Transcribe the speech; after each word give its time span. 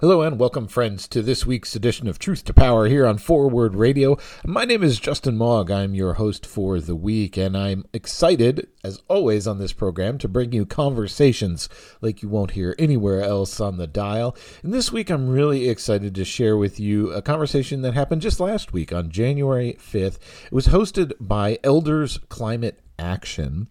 Hello 0.00 0.22
and 0.22 0.38
welcome, 0.38 0.68
friends, 0.68 1.08
to 1.08 1.22
this 1.22 1.44
week's 1.44 1.74
edition 1.74 2.06
of 2.06 2.20
Truth 2.20 2.44
to 2.44 2.54
Power 2.54 2.86
here 2.86 3.04
on 3.04 3.18
Forward 3.18 3.74
Radio. 3.74 4.16
My 4.46 4.64
name 4.64 4.84
is 4.84 5.00
Justin 5.00 5.36
Mogg. 5.36 5.72
I'm 5.72 5.92
your 5.92 6.14
host 6.14 6.46
for 6.46 6.78
the 6.78 6.94
week, 6.94 7.36
and 7.36 7.56
I'm 7.56 7.84
excited, 7.92 8.68
as 8.84 9.02
always, 9.08 9.48
on 9.48 9.58
this 9.58 9.72
program 9.72 10.16
to 10.18 10.28
bring 10.28 10.52
you 10.52 10.66
conversations 10.66 11.68
like 12.00 12.22
you 12.22 12.28
won't 12.28 12.52
hear 12.52 12.76
anywhere 12.78 13.22
else 13.22 13.60
on 13.60 13.76
the 13.76 13.88
dial. 13.88 14.36
And 14.62 14.72
this 14.72 14.92
week, 14.92 15.10
I'm 15.10 15.28
really 15.28 15.68
excited 15.68 16.14
to 16.14 16.24
share 16.24 16.56
with 16.56 16.78
you 16.78 17.10
a 17.10 17.20
conversation 17.20 17.82
that 17.82 17.94
happened 17.94 18.22
just 18.22 18.38
last 18.38 18.72
week 18.72 18.92
on 18.92 19.10
January 19.10 19.76
5th. 19.80 20.20
It 20.44 20.52
was 20.52 20.68
hosted 20.68 21.14
by 21.18 21.58
Elders 21.64 22.20
Climate 22.28 22.78
Action, 22.98 23.68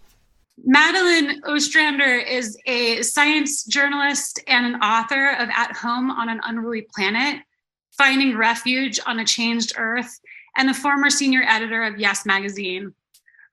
Madeline 0.63 1.41
Ostrander 1.45 2.17
is 2.17 2.57
a 2.67 3.01
science 3.01 3.63
journalist 3.65 4.39
and 4.47 4.65
an 4.65 4.81
author 4.81 5.31
of 5.31 5.49
At 5.49 5.75
Home 5.77 6.11
on 6.11 6.29
an 6.29 6.39
Unruly 6.43 6.87
Planet, 6.93 7.41
Finding 7.97 8.37
Refuge 8.37 8.99
on 9.05 9.19
a 9.19 9.25
Changed 9.25 9.73
Earth, 9.77 10.19
and 10.55 10.69
the 10.69 10.73
former 10.73 11.09
senior 11.09 11.43
editor 11.43 11.83
of 11.83 11.99
Yes 11.99 12.25
Magazine. 12.25 12.93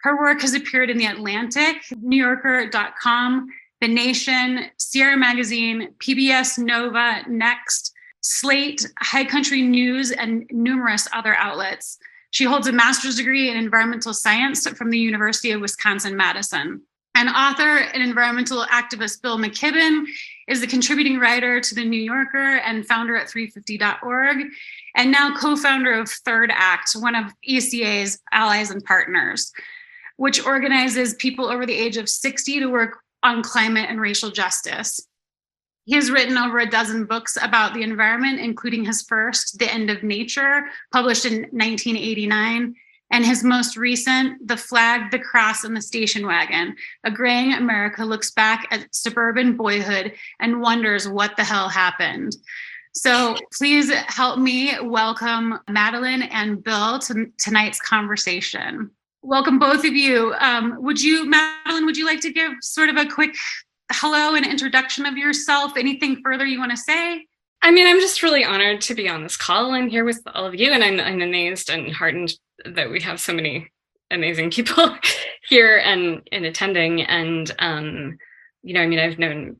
Her 0.02 0.18
work 0.18 0.42
has 0.42 0.54
appeared 0.54 0.90
in 0.90 0.98
The 0.98 1.06
Atlantic, 1.06 1.78
NewYorker.com, 1.92 3.48
The 3.80 3.88
Nation, 3.88 4.66
Sierra 4.76 5.16
Magazine, 5.16 5.94
PBS 5.98 6.58
Nova, 6.58 7.22
Next, 7.28 7.89
Slate, 8.20 8.86
High 8.98 9.24
Country 9.24 9.62
News, 9.62 10.10
and 10.10 10.46
numerous 10.50 11.08
other 11.12 11.34
outlets. 11.34 11.98
She 12.30 12.44
holds 12.44 12.66
a 12.66 12.72
master's 12.72 13.16
degree 13.16 13.50
in 13.50 13.56
environmental 13.56 14.14
science 14.14 14.68
from 14.68 14.90
the 14.90 14.98
University 14.98 15.50
of 15.50 15.60
Wisconsin 15.60 16.16
Madison. 16.16 16.82
And 17.14 17.28
author 17.28 17.78
and 17.78 18.02
environmental 18.02 18.64
activist 18.66 19.20
Bill 19.20 19.36
McKibben 19.36 20.04
is 20.46 20.60
the 20.60 20.66
contributing 20.66 21.18
writer 21.18 21.60
to 21.60 21.74
The 21.74 21.84
New 21.84 22.00
Yorker 22.00 22.58
and 22.58 22.86
founder 22.86 23.16
at 23.16 23.26
350.org, 23.26 24.46
and 24.96 25.10
now 25.10 25.34
co 25.36 25.56
founder 25.56 25.92
of 25.92 26.08
Third 26.08 26.52
Act, 26.54 26.92
one 26.94 27.16
of 27.16 27.32
ECA's 27.48 28.20
allies 28.32 28.70
and 28.70 28.84
partners, 28.84 29.52
which 30.16 30.44
organizes 30.44 31.14
people 31.14 31.46
over 31.46 31.66
the 31.66 31.74
age 31.74 31.96
of 31.96 32.08
60 32.08 32.60
to 32.60 32.66
work 32.66 32.98
on 33.22 33.42
climate 33.42 33.86
and 33.88 34.00
racial 34.00 34.30
justice. 34.30 35.00
He 35.90 35.96
has 35.96 36.08
written 36.08 36.38
over 36.38 36.60
a 36.60 36.70
dozen 36.70 37.04
books 37.04 37.36
about 37.42 37.74
the 37.74 37.82
environment, 37.82 38.38
including 38.38 38.84
his 38.84 39.02
first, 39.02 39.58
The 39.58 39.68
End 39.68 39.90
of 39.90 40.04
Nature, 40.04 40.66
published 40.92 41.24
in 41.24 41.40
1989, 41.50 42.76
and 43.10 43.26
his 43.26 43.42
most 43.42 43.76
recent, 43.76 44.46
The 44.46 44.56
Flag, 44.56 45.10
the 45.10 45.18
Cross, 45.18 45.64
and 45.64 45.76
the 45.76 45.82
Station 45.82 46.28
Wagon. 46.28 46.76
A 47.02 47.10
graying 47.10 47.54
America 47.54 48.04
looks 48.04 48.30
back 48.30 48.68
at 48.70 48.94
suburban 48.94 49.56
boyhood 49.56 50.12
and 50.38 50.60
wonders 50.60 51.08
what 51.08 51.36
the 51.36 51.42
hell 51.42 51.68
happened. 51.68 52.36
So 52.94 53.34
please 53.52 53.92
help 53.92 54.38
me 54.38 54.74
welcome 54.80 55.58
Madeline 55.68 56.22
and 56.22 56.62
Bill 56.62 57.00
to 57.00 57.32
tonight's 57.36 57.80
conversation. 57.80 58.92
Welcome, 59.22 59.58
both 59.58 59.84
of 59.84 59.94
you. 59.94 60.34
Um, 60.38 60.76
would 60.78 61.02
you, 61.02 61.28
Madeline, 61.28 61.84
would 61.84 61.96
you 61.96 62.06
like 62.06 62.20
to 62.20 62.32
give 62.32 62.52
sort 62.60 62.90
of 62.90 62.96
a 62.96 63.06
quick 63.06 63.34
hello 63.90 64.34
and 64.34 64.46
introduction 64.46 65.06
of 65.06 65.16
yourself? 65.16 65.76
Anything 65.76 66.20
further 66.22 66.46
you 66.46 66.58
want 66.58 66.70
to 66.70 66.76
say? 66.76 67.26
I 67.62 67.70
mean, 67.70 67.86
I'm 67.86 68.00
just 68.00 68.22
really 68.22 68.44
honored 68.44 68.80
to 68.82 68.94
be 68.94 69.08
on 69.08 69.22
this 69.22 69.36
call 69.36 69.74
and 69.74 69.90
here 69.90 70.04
with 70.04 70.22
all 70.34 70.46
of 70.46 70.54
you, 70.54 70.72
and 70.72 70.82
I'm, 70.82 70.98
I'm 70.98 71.20
amazed 71.20 71.68
and 71.68 71.92
heartened 71.92 72.32
that 72.64 72.90
we 72.90 73.00
have 73.02 73.20
so 73.20 73.34
many 73.34 73.70
amazing 74.10 74.50
people 74.50 74.96
here 75.48 75.78
and 75.78 76.22
in 76.32 76.44
attending. 76.44 77.02
And 77.02 77.50
um, 77.58 78.18
you 78.62 78.74
know, 78.74 78.80
I 78.80 78.86
mean, 78.86 78.98
I've 78.98 79.18
known 79.18 79.56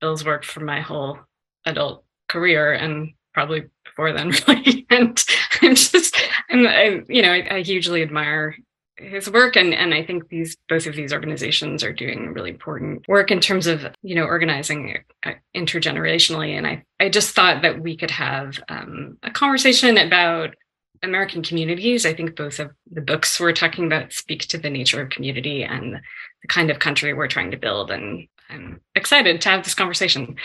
Bill's 0.00 0.24
work 0.24 0.44
for 0.44 0.60
my 0.60 0.80
whole 0.80 1.18
adult 1.64 2.04
career 2.28 2.72
and 2.72 3.10
probably 3.34 3.64
before 3.84 4.12
then, 4.12 4.32
really. 4.48 4.86
and 4.90 5.22
I'm 5.62 5.74
just, 5.74 6.16
I'm, 6.50 6.66
I, 6.66 7.02
you 7.08 7.22
know, 7.22 7.32
I, 7.32 7.56
I 7.56 7.62
hugely 7.62 8.02
admire 8.02 8.56
his 8.98 9.30
work 9.30 9.56
and 9.56 9.74
and 9.74 9.92
I 9.92 10.04
think 10.04 10.28
these 10.28 10.56
both 10.68 10.86
of 10.86 10.94
these 10.94 11.12
organizations 11.12 11.84
are 11.84 11.92
doing 11.92 12.32
really 12.32 12.50
important 12.50 13.06
work 13.08 13.30
in 13.30 13.40
terms 13.40 13.66
of 13.66 13.86
you 14.02 14.14
know 14.14 14.24
organizing 14.24 14.98
uh, 15.24 15.32
intergenerationally 15.54 16.50
and 16.50 16.66
I 16.66 16.84
I 16.98 17.08
just 17.08 17.34
thought 17.34 17.62
that 17.62 17.80
we 17.80 17.96
could 17.96 18.10
have 18.10 18.58
um, 18.68 19.18
a 19.22 19.30
conversation 19.30 19.98
about 19.98 20.54
American 21.02 21.42
communities 21.42 22.06
I 22.06 22.14
think 22.14 22.36
both 22.36 22.58
of 22.58 22.70
the 22.90 23.02
books 23.02 23.38
we're 23.38 23.52
talking 23.52 23.86
about 23.86 24.12
speak 24.12 24.48
to 24.48 24.58
the 24.58 24.70
nature 24.70 25.02
of 25.02 25.10
community 25.10 25.62
and 25.62 25.94
the 26.42 26.48
kind 26.48 26.70
of 26.70 26.78
country 26.78 27.12
we're 27.12 27.28
trying 27.28 27.50
to 27.50 27.58
build 27.58 27.90
and 27.90 28.28
I'm 28.48 28.80
excited 28.94 29.40
to 29.40 29.48
have 29.48 29.64
this 29.64 29.74
conversation. 29.74 30.36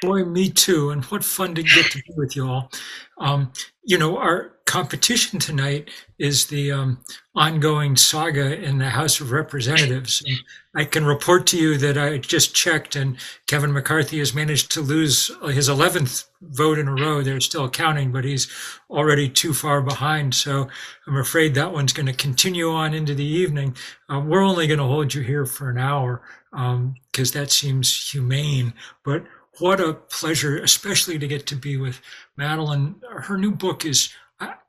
Boy, 0.00 0.24
me 0.24 0.50
too. 0.50 0.90
And 0.90 1.04
what 1.04 1.24
fun 1.24 1.54
to 1.54 1.62
get 1.62 1.90
to 1.92 1.98
be 1.98 2.12
with 2.16 2.34
you 2.34 2.48
all. 2.48 2.72
Um, 3.18 3.52
you 3.84 3.98
know, 3.98 4.18
our 4.18 4.56
competition 4.72 5.38
tonight 5.38 5.90
is 6.18 6.46
the 6.46 6.72
um, 6.72 6.98
ongoing 7.34 7.94
saga 7.94 8.58
in 8.58 8.78
the 8.78 8.88
House 8.88 9.20
of 9.20 9.30
Representatives. 9.30 10.22
And 10.26 10.38
I 10.74 10.86
can 10.86 11.04
report 11.04 11.46
to 11.48 11.58
you 11.58 11.76
that 11.76 11.98
I 11.98 12.16
just 12.16 12.54
checked, 12.54 12.96
and 12.96 13.18
Kevin 13.46 13.74
McCarthy 13.74 14.18
has 14.20 14.34
managed 14.34 14.72
to 14.72 14.80
lose 14.80 15.30
his 15.44 15.68
11th 15.68 16.24
vote 16.40 16.78
in 16.78 16.88
a 16.88 16.94
row. 16.94 17.20
They're 17.20 17.38
still 17.40 17.68
counting, 17.68 18.12
but 18.12 18.24
he's 18.24 18.50
already 18.88 19.28
too 19.28 19.52
far 19.52 19.82
behind. 19.82 20.34
So 20.34 20.68
I'm 21.06 21.18
afraid 21.18 21.52
that 21.52 21.74
one's 21.74 21.92
going 21.92 22.06
to 22.06 22.14
continue 22.14 22.70
on 22.70 22.94
into 22.94 23.14
the 23.14 23.26
evening. 23.26 23.76
Uh, 24.08 24.20
we're 24.20 24.40
only 24.40 24.66
going 24.66 24.78
to 24.78 24.86
hold 24.86 25.12
you 25.12 25.20
here 25.20 25.44
for 25.44 25.68
an 25.68 25.76
hour 25.76 26.22
because 26.50 27.36
um, 27.36 27.40
that 27.40 27.50
seems 27.50 28.10
humane. 28.10 28.72
But 29.04 29.24
what 29.58 29.80
a 29.80 29.92
pleasure, 29.92 30.56
especially 30.62 31.18
to 31.18 31.28
get 31.28 31.46
to 31.48 31.56
be 31.56 31.76
with 31.76 32.00
Madeline. 32.38 32.94
Her 33.06 33.36
new 33.36 33.50
book 33.50 33.84
is, 33.84 34.08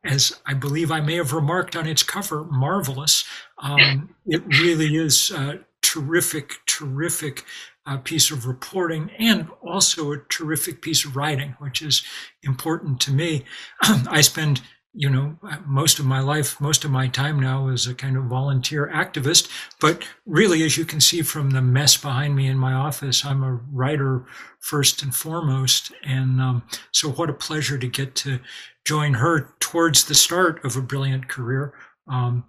as 0.03 0.39
I 0.45 0.53
believe 0.53 0.91
I 0.91 1.01
may 1.01 1.15
have 1.15 1.33
remarked 1.33 1.75
on 1.75 1.87
its 1.87 2.03
cover, 2.03 2.43
marvelous. 2.43 3.23
Um, 3.57 4.15
it 4.25 4.43
really 4.61 4.95
is 4.95 5.31
a 5.31 5.59
terrific, 5.81 6.55
terrific 6.65 7.45
uh, 7.85 7.97
piece 7.97 8.31
of 8.31 8.45
reporting 8.47 9.11
and 9.19 9.47
also 9.61 10.11
a 10.11 10.17
terrific 10.17 10.81
piece 10.81 11.05
of 11.05 11.15
writing, 11.15 11.55
which 11.59 11.81
is 11.81 12.03
important 12.41 12.99
to 13.01 13.11
me. 13.11 13.45
I 13.81 14.21
spend 14.21 14.61
you 14.93 15.09
know, 15.09 15.35
most 15.65 15.97
of 15.97 16.05
my 16.05 16.19
life, 16.19 16.61
most 16.61 16.85
of 16.85 16.91
my 16.91 17.07
time 17.07 17.39
now 17.39 17.67
is 17.67 17.87
a 17.87 17.95
kind 17.95 18.15
of 18.15 18.25
volunteer 18.25 18.91
activist. 18.93 19.49
But 19.79 20.07
really, 20.25 20.63
as 20.63 20.77
you 20.77 20.85
can 20.85 21.01
see 21.01 21.23
from 21.23 21.49
the 21.49 21.63
mess 21.63 21.97
behind 21.97 22.35
me 22.35 22.47
in 22.47 22.59
my 22.59 22.73
office, 22.73 23.25
I'm 23.25 23.43
a 23.43 23.59
writer 23.71 24.25
first 24.59 25.01
and 25.01 25.13
foremost. 25.13 25.91
And 26.03 26.39
um, 26.39 26.63
so, 26.91 27.09
what 27.09 27.31
a 27.31 27.33
pleasure 27.33 27.79
to 27.79 27.87
get 27.87 28.13
to 28.15 28.39
join 28.85 29.15
her 29.15 29.55
towards 29.59 30.05
the 30.05 30.15
start 30.15 30.63
of 30.63 30.77
a 30.77 30.81
brilliant 30.81 31.27
career. 31.27 31.73
Um, 32.07 32.45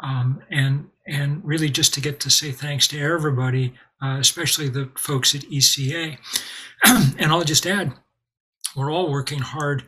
um, 0.00 0.42
and 0.50 0.88
and 1.06 1.44
really 1.44 1.68
just 1.68 1.92
to 1.94 2.00
get 2.00 2.20
to 2.20 2.30
say 2.30 2.52
thanks 2.52 2.88
to 2.88 3.00
everybody, 3.00 3.74
uh, 4.02 4.16
especially 4.18 4.68
the 4.68 4.90
folks 4.96 5.34
at 5.34 5.42
ECA. 5.42 6.16
and 6.84 7.32
I'll 7.32 7.44
just 7.44 7.66
add, 7.66 7.92
we're 8.76 8.90
all 8.90 9.10
working 9.10 9.40
hard 9.40 9.84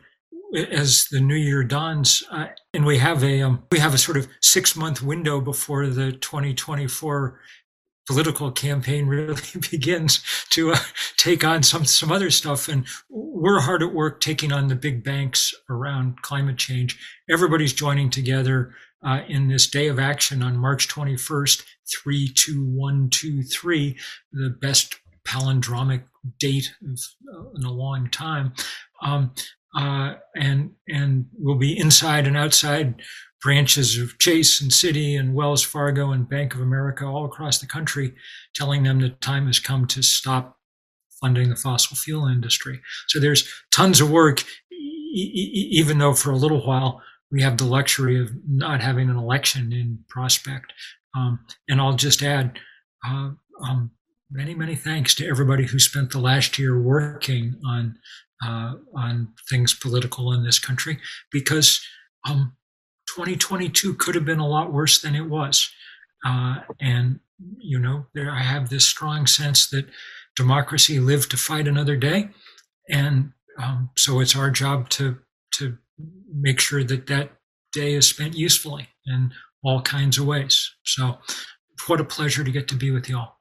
as 0.53 1.07
the 1.11 1.19
new 1.19 1.35
year 1.35 1.63
dawns, 1.63 2.23
uh, 2.31 2.47
and 2.73 2.85
we 2.85 2.97
have 2.97 3.23
a 3.23 3.41
um, 3.41 3.63
we 3.71 3.79
have 3.79 3.93
a 3.93 3.97
sort 3.97 4.17
of 4.17 4.27
six 4.41 4.75
month 4.75 5.01
window 5.01 5.41
before 5.41 5.87
the 5.87 6.11
2024 6.11 7.39
political 8.07 8.51
campaign 8.51 9.07
really 9.07 9.41
begins 9.71 10.23
to 10.51 10.71
uh, 10.71 10.79
take 11.17 11.43
on 11.43 11.63
some 11.63 11.85
some 11.85 12.11
other 12.11 12.29
stuff 12.29 12.67
and 12.67 12.85
we're 13.09 13.61
hard 13.61 13.81
at 13.81 13.93
work 13.93 14.21
taking 14.21 14.51
on 14.51 14.67
the 14.67 14.75
big 14.75 15.03
banks 15.03 15.55
around 15.71 16.21
climate 16.21 16.57
change 16.57 16.99
everybody's 17.27 17.73
joining 17.73 18.11
together 18.11 18.75
uh, 19.05 19.21
in 19.27 19.47
this 19.47 19.67
day 19.67 19.87
of 19.87 19.99
action 19.99 20.41
on 20.41 20.57
March 20.57 20.87
21st, 20.87 21.63
32123, 22.03 23.97
the 24.33 24.49
best 24.49 24.95
palindromic 25.23 26.03
date 26.39 26.73
of, 26.83 26.99
uh, 27.31 27.43
in 27.55 27.63
a 27.63 27.71
long 27.71 28.09
time. 28.09 28.51
Um, 29.01 29.31
uh, 29.75 30.15
and 30.35 30.71
and 30.87 31.25
we'll 31.37 31.57
be 31.57 31.77
inside 31.77 32.27
and 32.27 32.37
outside 32.37 33.01
branches 33.41 33.97
of 33.97 34.17
Chase 34.17 34.59
and 34.61 34.71
Citi 34.71 35.19
and 35.19 35.35
Wells 35.35 35.61
Fargo 35.61 36.11
and 36.11 36.27
Bank 36.27 36.55
of 36.55 36.61
America 36.61 37.05
all 37.05 37.25
across 37.25 37.59
the 37.59 37.67
country, 37.67 38.13
telling 38.55 38.83
them 38.83 38.99
the 38.99 39.09
time 39.09 39.45
has 39.47 39.59
come 39.59 39.85
to 39.87 40.01
stop 40.01 40.57
funding 41.21 41.49
the 41.49 41.55
fossil 41.55 41.95
fuel 41.95 42.27
industry. 42.27 42.81
So 43.07 43.19
there's 43.19 43.47
tons 43.71 44.01
of 44.01 44.09
work, 44.09 44.43
e- 44.71 45.69
even 45.71 45.99
though 45.99 46.13
for 46.13 46.31
a 46.31 46.37
little 46.37 46.65
while 46.65 47.01
we 47.31 47.41
have 47.41 47.57
the 47.57 47.65
luxury 47.65 48.19
of 48.19 48.31
not 48.47 48.81
having 48.81 49.09
an 49.09 49.17
election 49.17 49.71
in 49.73 49.99
prospect. 50.09 50.73
Um, 51.15 51.39
and 51.69 51.79
I'll 51.79 51.95
just 51.95 52.21
add, 52.23 52.59
uh, 53.07 53.31
um, 53.61 53.91
many, 54.31 54.55
many 54.55 54.75
thanks 54.75 55.13
to 55.15 55.27
everybody 55.27 55.65
who 55.65 55.79
spent 55.79 56.11
the 56.11 56.19
last 56.19 56.57
year 56.59 56.79
working 56.79 57.59
on 57.65 57.97
uh, 58.43 58.73
on 58.95 59.29
things 59.49 59.73
political 59.73 60.33
in 60.33 60.43
this 60.43 60.59
country, 60.59 60.99
because 61.31 61.81
um, 62.27 62.55
2022 63.07 63.93
could 63.95 64.15
have 64.15 64.25
been 64.25 64.39
a 64.39 64.47
lot 64.47 64.73
worse 64.73 65.01
than 65.01 65.15
it 65.15 65.29
was. 65.29 65.69
Uh, 66.25 66.57
and, 66.81 67.19
you 67.59 67.79
know, 67.79 68.07
there 68.13 68.31
I 68.31 68.41
have 68.41 68.69
this 68.69 68.85
strong 68.85 69.27
sense 69.27 69.69
that 69.69 69.85
democracy 70.35 70.99
lived 70.99 71.31
to 71.31 71.37
fight 71.37 71.67
another 71.67 71.95
day. 71.95 72.29
And 72.89 73.31
um, 73.61 73.89
so 73.95 74.19
it's 74.19 74.35
our 74.35 74.49
job 74.49 74.89
to, 74.89 75.19
to 75.55 75.77
make 76.33 76.59
sure 76.59 76.83
that 76.83 77.07
that 77.07 77.31
day 77.71 77.93
is 77.93 78.07
spent 78.07 78.35
usefully 78.35 78.89
in 79.05 79.31
all 79.63 79.81
kinds 79.81 80.17
of 80.17 80.25
ways. 80.25 80.71
So 80.83 81.19
what 81.87 82.01
a 82.01 82.05
pleasure 82.05 82.43
to 82.43 82.51
get 82.51 82.67
to 82.69 82.75
be 82.75 82.91
with 82.91 83.09
you 83.09 83.17
all. 83.17 83.39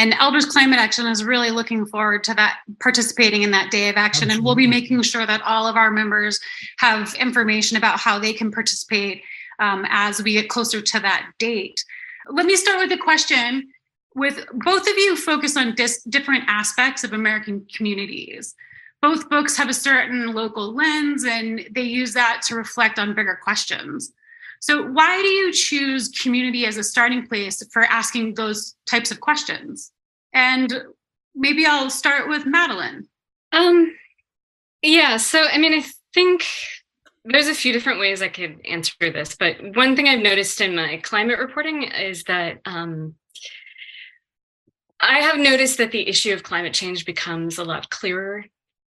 And 0.00 0.14
Elders 0.18 0.46
Climate 0.46 0.78
Action 0.78 1.06
is 1.06 1.22
really 1.22 1.50
looking 1.50 1.84
forward 1.84 2.24
to 2.24 2.32
that 2.32 2.60
participating 2.80 3.42
in 3.42 3.50
that 3.50 3.70
day 3.70 3.90
of 3.90 3.98
action. 3.98 4.30
Absolutely. 4.30 4.34
And 4.34 4.44
we'll 4.46 4.54
be 4.54 4.66
making 4.66 5.02
sure 5.02 5.26
that 5.26 5.42
all 5.42 5.66
of 5.66 5.76
our 5.76 5.90
members 5.90 6.40
have 6.78 7.12
information 7.16 7.76
about 7.76 8.00
how 8.00 8.18
they 8.18 8.32
can 8.32 8.50
participate 8.50 9.22
um, 9.58 9.84
as 9.90 10.22
we 10.22 10.32
get 10.32 10.48
closer 10.48 10.80
to 10.80 11.00
that 11.00 11.32
date. 11.38 11.84
Let 12.30 12.46
me 12.46 12.56
start 12.56 12.78
with 12.78 12.98
a 12.98 13.02
question. 13.02 13.68
With 14.14 14.42
both 14.54 14.88
of 14.88 14.96
you 14.96 15.16
focus 15.16 15.54
on 15.58 15.74
dis- 15.74 16.02
different 16.04 16.44
aspects 16.46 17.04
of 17.04 17.12
American 17.12 17.66
communities. 17.76 18.54
Both 19.02 19.28
books 19.28 19.54
have 19.58 19.68
a 19.68 19.74
certain 19.74 20.32
local 20.32 20.74
lens 20.74 21.26
and 21.26 21.68
they 21.72 21.82
use 21.82 22.14
that 22.14 22.40
to 22.46 22.54
reflect 22.54 22.98
on 22.98 23.14
bigger 23.14 23.38
questions. 23.44 24.14
So, 24.60 24.86
why 24.86 25.20
do 25.22 25.28
you 25.28 25.52
choose 25.52 26.08
community 26.08 26.66
as 26.66 26.76
a 26.76 26.84
starting 26.84 27.26
place 27.26 27.62
for 27.72 27.82
asking 27.84 28.34
those 28.34 28.76
types 28.86 29.10
of 29.10 29.20
questions? 29.20 29.90
And 30.34 30.72
maybe 31.34 31.64
I'll 31.66 31.90
start 31.90 32.28
with 32.28 32.46
Madeline. 32.46 33.08
Um, 33.52 33.94
yeah. 34.82 35.16
So, 35.16 35.46
I 35.50 35.58
mean, 35.58 35.74
I 35.74 35.84
think 36.14 36.46
there's 37.24 37.48
a 37.48 37.54
few 37.54 37.72
different 37.72 38.00
ways 38.00 38.22
I 38.22 38.28
could 38.28 38.60
answer 38.66 38.94
this, 39.00 39.34
but 39.34 39.56
one 39.76 39.96
thing 39.96 40.08
I've 40.08 40.22
noticed 40.22 40.60
in 40.60 40.76
my 40.76 40.98
climate 40.98 41.38
reporting 41.38 41.84
is 41.84 42.24
that 42.24 42.58
um, 42.64 43.14
I 45.00 45.20
have 45.20 45.38
noticed 45.38 45.78
that 45.78 45.90
the 45.90 46.06
issue 46.06 46.32
of 46.32 46.42
climate 46.42 46.74
change 46.74 47.06
becomes 47.06 47.58
a 47.58 47.64
lot 47.64 47.90
clearer 47.90 48.44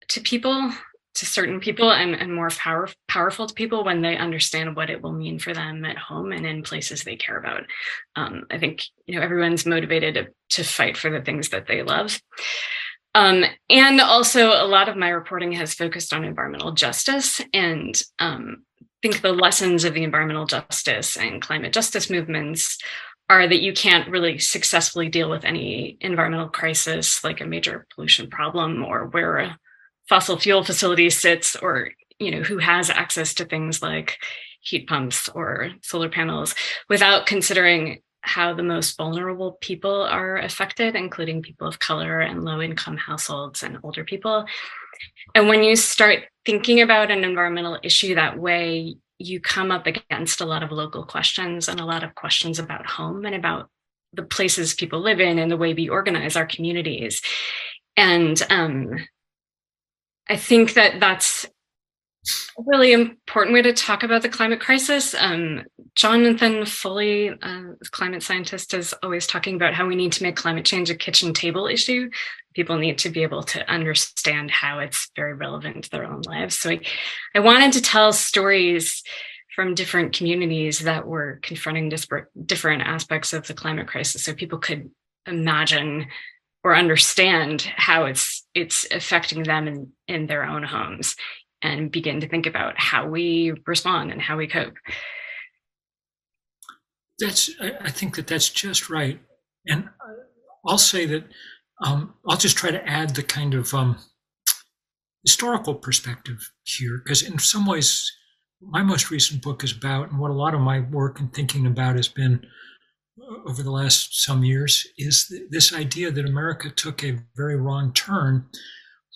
to 0.09 0.21
people 0.21 0.71
to 1.15 1.25
certain 1.25 1.59
people 1.59 1.91
and, 1.91 2.13
and 2.13 2.33
more 2.33 2.49
power, 2.49 2.89
powerful 3.07 3.47
to 3.47 3.53
people 3.53 3.83
when 3.83 4.01
they 4.01 4.17
understand 4.17 4.75
what 4.75 4.89
it 4.89 5.01
will 5.01 5.13
mean 5.13 5.39
for 5.39 5.53
them 5.53 5.85
at 5.85 5.97
home 5.97 6.31
and 6.31 6.45
in 6.45 6.61
places 6.61 7.03
they 7.03 7.15
care 7.15 7.37
about. 7.37 7.63
Um, 8.15 8.43
I 8.51 8.57
think 8.57 8.85
you 9.05 9.15
know 9.15 9.21
everyone's 9.21 9.65
motivated 9.65 10.29
to, 10.49 10.63
fight 10.63 10.97
for 10.97 11.09
the 11.09 11.21
things 11.21 11.49
that 11.49 11.67
they 11.67 11.83
love. 11.83 12.21
Um, 13.13 13.43
and 13.69 14.01
also, 14.01 14.49
a 14.49 14.67
lot 14.67 14.89
of 14.89 14.97
my 14.97 15.09
reporting 15.09 15.53
has 15.53 15.73
focused 15.73 16.13
on 16.13 16.25
environmental 16.25 16.71
justice 16.71 17.41
and 17.53 17.99
um, 18.19 18.63
I 18.81 18.85
think 19.01 19.21
the 19.21 19.31
lessons 19.31 19.83
of 19.83 19.93
the 19.93 20.03
environmental 20.03 20.47
justice 20.47 21.15
and 21.15 21.41
climate 21.41 21.73
justice 21.73 22.09
movements 22.09 22.79
are 23.29 23.47
that 23.47 23.61
you 23.61 23.73
can't 23.73 24.09
really 24.09 24.37
successfully 24.39 25.09
deal 25.09 25.29
with 25.29 25.45
any 25.45 25.97
environmental 26.01 26.49
crisis 26.49 27.23
like 27.23 27.41
a 27.41 27.45
major 27.45 27.85
pollution 27.93 28.29
problem 28.29 28.83
or 28.83 29.07
where 29.07 29.57
fossil 30.07 30.37
fuel 30.37 30.63
facility 30.63 31.09
sits 31.09 31.55
or 31.55 31.89
you 32.19 32.31
know 32.31 32.41
who 32.41 32.57
has 32.57 32.89
access 32.89 33.33
to 33.33 33.45
things 33.45 33.81
like 33.81 34.17
heat 34.61 34.87
pumps 34.87 35.29
or 35.29 35.71
solar 35.81 36.09
panels 36.09 36.55
without 36.89 37.25
considering 37.25 38.01
how 38.21 38.53
the 38.53 38.63
most 38.63 38.97
vulnerable 38.97 39.57
people 39.61 40.01
are 40.01 40.37
affected 40.37 40.95
including 40.95 41.41
people 41.41 41.67
of 41.67 41.79
color 41.79 42.19
and 42.21 42.43
low 42.43 42.61
income 42.61 42.97
households 42.97 43.61
and 43.61 43.77
older 43.83 44.03
people. 44.03 44.45
And 45.35 45.47
when 45.47 45.63
you 45.63 45.75
start 45.75 46.23
thinking 46.45 46.81
about 46.81 47.11
an 47.11 47.23
environmental 47.23 47.77
issue 47.83 48.15
that 48.15 48.39
way 48.39 48.95
you 49.17 49.39
come 49.39 49.71
up 49.71 49.87
against 49.87 50.41
a 50.41 50.45
lot 50.45 50.63
of 50.63 50.71
local 50.71 51.05
questions 51.05 51.67
and 51.67 51.79
a 51.79 51.85
lot 51.85 52.03
of 52.03 52.15
questions 52.15 52.59
about 52.59 52.85
home 52.85 53.25
and 53.25 53.35
about 53.35 53.69
the 54.13 54.23
places 54.23 54.73
people 54.73 54.99
live 54.99 55.19
in 55.19 55.39
and 55.39 55.51
the 55.51 55.57
way 55.57 55.73
we 55.73 55.89
organize 55.89 56.35
our 56.35 56.45
communities. 56.45 57.21
And 57.97 58.41
um, 58.49 58.95
I 60.29 60.37
think 60.37 60.73
that 60.73 60.99
that's 60.99 61.45
a 62.57 62.63
really 62.65 62.93
important 62.93 63.53
way 63.53 63.61
to 63.61 63.73
talk 63.73 64.03
about 64.03 64.21
the 64.21 64.29
climate 64.29 64.59
crisis. 64.59 65.13
Um, 65.13 65.63
Jonathan 65.93 66.65
Foley, 66.65 67.29
uh, 67.29 67.73
climate 67.91 68.23
scientist, 68.23 68.73
is 68.73 68.93
always 69.03 69.27
talking 69.27 69.55
about 69.55 69.73
how 69.73 69.85
we 69.85 69.95
need 69.95 70.11
to 70.13 70.23
make 70.23 70.35
climate 70.35 70.65
change 70.65 70.89
a 70.89 70.95
kitchen 70.95 71.33
table 71.33 71.67
issue. 71.67 72.09
People 72.53 72.77
need 72.77 72.97
to 72.99 73.09
be 73.09 73.23
able 73.23 73.43
to 73.43 73.69
understand 73.69 74.49
how 74.49 74.79
it's 74.79 75.11
very 75.15 75.33
relevant 75.33 75.83
to 75.83 75.89
their 75.91 76.05
own 76.05 76.21
lives. 76.21 76.57
So 76.57 76.71
I, 76.71 76.79
I 77.35 77.39
wanted 77.39 77.73
to 77.73 77.81
tell 77.81 78.11
stories 78.11 79.03
from 79.55 79.75
different 79.75 80.13
communities 80.13 80.79
that 80.79 81.07
were 81.07 81.39
confronting 81.41 81.89
disparate, 81.89 82.27
different 82.45 82.81
aspects 82.81 83.31
of 83.33 83.47
the 83.47 83.53
climate 83.53 83.87
crisis 83.87 84.23
so 84.23 84.33
people 84.33 84.59
could 84.59 84.89
imagine 85.25 86.07
or 86.63 86.75
understand 86.75 87.61
how 87.61 88.05
it's 88.05 88.44
it's 88.55 88.87
affecting 88.89 89.43
them 89.43 89.67
in, 89.67 89.91
in 90.07 90.27
their 90.27 90.45
own 90.45 90.63
homes 90.63 91.15
and 91.61 91.91
begin 91.91 92.21
to 92.21 92.27
think 92.27 92.45
about 92.45 92.73
how 92.77 93.07
we 93.07 93.53
respond 93.67 94.11
and 94.11 94.21
how 94.21 94.37
we 94.37 94.47
cope. 94.47 94.75
That's 97.19 97.49
i 97.61 97.89
think 97.91 98.15
that 98.15 98.27
that's 98.27 98.49
just 98.49 98.89
right. 98.89 99.19
And 99.67 99.89
i'll 100.67 100.77
say 100.77 101.05
that 101.05 101.23
um, 101.83 102.15
i'll 102.27 102.37
just 102.37 102.57
try 102.57 102.71
to 102.71 102.85
add 102.87 103.15
the 103.15 103.23
kind 103.23 103.53
of 103.53 103.73
um, 103.73 103.97
historical 105.23 105.75
perspective 105.75 106.51
here 106.63 107.01
because 107.03 107.23
in 107.23 107.39
some 107.39 107.65
ways 107.65 108.11
my 108.61 108.83
most 108.83 109.11
recent 109.11 109.41
book 109.41 109.63
is 109.63 109.71
about 109.71 110.09
and 110.09 110.19
what 110.19 110.31
a 110.31 110.33
lot 110.33 110.53
of 110.53 110.61
my 110.61 110.79
work 110.79 111.19
and 111.19 111.33
thinking 111.33 111.65
about 111.65 111.95
has 111.95 112.07
been 112.07 112.45
over 113.45 113.63
the 113.63 113.71
last 113.71 114.21
some 114.23 114.43
years 114.43 114.87
is 114.97 115.33
this 115.49 115.73
idea 115.73 116.11
that 116.11 116.25
America 116.25 116.69
took 116.69 117.03
a 117.03 117.19
very 117.35 117.55
wrong 117.55 117.93
turn 117.93 118.45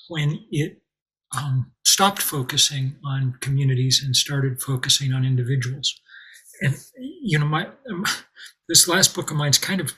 when 0.07 0.45
it 0.51 0.81
um, 1.37 1.71
stopped 1.83 2.21
focusing 2.21 2.95
on 3.05 3.37
communities 3.41 4.01
and 4.03 4.15
started 4.15 4.61
focusing 4.61 5.13
on 5.13 5.25
individuals. 5.25 5.93
And 6.61 6.75
you 6.97 7.37
know, 7.37 7.45
my 7.45 7.67
um, 7.89 8.05
this 8.69 8.87
last 8.87 9.15
book 9.15 9.31
of 9.31 9.37
mine 9.37 9.51
is 9.51 9.57
kind 9.57 9.81
of 9.81 9.93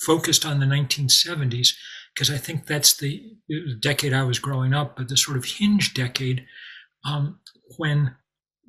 focused 0.00 0.46
on 0.46 0.60
the 0.60 0.66
1970s 0.66 1.68
because 2.14 2.30
I 2.30 2.38
think 2.38 2.66
that's 2.66 2.96
the, 2.96 3.22
the, 3.48 3.76
decade 3.80 4.12
I 4.12 4.24
was 4.24 4.38
growing 4.38 4.74
up, 4.74 4.96
but 4.96 5.08
the 5.08 5.16
sort 5.16 5.36
of 5.36 5.44
hinge 5.44 5.94
decade 5.94 6.44
um, 7.04 7.38
when 7.76 8.16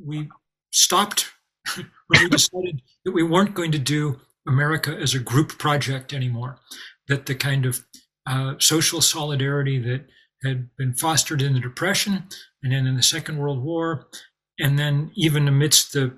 we 0.04 0.30
stopped, 0.72 1.32
when 1.76 2.24
we 2.24 2.30
decided 2.30 2.82
that 3.04 3.14
we 3.14 3.24
weren't 3.24 3.56
going 3.56 3.72
to 3.72 3.80
do 3.80 4.20
America 4.48 4.96
as 4.96 5.14
a 5.14 5.20
group 5.20 5.58
project 5.58 6.14
anymore, 6.14 6.58
that 7.08 7.26
the 7.26 7.36
kind 7.36 7.66
of 7.66 7.84
uh, 8.28 8.56
social 8.60 9.02
solidarity 9.02 9.80
that 9.80 10.06
had 10.44 10.70
been 10.78 10.94
fostered 10.94 11.42
in 11.42 11.54
the 11.54 11.60
Depression 11.60 12.24
and 12.64 12.74
then 12.74 12.88
in 12.88 12.96
the 12.96 13.04
Second 13.04 13.38
World 13.38 13.64
War, 13.64 14.08
and 14.60 14.78
then 14.78 15.12
even 15.16 15.48
amidst 15.48 15.94
the 15.94 16.18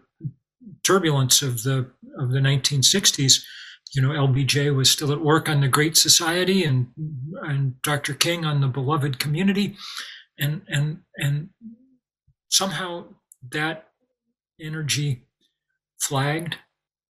turbulence 0.84 1.42
of 1.42 1.64
the 1.64 1.92
of 2.20 2.32
the 2.32 2.40
1960s, 2.40 3.42
you 3.94 4.02
know, 4.02 4.10
LBJ 4.10 4.76
was 4.76 4.90
still 4.90 5.12
at 5.12 5.22
work 5.22 5.50
on 5.50 5.62
the 5.62 5.68
Great 5.68 5.98
Society 5.98 6.64
and 6.64 6.88
and 7.44 7.82
Dr. 7.82 8.14
King 8.14 8.46
on 8.46 8.62
the 8.62 8.68
beloved 8.68 9.20
community, 9.20 9.76
and 10.40 10.62
and 10.68 11.00
and 11.18 11.50
somehow 12.50 13.06
that 13.52 13.88
energy 14.60 15.26
flagged 16.00 16.58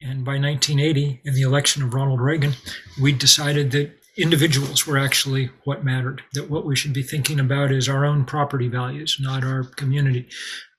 and 0.03 0.25
by 0.25 0.33
1980, 0.33 1.21
in 1.23 1.33
the 1.33 1.41
election 1.41 1.81
of 1.81 1.93
Ronald 1.93 2.19
Reagan, 2.19 2.53
we 3.01 3.13
decided 3.13 3.71
that 3.71 3.91
individuals 4.17 4.85
were 4.85 4.97
actually 4.97 5.49
what 5.63 5.83
mattered, 5.83 6.21
that 6.33 6.49
what 6.49 6.65
we 6.65 6.75
should 6.75 6.93
be 6.93 7.03
thinking 7.03 7.39
about 7.39 7.71
is 7.71 7.89
our 7.89 8.05
own 8.05 8.25
property 8.25 8.67
values, 8.67 9.17
not 9.19 9.43
our 9.43 9.63
community. 9.63 10.27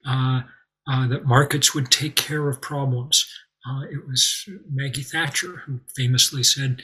Uh, 0.07 0.41
uh, 0.87 1.07
that 1.07 1.25
markets 1.25 1.73
would 1.73 1.89
take 1.89 2.15
care 2.15 2.47
of 2.47 2.61
problems. 2.61 3.25
Uh, 3.67 3.85
it 3.91 4.07
was 4.07 4.47
Maggie 4.71 5.01
Thatcher 5.01 5.63
who 5.65 5.79
famously 5.95 6.43
said, 6.43 6.81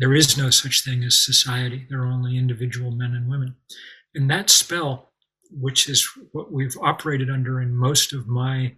There 0.00 0.12
is 0.12 0.36
no 0.36 0.50
such 0.50 0.84
thing 0.84 1.04
as 1.04 1.24
society, 1.24 1.86
there 1.88 2.00
are 2.00 2.12
only 2.12 2.36
individual 2.36 2.90
men 2.90 3.14
and 3.14 3.30
women. 3.30 3.54
And 4.14 4.28
that 4.30 4.50
spell, 4.50 5.12
which 5.50 5.88
is 5.88 6.08
what 6.32 6.52
we've 6.52 6.76
operated 6.82 7.30
under 7.30 7.60
in 7.60 7.76
most 7.76 8.12
of 8.12 8.26
my 8.26 8.74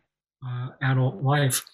uh, 0.46 0.68
adult 0.82 1.22
life, 1.22 1.64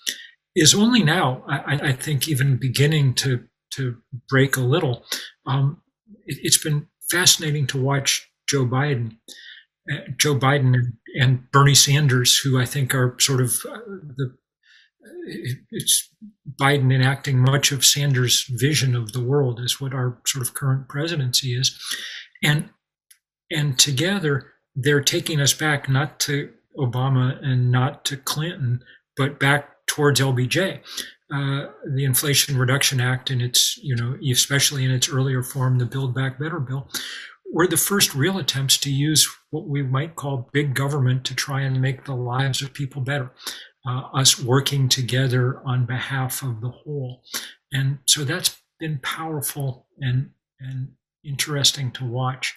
is 0.55 0.75
only 0.75 1.03
now, 1.03 1.43
I, 1.49 1.89
I, 1.89 1.93
think, 1.93 2.29
even 2.29 2.57
beginning 2.57 3.15
to, 3.15 3.45
to 3.75 3.97
break 4.29 4.57
a 4.57 4.61
little. 4.61 5.05
Um, 5.47 5.83
it, 6.27 6.39
it's 6.43 6.63
been 6.63 6.89
fascinating 7.11 7.67
to 7.69 7.83
watch 7.83 8.31
Joe 8.47 8.67
Biden. 8.67 9.17
Uh, 9.91 9.99
Joe 10.17 10.37
Biden 10.37 10.75
and, 10.75 10.93
and, 11.21 11.51
Bernie 11.51 11.75
Sanders, 11.75 12.39
who 12.39 12.61
I 12.61 12.65
think 12.65 12.95
are 12.95 13.17
sort 13.19 13.41
of 13.41 13.63
uh, 13.69 13.79
the 14.17 14.37
it's 15.71 16.11
Biden 16.61 16.93
enacting 16.93 17.39
much 17.39 17.73
of 17.73 17.85
Sanders' 17.85 18.45
vision 18.49 18.95
of 18.95 19.13
the 19.13 19.23
world 19.23 19.61
is 19.61 19.81
what 19.81 19.95
our 19.95 20.19
sort 20.27 20.47
of 20.47 20.55
current 20.55 20.89
presidency 20.89 21.57
is, 21.59 21.79
and 22.43 22.71
and 23.51 23.79
together 23.79 24.53
they're 24.75 25.03
taking 25.03 25.41
us 25.41 25.53
back 25.53 25.89
not 25.89 26.19
to 26.21 26.53
Obama 26.79 27.39
and 27.43 27.71
not 27.71 28.05
to 28.07 28.17
Clinton, 28.17 28.83
but 29.17 29.39
back 29.39 29.82
towards 29.93 30.21
LBJ. 30.21 30.81
Uh, 31.35 31.69
the 31.95 32.05
Inflation 32.05 32.59
Reduction 32.59 33.01
Act, 33.01 33.31
and 33.31 33.41
its 33.41 33.79
you 33.79 33.95
know 33.95 34.17
especially 34.31 34.85
in 34.85 34.91
its 34.91 35.09
earlier 35.09 35.43
form, 35.43 35.79
the 35.79 35.87
Build 35.87 36.15
Back 36.15 36.39
Better 36.39 36.61
bill, 36.61 36.89
were 37.53 37.67
the 37.67 37.77
first 37.77 38.15
real 38.15 38.39
attempts 38.39 38.79
to 38.79 38.91
use 38.91 39.29
what 39.51 39.69
we 39.69 39.83
might 39.83 40.17
call 40.17 40.51
big 40.53 40.75
government 40.75 41.25
to 41.27 41.35
try 41.35 41.61
and 41.61 41.81
make 41.81 42.05
the 42.05 42.15
lives 42.15 42.63
of 42.63 42.75
people 42.75 43.03
better 43.03 43.31
uh, 43.87 44.03
us 44.15 44.39
working 44.41 44.89
together 44.89 45.61
on 45.65 45.87
behalf 45.87 46.43
of 46.43 46.61
the 46.61 46.71
whole. 46.71 47.23
And 47.73 47.99
so 48.07 48.25
that's 48.25 48.57
been 48.79 48.99
powerful 49.03 49.87
and, 49.99 50.31
and 50.61 50.93
interesting 51.25 51.91
to 51.93 52.05
watch. 52.05 52.55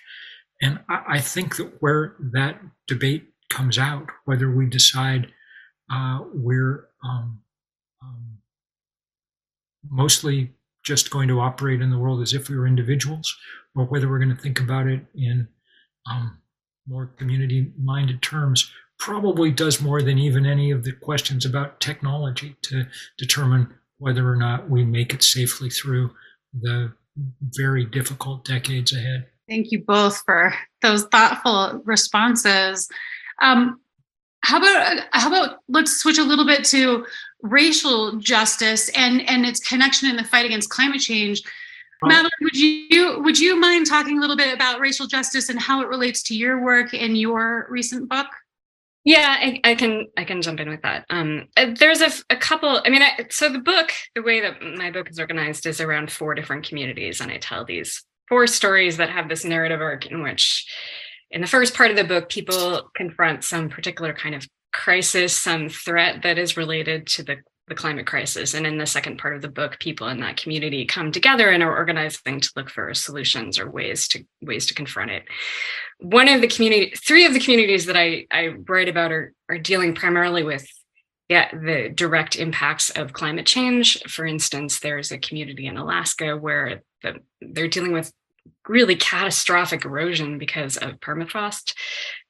And 0.61 0.79
I, 0.89 1.03
I 1.09 1.19
think 1.19 1.57
that 1.57 1.81
where 1.81 2.15
that 2.33 2.61
debate 2.87 3.25
comes 3.49 3.77
out, 3.77 4.09
whether 4.25 4.49
we 4.49 4.67
decide 4.67 5.31
uh, 5.91 6.21
we're 6.33 6.87
um, 7.03 7.41
um, 8.01 8.37
mostly 9.89 10.51
just 10.83 11.09
going 11.09 11.27
to 11.27 11.39
operate 11.39 11.81
in 11.81 11.89
the 11.89 11.97
world 11.97 12.21
as 12.21 12.33
if 12.33 12.49
we 12.49 12.57
were 12.57 12.67
individuals, 12.67 13.35
or 13.75 13.85
whether 13.85 14.07
we're 14.07 14.19
going 14.19 14.35
to 14.35 14.41
think 14.41 14.59
about 14.59 14.87
it 14.87 15.01
in 15.15 15.47
um, 16.09 16.37
more 16.87 17.07
community 17.17 17.71
minded 17.81 18.21
terms, 18.21 18.71
probably 18.99 19.51
does 19.51 19.81
more 19.81 20.01
than 20.01 20.17
even 20.17 20.45
any 20.45 20.71
of 20.71 20.83
the 20.83 20.91
questions 20.91 21.45
about 21.45 21.79
technology 21.79 22.55
to 22.61 22.85
determine 23.17 23.73
whether 23.97 24.29
or 24.29 24.35
not 24.35 24.69
we 24.69 24.85
make 24.85 25.13
it 25.13 25.23
safely 25.23 25.69
through 25.69 26.11
the 26.53 26.93
very 27.41 27.85
difficult 27.85 28.45
decades 28.45 28.93
ahead. 28.93 29.27
Thank 29.49 29.71
you 29.71 29.83
both 29.83 30.21
for 30.25 30.53
those 30.81 31.05
thoughtful 31.05 31.81
responses. 31.85 32.89
Um, 33.41 33.79
how 34.45 34.57
about 34.57 35.03
how 35.11 35.27
about 35.27 35.59
let's 35.67 35.97
switch 35.97 36.19
a 36.19 36.23
little 36.23 36.45
bit 36.45 36.63
to 36.65 37.05
racial 37.41 38.17
justice 38.17 38.89
and 38.89 39.27
and 39.29 39.45
its 39.45 39.59
connection 39.59 40.09
in 40.09 40.15
the 40.15 40.23
fight 40.23 40.45
against 40.45 40.69
climate 40.69 41.01
change. 41.01 41.41
Madeline, 42.03 42.31
would 42.41 42.55
you 42.55 43.21
would 43.23 43.39
you 43.39 43.59
mind 43.59 43.87
talking 43.87 44.17
a 44.17 44.21
little 44.21 44.35
bit 44.35 44.53
about 44.53 44.79
racial 44.79 45.07
justice 45.07 45.49
and 45.49 45.59
how 45.59 45.81
it 45.81 45.87
relates 45.87 46.21
to 46.23 46.35
your 46.35 46.63
work 46.63 46.93
in 46.93 47.15
your 47.15 47.67
recent 47.69 48.07
book? 48.07 48.27
Yeah, 49.03 49.37
I, 49.39 49.61
I, 49.63 49.75
can 49.75 50.07
I 50.17 50.23
can 50.23 50.41
jump 50.41 50.59
in 50.59 50.67
with 50.67 50.81
that. 50.81 51.05
Um, 51.11 51.47
uh, 51.55 51.67
there's 51.77 52.01
a, 52.01 52.11
a 52.31 52.35
couple. 52.35 52.81
I 52.83 52.89
mean, 52.89 53.03
I, 53.03 53.27
so 53.29 53.49
the 53.49 53.59
book, 53.59 53.91
the 54.15 54.23
way 54.23 54.41
that 54.41 54.61
my 54.61 54.89
book 54.89 55.11
is 55.11 55.19
organized, 55.19 55.67
is 55.67 55.79
around 55.79 56.11
four 56.11 56.33
different 56.33 56.67
communities, 56.67 57.21
and 57.21 57.31
I 57.31 57.37
tell 57.37 57.65
these 57.65 58.03
four 58.27 58.47
stories 58.47 58.97
that 58.97 59.11
have 59.11 59.29
this 59.29 59.45
narrative 59.45 59.79
arc 59.79 60.07
in 60.07 60.23
which, 60.23 60.67
in 61.35 61.41
the 61.41 61.47
first 61.47 61.75
part 61.75 61.91
of 61.91 61.97
the 61.97 62.05
book, 62.05 62.29
people 62.29 62.89
confront 62.95 63.43
some 63.43 63.69
particular 63.69 64.13
kind 64.13 64.33
of 64.33 64.47
crisis, 64.71 65.35
some 65.35 65.67
threat 65.67 66.23
that 66.23 66.37
is 66.37 66.57
related 66.57 67.05
to 67.07 67.23
the 67.23 67.37
the 67.67 67.75
climate 67.75 68.05
crisis. 68.05 68.53
And 68.53 68.67
in 68.67 68.77
the 68.77 68.85
second 68.85 69.17
part 69.17 69.35
of 69.35 69.41
the 69.41 69.49
book, 69.49 69.79
people 69.79 70.07
in 70.09 70.19
that 70.19 70.37
community 70.37 70.85
come 70.85 71.11
together 71.11 71.49
and 71.49 71.63
are 71.63 71.75
organizing 71.75 72.39
to 72.39 72.51
look 72.55 72.69
for 72.69 72.93
solutions 72.93 73.57
or 73.57 73.69
ways 73.69 74.07
to 74.09 74.23
ways 74.41 74.67
to 74.67 74.75
confront 74.75 75.09
it. 75.09 75.23
One 75.99 76.27
of 76.27 76.41
the 76.41 76.47
community, 76.47 76.93
three 76.95 77.25
of 77.25 77.33
the 77.33 77.39
communities 77.39 77.87
that 77.87 77.97
I, 77.97 78.27
I 78.31 78.49
write 78.69 78.87
about 78.87 79.11
are, 79.11 79.33
are 79.49 79.57
dealing 79.57 79.95
primarily 79.95 80.43
with 80.43 80.67
yeah, 81.27 81.49
the 81.51 81.89
direct 81.89 82.35
impacts 82.35 82.91
of 82.91 83.13
climate 83.13 83.47
change. 83.47 83.99
For 84.03 84.27
instance, 84.27 84.79
there's 84.79 85.11
a 85.11 85.17
community 85.17 85.65
in 85.65 85.75
Alaska 85.75 86.37
where 86.37 86.83
the, 87.01 87.15
they're 87.41 87.67
dealing 87.67 87.93
with 87.93 88.11
really 88.67 88.95
catastrophic 88.95 89.85
erosion 89.85 90.37
because 90.37 90.77
of 90.77 90.99
permafrost 90.99 91.73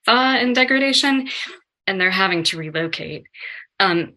thaw 0.05 0.35
and 0.35 0.55
degradation, 0.55 1.29
and 1.87 1.99
they're 1.99 2.11
having 2.11 2.43
to 2.43 2.57
relocate. 2.57 3.23
Um, 3.79 4.13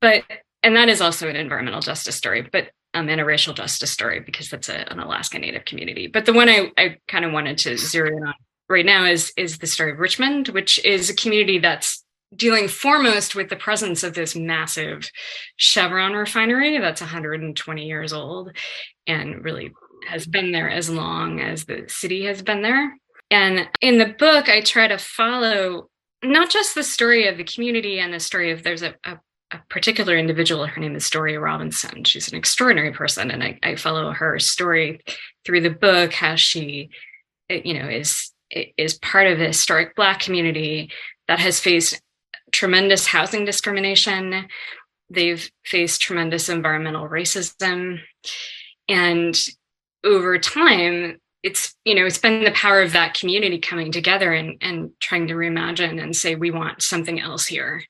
but 0.00 0.24
and 0.62 0.76
that 0.76 0.88
is 0.88 1.00
also 1.00 1.28
an 1.28 1.36
environmental 1.36 1.80
justice 1.80 2.16
story, 2.16 2.42
but 2.50 2.70
um, 2.92 3.08
and 3.08 3.20
a 3.20 3.24
racial 3.24 3.54
justice 3.54 3.90
story 3.90 4.20
because 4.20 4.50
that's 4.50 4.68
a, 4.68 4.90
an 4.92 4.98
Alaska 4.98 5.38
Native 5.38 5.64
community. 5.64 6.08
But 6.08 6.26
the 6.26 6.32
one 6.32 6.48
I, 6.48 6.72
I 6.76 6.96
kind 7.06 7.24
of 7.24 7.32
wanted 7.32 7.58
to 7.58 7.78
zero 7.78 8.16
in 8.16 8.26
on 8.26 8.34
right 8.68 8.86
now 8.86 9.04
is 9.04 9.32
is 9.36 9.58
the 9.58 9.66
story 9.66 9.92
of 9.92 9.98
Richmond, 9.98 10.48
which 10.48 10.84
is 10.84 11.08
a 11.08 11.14
community 11.14 11.58
that's 11.58 12.04
dealing 12.34 12.68
foremost 12.68 13.34
with 13.34 13.48
the 13.48 13.56
presence 13.56 14.02
of 14.02 14.14
this 14.14 14.36
massive 14.36 15.10
Chevron 15.56 16.12
refinery 16.12 16.78
that's 16.78 17.00
120 17.00 17.86
years 17.86 18.12
old 18.12 18.56
and 19.06 19.44
really 19.44 19.72
has 20.06 20.26
been 20.26 20.52
there 20.52 20.70
as 20.70 20.90
long 20.90 21.40
as 21.40 21.64
the 21.64 21.84
city 21.88 22.24
has 22.26 22.42
been 22.42 22.62
there. 22.62 22.96
And 23.30 23.68
in 23.80 23.98
the 23.98 24.14
book, 24.18 24.48
I 24.48 24.60
try 24.60 24.88
to 24.88 24.98
follow 24.98 25.88
not 26.22 26.50
just 26.50 26.74
the 26.74 26.82
story 26.82 27.28
of 27.28 27.36
the 27.36 27.44
community 27.44 28.00
and 28.00 28.12
the 28.12 28.20
story 28.20 28.50
of 28.50 28.62
there's 28.62 28.82
a, 28.82 28.94
a 29.04 29.18
a 29.52 29.60
particular 29.68 30.16
individual. 30.16 30.66
Her 30.66 30.80
name 30.80 30.94
is 30.94 31.10
Doria 31.10 31.40
Robinson. 31.40 32.04
She's 32.04 32.28
an 32.28 32.38
extraordinary 32.38 32.92
person, 32.92 33.30
and 33.30 33.42
I, 33.42 33.58
I 33.62 33.76
follow 33.76 34.12
her 34.12 34.38
story 34.38 35.00
through 35.44 35.62
the 35.62 35.70
book. 35.70 36.12
How 36.12 36.36
she, 36.36 36.90
eh, 37.48 37.60
you 37.64 37.78
know, 37.78 37.88
is 37.88 38.32
eh, 38.52 38.66
is 38.76 38.98
part 38.98 39.26
of 39.26 39.40
a 39.40 39.46
historic 39.46 39.96
Black 39.96 40.20
community 40.20 40.90
that 41.26 41.40
has 41.40 41.58
faced 41.58 42.00
tremendous 42.52 43.06
housing 43.06 43.44
discrimination. 43.44 44.46
They've 45.08 45.50
faced 45.64 46.00
tremendous 46.00 46.48
environmental 46.48 47.08
racism, 47.08 47.98
and 48.88 49.36
over 50.04 50.38
time, 50.38 51.20
it's 51.42 51.74
you 51.84 51.94
know 51.94 52.04
it's 52.04 52.18
been 52.18 52.44
the 52.44 52.50
power 52.52 52.82
of 52.82 52.92
that 52.92 53.14
community 53.14 53.58
coming 53.58 53.90
together 53.90 54.32
and 54.32 54.58
and 54.60 54.90
trying 55.00 55.26
to 55.28 55.34
reimagine 55.34 56.02
and 56.02 56.14
say 56.14 56.34
we 56.34 56.50
want 56.50 56.82
something 56.82 57.18
else 57.18 57.46
here 57.46 57.82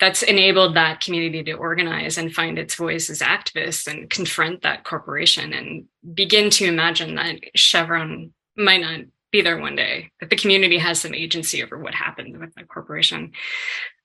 that's 0.00 0.22
enabled 0.22 0.76
that 0.76 1.00
community 1.00 1.42
to 1.42 1.52
organize 1.52 2.18
and 2.18 2.34
find 2.34 2.58
its 2.58 2.74
voice 2.76 3.10
as 3.10 3.20
activists 3.20 3.86
and 3.88 4.08
confront 4.08 4.62
that 4.62 4.84
corporation 4.84 5.52
and 5.52 5.86
begin 6.14 6.50
to 6.50 6.66
imagine 6.66 7.16
that 7.16 7.36
Chevron 7.56 8.32
might 8.56 8.80
not 8.80 9.00
be 9.32 9.42
there 9.42 9.58
one 9.58 9.76
day, 9.76 10.10
that 10.20 10.30
the 10.30 10.36
community 10.36 10.78
has 10.78 11.00
some 11.00 11.14
agency 11.14 11.62
over 11.62 11.78
what 11.78 11.94
happens 11.94 12.38
with 12.38 12.54
that 12.54 12.68
corporation. 12.68 13.32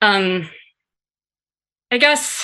Um, 0.01 0.50
I 1.91 1.98
guess 1.98 2.43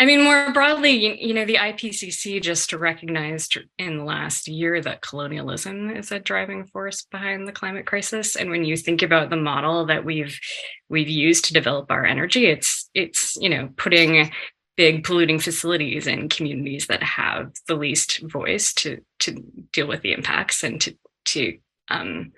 I 0.00 0.06
mean, 0.06 0.24
more 0.24 0.50
broadly, 0.54 0.92
you, 1.22 1.34
know, 1.34 1.44
the 1.44 1.56
IPCC 1.56 2.40
just 2.40 2.72
recognized 2.72 3.58
in 3.78 3.98
the 3.98 4.04
last 4.04 4.48
year 4.48 4.80
that 4.80 5.02
colonialism 5.02 5.90
is 5.90 6.10
a 6.10 6.18
driving 6.18 6.64
force 6.64 7.02
behind 7.02 7.46
the 7.46 7.52
climate 7.52 7.84
crisis. 7.84 8.34
And 8.34 8.48
when 8.48 8.64
you 8.64 8.78
think 8.78 9.02
about 9.02 9.28
the 9.28 9.36
model 9.36 9.84
that 9.86 10.06
we've 10.06 10.40
we've 10.88 11.10
used 11.10 11.44
to 11.44 11.52
develop 11.52 11.90
our 11.90 12.06
energy, 12.06 12.46
it's 12.46 12.88
it's 12.94 13.36
you 13.36 13.50
know 13.50 13.68
putting 13.76 14.32
big 14.74 15.04
polluting 15.04 15.38
facilities 15.38 16.06
in 16.06 16.30
communities 16.30 16.86
that 16.86 17.02
have 17.02 17.52
the 17.68 17.74
least 17.74 18.22
voice 18.22 18.72
to 18.72 19.02
to 19.18 19.44
deal 19.70 19.86
with 19.86 20.00
the 20.00 20.14
impacts 20.14 20.64
and 20.64 20.80
to 20.80 20.96
to 21.26 21.58
um, 21.90 22.32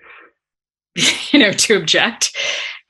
you 1.31 1.39
know 1.39 1.53
to 1.53 1.77
object 1.77 2.35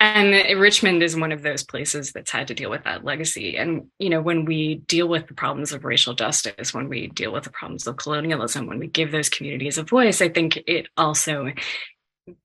and 0.04 0.60
richmond 0.60 1.02
is 1.02 1.16
one 1.16 1.32
of 1.32 1.44
those 1.44 1.64
places 1.64 2.12
that's 2.12 2.32
had 2.32 2.48
to 2.48 2.54
deal 2.54 2.70
with 2.70 2.84
that 2.84 3.06
legacy. 3.06 3.58
And 3.58 3.88
you 4.00 4.10
know 4.10 4.22
when 4.22 4.44
we 4.44 4.76
deal 4.88 5.08
with 5.08 5.28
the 5.28 5.34
problems 5.34 5.72
of 5.72 5.86
racial 5.86 6.14
justice 6.14 6.74
when 6.74 6.90
we 6.90 7.08
deal 7.08 7.32
with 7.32 7.46
the 7.46 7.50
problems 7.50 7.88
of 7.88 7.96
colonialism 7.96 8.68
when 8.68 8.80
we 8.80 8.88
give 8.88 9.12
those 9.12 9.30
communities 9.30 9.78
a 9.78 9.84
voice 9.84 10.22
i 10.22 10.28
think 10.28 10.58
it 10.68 10.88
also 10.98 11.52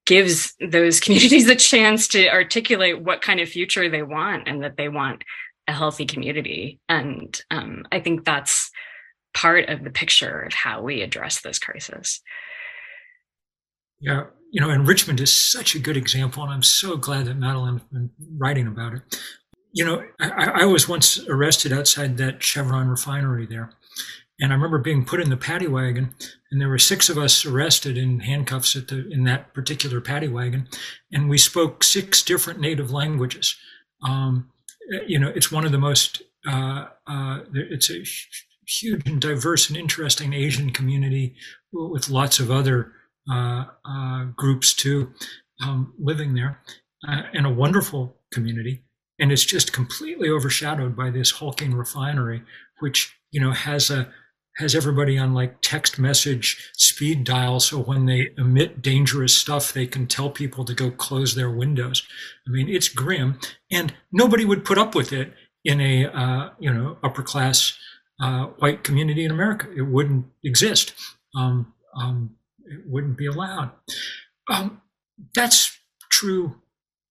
gives 0.06 0.54
those 0.60 1.00
communities 1.04 1.48
a 1.48 1.56
chance 1.56 2.08
to 2.08 2.28
articulate 2.28 3.02
what 3.02 3.22
kind 3.22 3.40
of 3.40 3.48
future 3.48 3.88
they 3.88 4.02
want 4.02 4.46
and 4.46 4.62
that 4.62 4.76
they 4.76 4.88
want 4.88 5.24
a 5.66 5.72
healthy 5.72 6.06
community. 6.06 6.78
And 6.88 7.40
um, 7.50 7.86
i 7.90 7.98
think 7.98 8.24
that's 8.24 8.70
part 9.34 9.68
of 9.68 9.82
the 9.82 9.90
picture 9.90 10.42
of 10.42 10.54
how 10.54 10.82
we 10.82 11.02
address 11.02 11.40
this 11.40 11.58
crisis 11.58 12.20
yeah 14.00 14.24
you 14.50 14.60
know, 14.60 14.70
and 14.70 14.86
Richmond 14.86 15.20
is 15.20 15.32
such 15.32 15.74
a 15.74 15.78
good 15.78 15.96
example, 15.96 16.42
and 16.42 16.52
I'm 16.52 16.62
so 16.62 16.96
glad 16.96 17.26
that 17.26 17.36
Madeline 17.36 17.74
has 17.78 17.88
been 17.92 18.10
writing 18.36 18.66
about 18.66 18.94
it. 18.94 19.02
you 19.72 19.84
know, 19.84 20.02
I, 20.20 20.62
I 20.62 20.64
was 20.64 20.88
once 20.88 21.18
arrested 21.28 21.72
outside 21.72 22.16
that 22.16 22.42
Chevron 22.42 22.88
refinery 22.88 23.46
there. 23.46 23.70
And 24.40 24.52
I 24.52 24.54
remember 24.54 24.78
being 24.78 25.04
put 25.04 25.20
in 25.20 25.30
the 25.30 25.36
paddy 25.36 25.66
wagon, 25.66 26.14
and 26.50 26.60
there 26.60 26.68
were 26.68 26.78
six 26.78 27.08
of 27.08 27.18
us 27.18 27.44
arrested 27.44 27.98
in 27.98 28.20
handcuffs 28.20 28.76
at 28.76 28.88
the 28.88 29.08
in 29.10 29.24
that 29.24 29.52
particular 29.52 30.00
paddy 30.00 30.28
wagon, 30.28 30.68
and 31.12 31.28
we 31.28 31.38
spoke 31.38 31.82
six 31.82 32.22
different 32.22 32.60
native 32.60 32.92
languages. 32.92 33.56
Um, 34.06 34.50
you 35.06 35.18
know, 35.18 35.28
it's 35.34 35.50
one 35.50 35.64
of 35.66 35.72
the 35.72 35.78
most 35.78 36.22
uh, 36.46 36.86
uh, 37.06 37.40
it's 37.52 37.90
a 37.90 38.04
huge 38.66 39.08
and 39.08 39.20
diverse 39.20 39.68
and 39.68 39.76
interesting 39.76 40.32
Asian 40.32 40.70
community 40.70 41.34
with 41.72 42.08
lots 42.08 42.38
of 42.38 42.50
other 42.50 42.92
groups 44.36 44.74
too 44.74 45.12
um, 45.62 45.92
living 45.98 46.34
there, 46.34 46.60
uh, 47.06 47.22
and 47.32 47.46
a 47.46 47.50
wonderful 47.50 48.16
community. 48.32 48.82
And 49.18 49.32
it's 49.32 49.44
just 49.44 49.72
completely 49.72 50.28
overshadowed 50.28 50.96
by 50.96 51.10
this 51.10 51.32
hulking 51.32 51.74
refinery, 51.74 52.42
which 52.80 53.16
you 53.32 53.40
know 53.40 53.52
has 53.52 53.90
a 53.90 54.12
has 54.58 54.74
everybody 54.74 55.16
on 55.16 55.34
like 55.34 55.56
text 55.60 55.98
message 55.98 56.70
speed 56.74 57.22
dial 57.22 57.60
so 57.60 57.78
when 57.78 58.06
they 58.06 58.30
emit 58.36 58.82
dangerous 58.82 59.32
stuff 59.36 59.72
they 59.72 59.86
can 59.86 60.04
tell 60.04 60.30
people 60.30 60.64
to 60.64 60.74
go 60.74 60.90
close 60.90 61.34
their 61.34 61.50
windows. 61.50 62.06
I 62.46 62.50
mean 62.50 62.68
it's 62.68 62.88
grim 62.88 63.38
and 63.70 63.94
nobody 64.12 64.44
would 64.44 64.64
put 64.64 64.78
up 64.78 64.94
with 64.94 65.12
it 65.12 65.32
in 65.64 65.80
a 65.80 66.06
uh, 66.06 66.50
you 66.58 66.72
know 66.72 66.98
upper 67.02 67.22
class 67.22 67.76
uh, 68.20 68.46
white 68.58 68.84
community 68.84 69.24
in 69.24 69.30
america. 69.30 69.68
It 69.76 69.82
wouldn't 69.82 70.26
exist. 70.44 70.94
Um, 71.36 71.72
um, 72.00 72.36
it 72.70 72.80
wouldn't 72.86 73.16
be 73.16 73.26
allowed 73.26 73.70
um, 74.50 74.80
that's 75.34 75.78
true 76.10 76.56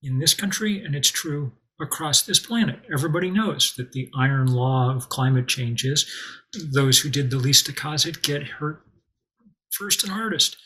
in 0.02 0.20
this 0.20 0.34
country 0.34 0.84
and 0.84 0.96
it's 0.96 1.10
true 1.10 1.52
across 1.80 2.24
this 2.24 2.40
planet. 2.40 2.80
Everybody 2.92 3.30
knows 3.30 3.74
that 3.78 3.92
the 3.92 4.10
iron 4.18 4.48
law 4.48 4.96
of 4.96 5.10
climate 5.10 5.48
change 5.48 5.86
is 5.86 6.12
those 6.54 7.00
who 7.00 7.10
did 7.10 7.30
the 7.30 7.38
least 7.38 7.66
to 7.68 7.74
cause 7.74 8.06
it 8.06 8.22
get 8.22 8.44
hurt 8.44 8.82
first 9.72 10.04
and 10.04 10.12
hardest. 10.12 10.58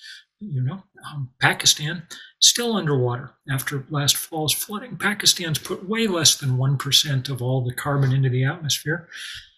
You 0.43 0.63
know, 0.63 0.83
um, 1.12 1.29
Pakistan 1.39 2.07
still 2.39 2.75
underwater 2.75 3.33
after 3.50 3.86
last 3.91 4.17
fall's 4.17 4.53
flooding. 4.53 4.98
Pakistan's 4.98 5.60
put 5.60 5.88
way 5.88 6.07
less 6.07 6.36
than 6.36 6.57
1% 6.57 7.29
of 7.29 7.41
all 7.43 7.63
the 7.63 7.74
carbon 7.75 8.12
into 8.12 8.29
the 8.29 8.43
atmosphere. 8.43 9.07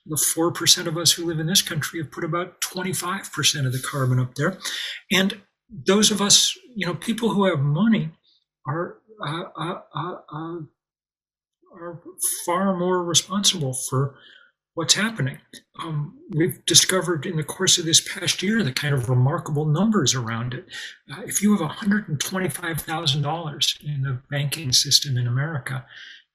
The 0.05 0.17
4% 0.17 0.85
of 0.85 0.97
us 0.97 1.13
who 1.13 1.25
live 1.25 1.39
in 1.39 1.47
this 1.47 1.61
country 1.61 2.01
have 2.01 2.11
put 2.11 2.25
about 2.25 2.59
25% 2.59 3.65
of 3.65 3.71
the 3.71 3.79
carbon 3.79 4.19
up 4.19 4.35
there. 4.35 4.57
And 5.09 5.41
those 5.69 6.11
of 6.11 6.21
us, 6.21 6.57
you 6.75 6.85
know, 6.85 6.95
people 6.95 7.29
who 7.29 7.45
have 7.45 7.59
money 7.59 8.11
are 8.67 8.97
uh, 9.25 9.43
uh, 9.55 9.79
uh, 9.95 10.15
uh 10.33 10.57
are 11.73 12.01
far 12.45 12.77
more 12.77 13.03
responsible 13.03 13.73
for 13.73 14.15
what's 14.75 14.93
happening. 14.95 15.37
Um, 15.79 16.17
we've 16.31 16.65
discovered 16.65 17.25
in 17.25 17.37
the 17.37 17.43
course 17.43 17.77
of 17.77 17.85
this 17.85 18.01
past 18.01 18.41
year 18.41 18.63
the 18.63 18.71
kind 18.71 18.93
of 18.93 19.09
remarkable 19.09 19.65
numbers 19.65 20.15
around 20.15 20.53
it. 20.53 20.65
Uh, 21.11 21.21
if 21.25 21.41
you 21.41 21.53
have 21.55 21.69
$125,000 21.69 23.83
in 23.83 24.03
the 24.03 24.21
banking 24.29 24.71
system 24.71 25.17
in 25.17 25.27
America, 25.27 25.85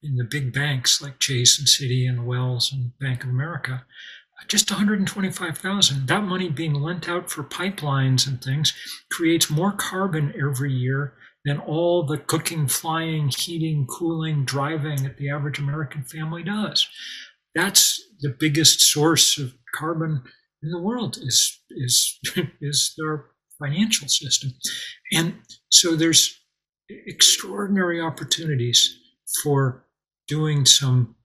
in 0.02 0.16
the 0.16 0.24
big 0.24 0.52
banks 0.52 1.00
like 1.02 1.18
Chase 1.18 1.58
and 1.58 1.66
Citi 1.66 2.08
and 2.08 2.26
Wells 2.26 2.72
and 2.72 2.96
Bank 2.98 3.24
of 3.24 3.30
America, 3.30 3.84
just 4.46 4.70
125,000. 4.70 6.06
That 6.06 6.22
money 6.22 6.48
being 6.48 6.74
lent 6.74 7.08
out 7.08 7.30
for 7.30 7.42
pipelines 7.42 8.26
and 8.26 8.42
things 8.42 8.72
creates 9.10 9.50
more 9.50 9.72
carbon 9.72 10.32
every 10.40 10.72
year 10.72 11.14
than 11.44 11.58
all 11.58 12.06
the 12.06 12.18
cooking, 12.18 12.68
flying, 12.68 13.30
heating, 13.36 13.86
cooling, 13.86 14.44
driving 14.44 15.02
that 15.02 15.16
the 15.16 15.30
average 15.30 15.58
American 15.58 16.04
family 16.04 16.44
does. 16.44 16.86
That's 17.54 18.00
the 18.20 18.34
biggest 18.38 18.80
source 18.80 19.38
of 19.38 19.54
carbon 19.74 20.22
in 20.62 20.70
the 20.70 20.80
world 20.80 21.18
is 21.20 21.60
is 21.70 22.18
is 22.60 22.94
their 22.98 23.26
financial 23.58 24.08
system. 24.08 24.52
And 25.12 25.34
so 25.70 25.96
there's 25.96 26.38
extraordinary 26.88 28.00
opportunities 28.00 28.96
for 29.42 29.84
doing 30.26 30.64
some 30.64 31.16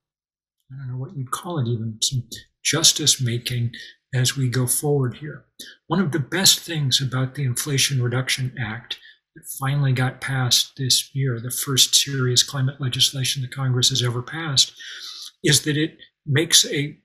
I 0.70 0.76
don't 0.76 0.92
know 0.92 0.98
what 0.98 1.16
you'd 1.16 1.30
call 1.30 1.58
it 1.58 1.68
even 1.68 1.98
some 2.02 2.24
justice 2.64 3.20
making 3.20 3.72
as 4.14 4.36
we 4.36 4.48
go 4.48 4.66
forward 4.66 5.16
here. 5.16 5.44
One 5.88 6.00
of 6.00 6.12
the 6.12 6.20
best 6.20 6.60
things 6.60 7.00
about 7.00 7.34
the 7.34 7.44
Inflation 7.44 8.02
Reduction 8.02 8.54
Act 8.58 8.98
that 9.34 9.44
finally 9.58 9.92
got 9.92 10.20
passed 10.20 10.72
this 10.76 11.10
year, 11.14 11.40
the 11.40 11.50
first 11.50 11.94
serious 11.94 12.42
climate 12.42 12.80
legislation 12.80 13.42
that 13.42 13.54
Congress 13.54 13.90
has 13.90 14.02
ever 14.02 14.22
passed, 14.22 14.72
is 15.42 15.62
that 15.62 15.76
it 15.76 15.98
makes 16.26 16.64
a, 16.66 16.96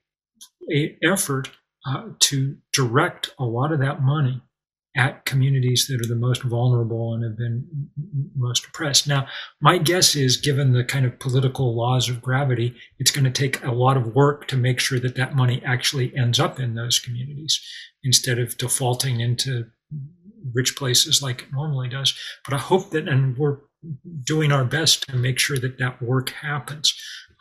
a 0.71 0.97
effort 1.03 1.49
uh, 1.86 2.10
to 2.19 2.58
direct 2.73 3.32
a 3.39 3.45
lot 3.45 3.71
of 3.71 3.79
that 3.79 4.01
money 4.01 4.41
at 4.97 5.23
communities 5.23 5.88
that 5.88 6.03
are 6.03 6.10
the 6.10 6.19
most 6.19 6.41
vulnerable 6.43 7.13
and 7.13 7.23
have 7.23 7.38
been 7.38 7.65
most 8.36 8.65
oppressed. 8.65 9.08
Now, 9.08 9.27
my 9.62 9.77
guess 9.77 10.15
is, 10.15 10.36
given 10.36 10.73
the 10.73 10.84
kind 10.84 11.05
of 11.05 11.19
political 11.19 11.75
laws 11.75 12.10
of 12.10 12.21
gravity, 12.21 12.75
it's 12.97 13.12
going 13.12 13.23
to 13.23 13.32
take 13.32 13.63
a 13.63 13.71
lot 13.71 13.97
of 13.97 14.15
work 14.15 14.47
to 14.47 14.58
make 14.58 14.79
sure 14.79 14.99
that 14.99 15.15
that 15.15 15.36
money 15.36 15.62
actually 15.63 16.15
ends 16.17 16.39
up 16.39 16.60
in 16.60 16.73
those 16.73 16.99
communities 16.99 17.62
instead 18.03 18.39
of 18.39 18.58
defaulting 18.58 19.19
into 19.19 19.67
rich 20.53 20.75
places 20.75 21.21
like 21.21 21.43
it 21.43 21.53
normally 21.53 21.88
does. 21.88 22.13
But 22.43 22.55
I 22.55 22.60
hope 22.60 22.89
that, 22.89 23.08
and 23.08 23.38
we're 23.38 23.58
doing 24.23 24.51
our 24.51 24.65
best 24.65 25.08
to 25.08 25.15
make 25.15 25.39
sure 25.39 25.58
that 25.58 25.77
that 25.77 26.01
work 26.01 26.32
happens 26.32 26.93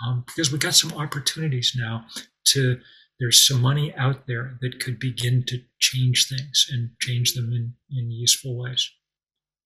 um, 0.05 0.25
because 0.27 0.51
we've 0.51 0.61
got 0.61 0.75
some 0.75 0.93
opportunities 0.93 1.75
now 1.77 2.05
to 2.47 2.79
there's 3.21 3.47
some 3.47 3.61
money 3.61 3.93
out 3.97 4.27
there 4.27 4.59
that 4.61 4.81
could 4.81 4.99
begin 4.99 5.45
to 5.49 5.61
change 5.81 6.29
things 6.29 6.67
and 6.71 6.91
change 7.01 7.35
them 7.35 7.53
in, 7.53 7.75
in 7.91 8.11
useful 8.11 8.57
ways. 8.57 8.91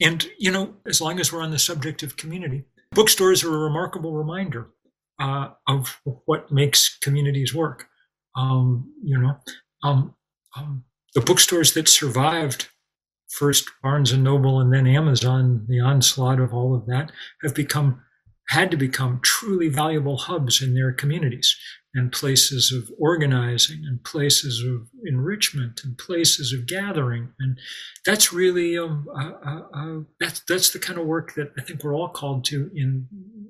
And, 0.01 0.27
you 0.39 0.51
know, 0.51 0.75
as 0.87 1.01
long 1.01 1.21
as 1.21 1.33
we're 1.33 1.43
on 1.43 1.51
the 1.51 1.59
subject 1.59 2.03
of 2.03 2.17
community, 2.17 2.65
bookstores 2.93 3.45
are 3.45 3.55
a 3.55 3.59
remarkable 3.59 4.15
reminder 4.15 4.71
uh, 5.21 5.51
of 5.69 6.01
what 6.25 6.51
makes 6.51 6.97
communities 6.99 7.55
work. 7.55 7.89
Um, 8.35 8.93
you 9.03 9.19
know, 9.19 9.37
um, 9.85 10.15
um, 10.57 10.85
the 11.15 11.21
bookstores 11.21 11.75
that 11.75 11.89
survived 11.89 12.69
first 13.29 13.71
Barnes 13.83 14.13
and 14.13 14.25
Noble 14.25 14.61
and 14.61 14.73
then 14.73 14.87
Amazon, 14.87 15.67
the 15.69 15.81
onslaught 15.81 16.41
of 16.41 16.55
all 16.55 16.75
of 16.75 16.87
that, 16.87 17.13
have 17.43 17.55
become 17.55 18.01
had 18.49 18.71
to 18.71 18.77
become 18.77 19.21
truly 19.23 19.69
valuable 19.69 20.17
hubs 20.17 20.61
in 20.61 20.75
their 20.75 20.93
communities 20.93 21.57
and 21.95 22.13
places 22.13 22.73
of 22.73 22.91
organizing 22.99 23.83
and 23.87 24.03
places 24.05 24.63
of 24.67 24.89
enrichment 25.05 25.81
and 25.85 25.99
places 25.99 26.53
of 26.53 26.67
gathering 26.67 27.29
and 27.39 27.59
that's 28.05 28.33
really 28.33 28.79
um, 28.79 30.07
that's 30.21 30.41
that's 30.49 30.71
the 30.71 30.79
kind 30.79 30.99
of 30.99 31.07
work 31.07 31.35
that 31.35 31.53
I 31.59 31.63
think 31.63 31.83
we're 31.83 31.95
all 31.95 32.09
called 32.09 32.45
to 32.47 32.71
in 32.75 33.07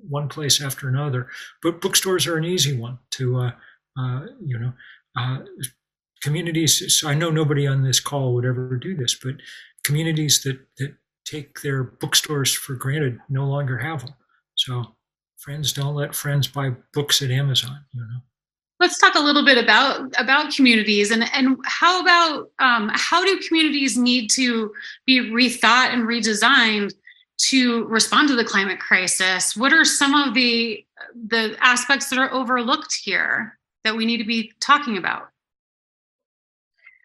one 0.07 0.29
place 0.29 0.61
after 0.61 0.87
another. 0.87 1.27
But 1.61 1.81
bookstores 1.81 2.27
are 2.27 2.37
an 2.37 2.45
easy 2.45 2.77
one 2.77 2.99
to 3.11 3.37
uh, 3.37 3.51
uh, 3.97 4.25
you 4.43 4.59
know 4.59 4.73
uh, 5.17 5.39
communities. 6.21 6.99
So 6.99 7.09
I 7.09 7.13
know 7.13 7.29
nobody 7.29 7.67
on 7.67 7.83
this 7.83 7.99
call 7.99 8.33
would 8.35 8.45
ever 8.45 8.77
do 8.77 8.95
this, 8.95 9.17
but 9.21 9.35
communities 9.83 10.41
that 10.43 10.59
that 10.77 10.95
take 11.25 11.61
their 11.61 11.83
bookstores 11.83 12.53
for 12.53 12.75
granted 12.75 13.19
no 13.29 13.45
longer 13.45 13.77
have 13.77 14.01
them. 14.01 14.13
So 14.63 14.95
friends 15.37 15.73
don't 15.73 15.93
let 15.93 16.15
friends 16.15 16.47
buy 16.47 16.71
books 16.93 17.21
at 17.21 17.31
Amazon, 17.31 17.83
you 17.91 17.99
know. 17.99 18.21
Let's 18.79 18.97
talk 18.97 19.15
a 19.15 19.19
little 19.19 19.45
bit 19.45 19.57
about 19.57 20.13
about 20.17 20.53
communities 20.53 21.11
and 21.11 21.23
and 21.33 21.57
how 21.65 22.01
about 22.01 22.49
um, 22.59 22.89
how 22.93 23.23
do 23.23 23.39
communities 23.45 23.97
need 23.97 24.29
to 24.31 24.73
be 25.05 25.31
rethought 25.31 25.93
and 25.93 26.03
redesigned 26.03 26.93
to 27.49 27.85
respond 27.85 28.29
to 28.29 28.35
the 28.35 28.45
climate 28.45 28.79
crisis? 28.79 29.55
What 29.55 29.73
are 29.73 29.85
some 29.85 30.15
of 30.15 30.33
the 30.33 30.85
the 31.27 31.57
aspects 31.59 32.09
that 32.09 32.19
are 32.19 32.33
overlooked 32.33 32.93
here 33.03 33.57
that 33.83 33.95
we 33.95 34.05
need 34.05 34.17
to 34.17 34.25
be 34.25 34.53
talking 34.61 34.97
about? 34.97 35.29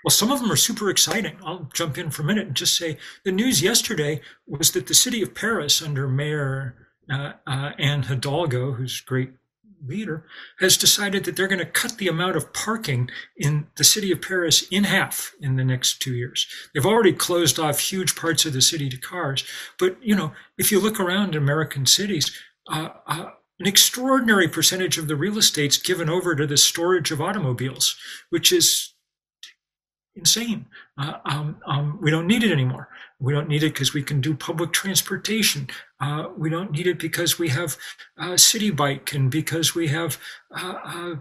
Well, 0.04 0.10
some 0.10 0.30
of 0.30 0.40
them 0.40 0.50
are 0.50 0.56
super 0.56 0.90
exciting. 0.90 1.36
I'll 1.44 1.68
jump 1.74 1.98
in 1.98 2.10
for 2.10 2.22
a 2.22 2.24
minute 2.24 2.46
and 2.46 2.56
just 2.56 2.76
say 2.76 2.98
the 3.24 3.32
news 3.32 3.60
yesterday 3.60 4.20
was 4.46 4.70
that 4.72 4.86
the 4.86 4.94
city 4.94 5.22
of 5.22 5.34
Paris, 5.34 5.82
under 5.82 6.06
Mayor 6.06 6.87
uh, 7.10 7.32
uh, 7.46 7.72
Anne 7.78 8.04
Hidalgo, 8.04 8.72
who's 8.72 9.00
great 9.00 9.30
leader, 9.86 10.24
has 10.58 10.76
decided 10.76 11.24
that 11.24 11.36
they're 11.36 11.46
going 11.46 11.58
to 11.58 11.64
cut 11.64 11.98
the 11.98 12.08
amount 12.08 12.36
of 12.36 12.52
parking 12.52 13.10
in 13.36 13.68
the 13.76 13.84
city 13.84 14.10
of 14.10 14.20
Paris 14.20 14.66
in 14.70 14.84
half 14.84 15.32
in 15.40 15.56
the 15.56 15.64
next 15.64 16.00
two 16.00 16.14
years. 16.14 16.46
They've 16.74 16.86
already 16.86 17.12
closed 17.12 17.58
off 17.58 17.78
huge 17.78 18.16
parts 18.16 18.44
of 18.44 18.52
the 18.52 18.62
city 18.62 18.88
to 18.88 18.96
cars. 18.96 19.44
But, 19.78 19.96
you 20.02 20.16
know, 20.16 20.32
if 20.56 20.72
you 20.72 20.80
look 20.80 20.98
around 20.98 21.34
American 21.34 21.86
cities, 21.86 22.36
uh, 22.70 22.88
uh, 23.06 23.30
an 23.60 23.66
extraordinary 23.66 24.48
percentage 24.48 24.98
of 24.98 25.08
the 25.08 25.16
real 25.16 25.38
estate's 25.38 25.78
given 25.78 26.08
over 26.08 26.34
to 26.34 26.46
the 26.46 26.56
storage 26.56 27.10
of 27.10 27.20
automobiles, 27.20 27.96
which 28.30 28.52
is 28.52 28.94
insane. 30.18 30.66
Uh, 30.98 31.14
um, 31.24 31.56
um, 31.66 31.98
we 32.02 32.10
don't 32.10 32.26
need 32.26 32.42
it 32.42 32.52
anymore. 32.52 32.88
We 33.20 33.32
don't 33.32 33.48
need 33.48 33.62
it 33.62 33.72
because 33.72 33.94
we 33.94 34.02
can 34.02 34.20
do 34.20 34.34
public 34.34 34.72
transportation. 34.72 35.68
Uh, 36.00 36.28
we 36.36 36.50
don't 36.50 36.72
need 36.72 36.86
it 36.86 36.98
because 36.98 37.38
we 37.38 37.48
have 37.48 37.76
uh, 38.18 38.32
Citi 38.32 38.74
Bike 38.74 39.12
and 39.14 39.30
because 39.30 39.74
we 39.74 39.88
have 39.88 40.18
uh, 40.54 40.74
uh, 40.84 41.14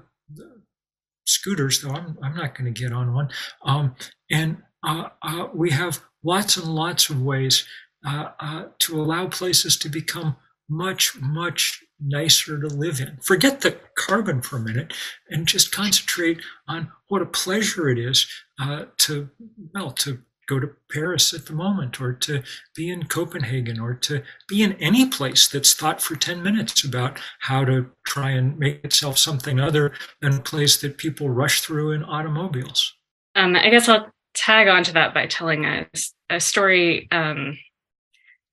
scooters, 1.25 1.81
though 1.81 1.91
I'm, 1.91 2.17
I'm 2.21 2.36
not 2.36 2.55
going 2.57 2.73
to 2.73 2.81
get 2.81 2.91
on 2.91 3.13
one. 3.13 3.29
Um, 3.63 3.95
and 4.31 4.57
uh, 4.83 5.10
we 5.53 5.71
have 5.71 6.01
lots 6.23 6.57
and 6.57 6.67
lots 6.67 7.10
of 7.10 7.21
ways 7.21 7.65
to 8.03 9.01
allow 9.01 9.27
places 9.27 9.77
to 9.77 9.89
become 9.89 10.36
much, 10.69 11.15
much 11.19 11.83
nicer 11.99 12.60
to 12.60 12.67
live 12.67 12.99
in. 12.99 13.17
Forget 13.21 13.62
the 13.62 13.77
carbon 13.95 14.41
for 14.41 14.57
a 14.57 14.62
minute 14.62 14.93
and 15.29 15.47
just 15.47 15.71
concentrate 15.71 16.41
on 16.67 16.91
what 17.07 17.21
a 17.21 17.25
pleasure 17.25 17.89
it 17.89 17.97
is 17.97 18.27
uh, 18.60 18.86
to, 18.97 19.29
well, 19.73 19.91
to 19.91 20.19
go 20.47 20.60
to 20.60 20.69
Paris 20.91 21.33
at 21.33 21.45
the 21.45 21.53
moment 21.53 22.01
or 22.01 22.13
to 22.13 22.41
be 22.75 22.89
in 22.89 23.03
Copenhagen 23.03 23.79
or 23.79 23.93
to 23.93 24.23
be 24.47 24.63
in 24.63 24.73
any 24.73 25.05
place 25.05 25.47
that's 25.47 25.73
thought 25.73 26.01
for 26.01 26.15
10 26.15 26.41
minutes 26.41 26.83
about 26.83 27.19
how 27.41 27.65
to 27.65 27.89
try 28.05 28.31
and 28.31 28.57
make 28.57 28.83
itself 28.83 29.17
something 29.17 29.60
other 29.60 29.93
than 30.21 30.33
a 30.36 30.41
place 30.41 30.77
that 30.77 30.97
people 30.97 31.29
rush 31.29 31.62
through 31.62 31.91
in 31.91 32.03
automobiles. 32.03 32.93
Um, 33.36 33.55
I 33.55 33.69
guess 33.69 33.89
I'll 33.89 34.10
tag 34.33 34.67
on 34.67 34.83
to 34.86 34.93
that 34.93 35.13
by 35.13 35.27
telling 35.27 35.65
a, 35.65 35.86
a 36.29 36.39
story 36.39 37.07
um, 37.12 37.57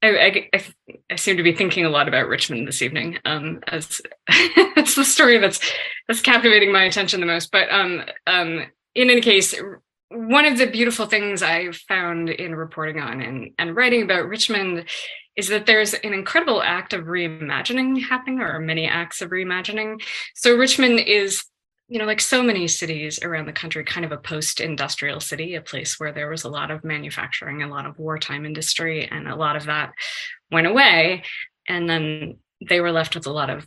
I, 0.05 0.51
I, 0.53 0.65
I, 1.11 1.17
seem 1.17 1.37
to 1.37 1.43
be 1.43 1.55
thinking 1.55 1.85
a 1.85 1.91
lot 1.91 2.09
about 2.09 2.29
Richmond 2.29 2.69
this 2.69 2.83
evening. 2.83 3.19
Um, 3.25 3.61
as 3.69 4.01
it's 4.29 4.97
the 4.97 5.05
story 5.05 5.39
that's 5.39 5.61
that's 6.09 6.21
captivating 6.21 6.73
my 6.73 6.85
attention 6.85 7.21
the 7.21 7.27
most. 7.27 7.51
But 7.51 7.71
um, 7.71 8.03
um, 8.27 8.67
in 8.95 9.11
any 9.11 9.21
case, 9.21 9.55
one 10.11 10.45
of 10.45 10.59
the 10.59 10.67
beautiful 10.67 11.07
things 11.07 11.43
I've 11.43 11.77
found 11.77 12.29
in 12.29 12.55
reporting 12.55 13.01
on 13.01 13.21
and, 13.21 13.51
and 13.59 13.75
writing 13.75 14.03
about 14.03 14.29
Richmond 14.29 14.85
is 15.37 15.49
that 15.49 15.67
there's 15.67 15.95
an 15.95 16.15
incredible 16.15 16.63
act 16.63 16.93
of 16.93 17.07
reimagining 17.07 18.01
happening, 18.03 18.41
or 18.41 18.61
many 18.61 18.87
acts 18.87 19.21
of 19.21 19.31
reimagining. 19.31 20.01
So 20.35 20.57
Richmond 20.57 21.01
is 21.01 21.45
you 21.89 21.99
know, 21.99 22.07
like 22.07 22.21
so 22.21 22.43
many 22.43 22.67
cities 22.67 23.23
around 23.23 23.47
the 23.47 23.53
country, 23.53 23.85
kind 23.85 24.07
of 24.07 24.13
a 24.13 24.17
post 24.17 24.61
industrial 24.61 25.21
city, 25.21 25.55
a 25.55 25.61
place 25.61 26.01
where 26.01 26.13
there 26.13 26.31
was 26.31 26.45
a 26.45 26.49
lot 26.49 26.71
of 26.71 26.83
manufacturing, 26.83 27.63
a 27.63 27.69
lot 27.69 27.87
of 27.87 27.99
wartime 27.99 28.47
industry, 28.47 29.07
and 29.07 29.29
a 29.29 29.37
lot 29.37 29.57
of 29.57 29.67
that 29.67 29.93
went 30.51 30.67
away. 30.67 31.23
And 31.69 31.89
then 31.89 32.39
they 32.67 32.81
were 32.81 32.93
left 32.93 33.15
with 33.15 33.27
a 33.27 33.33
lot 33.33 33.51
of 33.51 33.67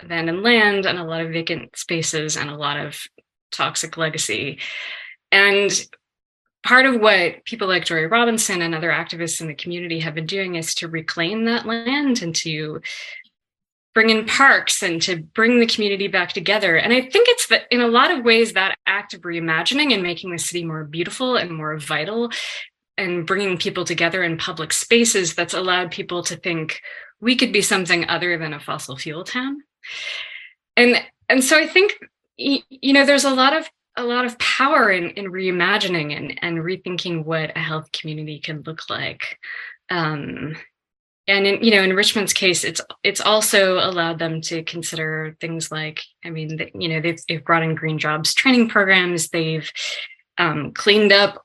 abandoned 0.00 0.42
land 0.42 0.86
and 0.86 0.98
a 0.98 1.04
lot 1.04 1.22
of 1.22 1.32
vacant 1.32 1.76
spaces 1.76 2.36
and 2.36 2.50
a 2.50 2.56
lot 2.56 2.78
of 2.78 3.00
toxic 3.50 3.96
legacy. 3.96 4.60
And 5.32 5.70
part 6.64 6.86
of 6.86 7.00
what 7.00 7.44
people 7.44 7.68
like 7.68 7.84
Joy 7.84 8.04
Robinson 8.06 8.62
and 8.62 8.74
other 8.74 8.90
activists 8.90 9.40
in 9.40 9.48
the 9.48 9.54
community 9.54 10.00
have 10.00 10.14
been 10.14 10.26
doing 10.26 10.54
is 10.54 10.74
to 10.76 10.88
reclaim 10.88 11.44
that 11.44 11.66
land 11.66 12.22
and 12.22 12.34
to 12.36 12.80
bring 13.94 14.10
in 14.10 14.26
parks 14.26 14.82
and 14.82 15.00
to 15.02 15.16
bring 15.16 15.60
the 15.60 15.66
community 15.66 16.08
back 16.08 16.32
together. 16.32 16.76
And 16.76 16.92
I 16.92 17.00
think 17.00 17.28
it's 17.28 17.46
that 17.46 17.62
in 17.70 17.80
a 17.80 17.86
lot 17.86 18.10
of 18.10 18.24
ways 18.24 18.52
that 18.52 18.76
act 18.86 19.14
of 19.14 19.22
reimagining 19.22 19.94
and 19.94 20.02
making 20.02 20.32
the 20.32 20.38
city 20.38 20.64
more 20.64 20.84
beautiful 20.84 21.36
and 21.36 21.50
more 21.50 21.78
vital 21.78 22.30
and 22.98 23.26
bringing 23.26 23.56
people 23.56 23.84
together 23.84 24.22
in 24.22 24.36
public 24.36 24.72
spaces 24.72 25.34
that's 25.34 25.54
allowed 25.54 25.90
people 25.90 26.22
to 26.24 26.36
think 26.36 26.80
we 27.20 27.36
could 27.36 27.52
be 27.52 27.62
something 27.62 28.08
other 28.08 28.36
than 28.36 28.52
a 28.52 28.60
fossil 28.60 28.96
fuel 28.96 29.24
town. 29.24 29.62
And 30.76 31.00
and 31.28 31.42
so 31.42 31.56
I 31.56 31.66
think 31.66 31.94
you 32.36 32.92
know 32.92 33.06
there's 33.06 33.24
a 33.24 33.34
lot 33.34 33.56
of 33.56 33.68
a 33.96 34.04
lot 34.04 34.24
of 34.24 34.38
power 34.38 34.90
in 34.90 35.10
in 35.10 35.26
reimagining 35.26 36.16
and 36.16 36.38
and 36.42 36.58
rethinking 36.58 37.24
what 37.24 37.56
a 37.56 37.60
health 37.60 37.92
community 37.92 38.40
can 38.40 38.62
look 38.62 38.90
like. 38.90 39.38
Um, 39.90 40.56
and 41.26 41.46
in, 41.46 41.62
you 41.62 41.70
know 41.70 41.82
in 41.82 41.94
richmond's 41.94 42.32
case 42.32 42.64
it's 42.64 42.80
it's 43.02 43.20
also 43.20 43.78
allowed 43.78 44.18
them 44.18 44.40
to 44.40 44.62
consider 44.64 45.36
things 45.40 45.70
like 45.70 46.02
i 46.24 46.30
mean 46.30 46.56
the, 46.56 46.70
you 46.74 46.88
know 46.88 47.00
they've, 47.00 47.20
they've 47.28 47.44
brought 47.44 47.62
in 47.62 47.74
green 47.74 47.98
jobs 47.98 48.34
training 48.34 48.68
programs. 48.68 49.28
They've 49.28 49.70
um, 50.36 50.72
cleaned 50.72 51.12
up 51.12 51.42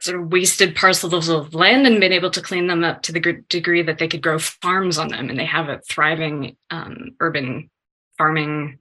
sort 0.00 0.18
of 0.18 0.32
wasted 0.32 0.74
parcels 0.74 1.28
of 1.28 1.52
land 1.52 1.86
and 1.86 2.00
been 2.00 2.12
able 2.12 2.30
to 2.30 2.40
clean 2.40 2.66
them 2.66 2.82
up 2.82 3.02
to 3.02 3.12
the 3.12 3.44
degree 3.48 3.82
that 3.82 3.98
they 3.98 4.08
could 4.08 4.22
grow 4.22 4.38
farms 4.38 4.96
on 4.96 5.08
them. 5.08 5.28
And 5.28 5.38
they 5.38 5.44
have 5.44 5.68
a 5.68 5.80
thriving 5.80 6.56
um, 6.70 7.10
urban 7.20 7.68
farming 8.16 8.78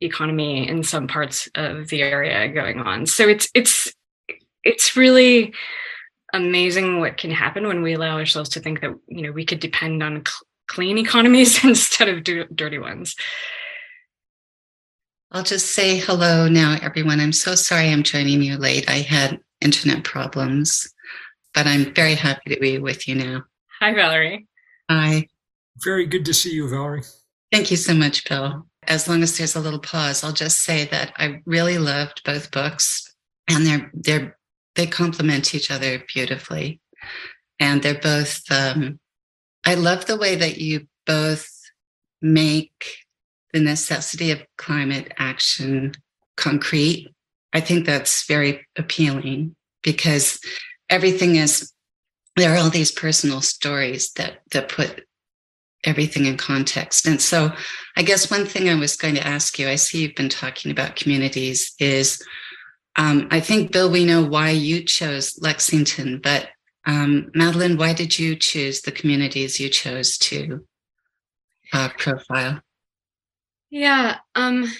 economy 0.00 0.68
in 0.68 0.84
some 0.84 1.08
parts 1.08 1.48
of 1.56 1.88
the 1.88 2.02
area 2.02 2.46
going 2.48 2.78
on. 2.78 3.06
So 3.06 3.28
it's 3.28 3.48
it's 3.54 3.92
it's 4.62 4.96
really 4.96 5.54
amazing 6.34 7.00
what 7.00 7.16
can 7.16 7.30
happen 7.30 7.66
when 7.66 7.80
we 7.80 7.94
allow 7.94 8.18
ourselves 8.18 8.50
to 8.50 8.60
think 8.60 8.80
that 8.80 8.90
you 9.06 9.22
know 9.22 9.32
we 9.32 9.46
could 9.46 9.60
depend 9.60 10.02
on 10.02 10.24
cl- 10.26 10.46
clean 10.68 10.98
economies 10.98 11.64
instead 11.64 12.08
of 12.08 12.24
do- 12.24 12.46
dirty 12.54 12.78
ones. 12.78 13.16
I'll 15.30 15.44
just 15.44 15.72
say 15.72 15.96
hello 15.96 16.48
now 16.48 16.76
everyone. 16.82 17.20
I'm 17.20 17.32
so 17.32 17.54
sorry 17.54 17.88
i'm 17.88 18.02
joining 18.02 18.42
you 18.42 18.58
late. 18.58 18.88
I 18.90 18.98
had 18.98 19.40
internet 19.60 20.04
problems 20.04 20.92
but 21.54 21.66
i'm 21.66 21.94
very 21.94 22.16
happy 22.16 22.52
to 22.52 22.60
be 22.60 22.78
with 22.78 23.08
you 23.08 23.14
now. 23.14 23.44
Hi 23.80 23.94
valerie. 23.94 24.46
Hi. 24.90 25.28
Very 25.82 26.06
good 26.06 26.24
to 26.26 26.34
see 26.34 26.52
you 26.52 26.68
valerie. 26.68 27.04
Thank 27.50 27.70
you 27.70 27.76
so 27.76 27.94
much 27.94 28.28
bill. 28.28 28.66
As 28.86 29.08
long 29.08 29.22
as 29.22 29.38
there's 29.38 29.54
a 29.54 29.60
little 29.60 29.78
pause 29.78 30.24
i'll 30.24 30.32
just 30.32 30.62
say 30.62 30.84
that 30.86 31.12
i 31.16 31.40
really 31.46 31.78
loved 31.78 32.22
both 32.24 32.50
books 32.50 33.14
and 33.48 33.64
they're 33.64 33.90
they're 33.94 34.36
they 34.76 34.86
complement 34.86 35.54
each 35.54 35.70
other 35.70 36.02
beautifully. 36.12 36.80
And 37.60 37.82
they're 37.82 37.94
both, 37.94 38.42
um, 38.50 38.98
I 39.64 39.74
love 39.74 40.06
the 40.06 40.16
way 40.16 40.34
that 40.36 40.58
you 40.58 40.88
both 41.06 41.48
make 42.20 42.96
the 43.52 43.60
necessity 43.60 44.30
of 44.30 44.42
climate 44.58 45.12
action 45.16 45.92
concrete. 46.36 47.08
I 47.52 47.60
think 47.60 47.86
that's 47.86 48.26
very 48.26 48.66
appealing 48.76 49.54
because 49.82 50.40
everything 50.90 51.36
is, 51.36 51.72
there 52.36 52.52
are 52.52 52.58
all 52.58 52.70
these 52.70 52.90
personal 52.90 53.40
stories 53.40 54.12
that, 54.14 54.38
that 54.50 54.68
put 54.68 55.04
everything 55.84 56.24
in 56.24 56.36
context. 56.36 57.06
And 57.06 57.20
so 57.20 57.52
I 57.96 58.02
guess 58.02 58.30
one 58.30 58.46
thing 58.46 58.68
I 58.68 58.74
was 58.74 58.96
going 58.96 59.14
to 59.14 59.26
ask 59.26 59.58
you, 59.58 59.68
I 59.68 59.76
see 59.76 60.02
you've 60.02 60.16
been 60.16 60.28
talking 60.28 60.72
about 60.72 60.96
communities, 60.96 61.74
is 61.78 62.20
um, 62.96 63.28
I 63.30 63.40
think, 63.40 63.72
Bill, 63.72 63.90
we 63.90 64.04
know 64.04 64.24
why 64.24 64.50
you 64.50 64.84
chose 64.84 65.38
Lexington, 65.40 66.20
but 66.22 66.48
um, 66.86 67.30
Madeline, 67.34 67.76
why 67.76 67.92
did 67.92 68.18
you 68.18 68.36
choose 68.36 68.82
the 68.82 68.92
communities 68.92 69.58
you 69.58 69.68
chose 69.68 70.16
to 70.18 70.64
uh, 71.72 71.88
profile? 71.98 72.60
Yeah, 73.70 74.18
um, 74.34 74.70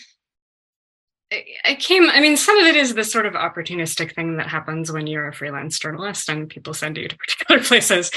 I 1.65 1.75
came, 1.75 2.09
I 2.11 2.21
mean, 2.21 2.37
some 2.37 2.59
of 2.59 2.67
it 2.67 2.77
is 2.77 2.95
the 2.95 3.03
sort 3.03 3.27
of 3.27 3.35
opportunistic 3.35 4.15
thing 4.15 4.37
that 4.37 4.49
happens 4.49 4.93
when 4.93 5.07
you're 5.07 5.29
a 5.29 5.33
freelance 5.33 5.79
journalist 5.79 6.29
and 6.29 6.49
people 6.49 6.75
send 6.75 6.97
you 6.97 7.09
to 7.09 7.17
particular 7.19 7.63
places. 7.63 8.11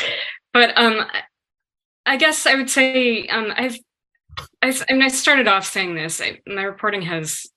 But 0.53 0.77
um, 0.77 1.05
I 2.05 2.17
guess 2.17 2.45
I 2.45 2.55
would 2.55 2.69
say 2.69 3.27
um, 3.27 3.51
I've, 3.55 3.77
I, 4.61 4.77
I, 4.89 4.93
mean, 4.93 5.01
I 5.01 5.07
started 5.07 5.47
off 5.47 5.65
saying 5.65 5.95
this. 5.95 6.21
I, 6.21 6.39
my 6.45 6.63
reporting 6.63 7.01
has 7.03 7.47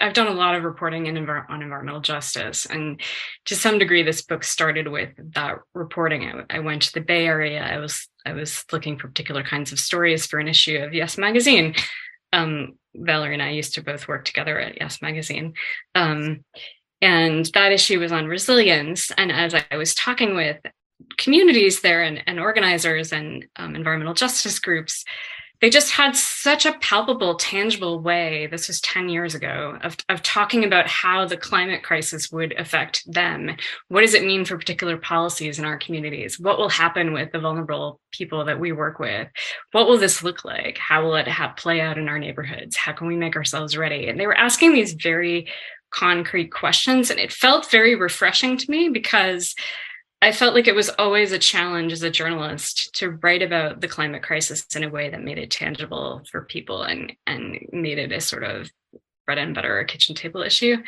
I've 0.00 0.14
done 0.14 0.26
a 0.26 0.32
lot 0.32 0.54
of 0.54 0.64
reporting 0.64 1.06
in 1.06 1.16
on 1.16 1.62
environmental 1.62 2.00
justice, 2.00 2.66
and 2.66 3.00
to 3.46 3.56
some 3.56 3.78
degree, 3.78 4.02
this 4.02 4.22
book 4.22 4.44
started 4.44 4.88
with 4.88 5.10
that 5.34 5.58
reporting. 5.74 6.24
I, 6.24 6.56
I, 6.56 6.58
went 6.60 6.82
to 6.82 6.92
the 6.92 7.00
Bay 7.00 7.26
Area. 7.26 7.62
I 7.62 7.78
was 7.78 8.08
I 8.26 8.32
was 8.32 8.64
looking 8.72 8.98
for 8.98 9.08
particular 9.08 9.42
kinds 9.42 9.72
of 9.72 9.78
stories 9.78 10.26
for 10.26 10.38
an 10.38 10.48
issue 10.48 10.78
of 10.78 10.94
Yes 10.94 11.18
Magazine. 11.18 11.74
Um, 12.32 12.74
Valerie 12.94 13.34
and 13.34 13.42
I 13.42 13.50
used 13.50 13.74
to 13.74 13.82
both 13.82 14.08
work 14.08 14.24
together 14.24 14.58
at 14.58 14.80
Yes 14.80 15.00
Magazine, 15.02 15.54
um, 15.94 16.44
and 17.00 17.46
that 17.54 17.72
issue 17.72 18.00
was 18.00 18.12
on 18.12 18.26
resilience. 18.26 19.10
And 19.12 19.30
as 19.30 19.54
I 19.54 19.76
was 19.76 19.94
talking 19.94 20.34
with 20.34 20.58
communities 21.18 21.80
there 21.80 22.02
and, 22.02 22.22
and 22.26 22.40
organizers 22.40 23.12
and 23.12 23.46
um, 23.56 23.76
environmental 23.76 24.14
justice 24.14 24.58
groups, 24.58 25.04
they 25.64 25.70
just 25.70 25.92
had 25.92 26.14
such 26.14 26.66
a 26.66 26.74
palpable, 26.74 27.36
tangible 27.36 27.98
way, 27.98 28.46
this 28.48 28.68
was 28.68 28.82
10 28.82 29.08
years 29.08 29.34
ago, 29.34 29.78
of, 29.82 29.96
of 30.10 30.22
talking 30.22 30.62
about 30.62 30.86
how 30.86 31.24
the 31.24 31.38
climate 31.38 31.82
crisis 31.82 32.30
would 32.30 32.52
affect 32.58 33.02
them. 33.10 33.56
What 33.88 34.02
does 34.02 34.12
it 34.12 34.26
mean 34.26 34.44
for 34.44 34.58
particular 34.58 34.98
policies 34.98 35.58
in 35.58 35.64
our 35.64 35.78
communities? 35.78 36.38
What 36.38 36.58
will 36.58 36.68
happen 36.68 37.14
with 37.14 37.32
the 37.32 37.40
vulnerable 37.40 37.98
people 38.10 38.44
that 38.44 38.60
we 38.60 38.72
work 38.72 38.98
with? 38.98 39.26
What 39.72 39.88
will 39.88 39.96
this 39.96 40.22
look 40.22 40.44
like? 40.44 40.76
How 40.76 41.02
will 41.02 41.14
it 41.14 41.28
have, 41.28 41.56
play 41.56 41.80
out 41.80 41.96
in 41.96 42.10
our 42.10 42.18
neighborhoods? 42.18 42.76
How 42.76 42.92
can 42.92 43.06
we 43.06 43.16
make 43.16 43.34
ourselves 43.34 43.74
ready? 43.74 44.08
And 44.08 44.20
they 44.20 44.26
were 44.26 44.36
asking 44.36 44.74
these 44.74 44.92
very 44.92 45.48
concrete 45.90 46.52
questions. 46.52 47.08
And 47.08 47.18
it 47.18 47.32
felt 47.32 47.70
very 47.70 47.94
refreshing 47.94 48.58
to 48.58 48.70
me 48.70 48.90
because 48.90 49.54
I 50.24 50.32
felt 50.32 50.54
like 50.54 50.66
it 50.66 50.74
was 50.74 50.88
always 50.88 51.32
a 51.32 51.38
challenge 51.38 51.92
as 51.92 52.02
a 52.02 52.08
journalist 52.08 52.94
to 52.94 53.10
write 53.10 53.42
about 53.42 53.82
the 53.82 53.88
climate 53.88 54.22
crisis 54.22 54.64
in 54.74 54.82
a 54.82 54.88
way 54.88 55.10
that 55.10 55.22
made 55.22 55.36
it 55.36 55.50
tangible 55.50 56.22
for 56.32 56.46
people 56.46 56.82
and 56.82 57.12
and 57.26 57.58
made 57.72 57.98
it 57.98 58.10
a 58.10 58.22
sort 58.22 58.42
of 58.42 58.70
bread 59.26 59.36
and 59.36 59.54
butter 59.54 59.84
kitchen 59.84 60.14
table 60.14 60.40
issue. 60.40 60.78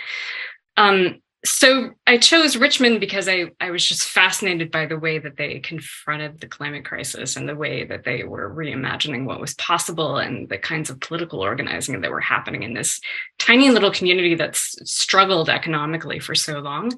Um, 0.79 1.21
so 1.45 1.91
I 2.07 2.17
chose 2.17 2.57
Richmond 2.57 2.99
because 2.99 3.29
I, 3.29 3.51
I 3.61 3.71
was 3.71 3.87
just 3.87 4.09
fascinated 4.09 4.71
by 4.71 4.87
the 4.87 4.99
way 4.99 5.19
that 5.19 5.37
they 5.37 5.61
confronted 5.61 6.41
the 6.41 6.49
climate 6.49 6.87
crisis 6.87 7.37
and 7.37 7.47
the 7.47 7.55
way 7.55 7.85
that 7.85 8.05
they 8.05 8.25
were 8.25 8.55
reimagining 8.55 9.27
what 9.27 9.41
was 9.41 9.53
possible 9.55 10.17
and 10.17 10.49
the 10.49 10.57
kinds 10.57 10.89
of 10.89 10.99
political 11.01 11.41
organizing 11.41 12.01
that 12.01 12.11
were 12.11 12.21
happening 12.21 12.63
in 12.63 12.73
this 12.73 13.03
tiny 13.39 13.69
little 13.69 13.93
community 13.93 14.35
that's 14.35 14.79
struggled 14.91 15.51
economically 15.51 16.21
for 16.21 16.35
so 16.35 16.59
long. 16.59 16.91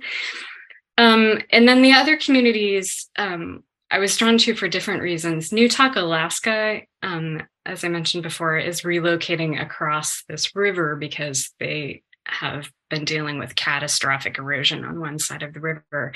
Um, 0.99 1.41
and 1.51 1.67
then 1.67 1.81
the 1.81 1.93
other 1.93 2.19
communities 2.19 3.09
um, 3.17 3.63
I 3.91 3.99
was 3.99 4.17
drawn 4.17 4.37
to 4.39 4.55
for 4.55 4.69
different 4.69 5.03
reasons. 5.03 5.51
Newtok, 5.51 5.97
Alaska, 5.97 6.81
um, 7.03 7.43
as 7.65 7.85
I 7.85 7.89
mentioned 7.89 8.23
before, 8.23 8.59
is 8.59 8.83
relocating 8.83 9.61
across 9.61 10.25
this 10.29 10.55
river 10.55 10.95
because 10.97 11.51
they 11.59 12.03
have 12.27 12.71
been 12.91 13.07
dealing 13.07 13.39
with 13.39 13.57
catastrophic 13.57 14.37
erosion 14.37 14.85
on 14.85 15.01
one 15.01 15.19
side 15.19 15.43
of 15.43 15.55
the 15.55 15.61
river. 15.61 16.13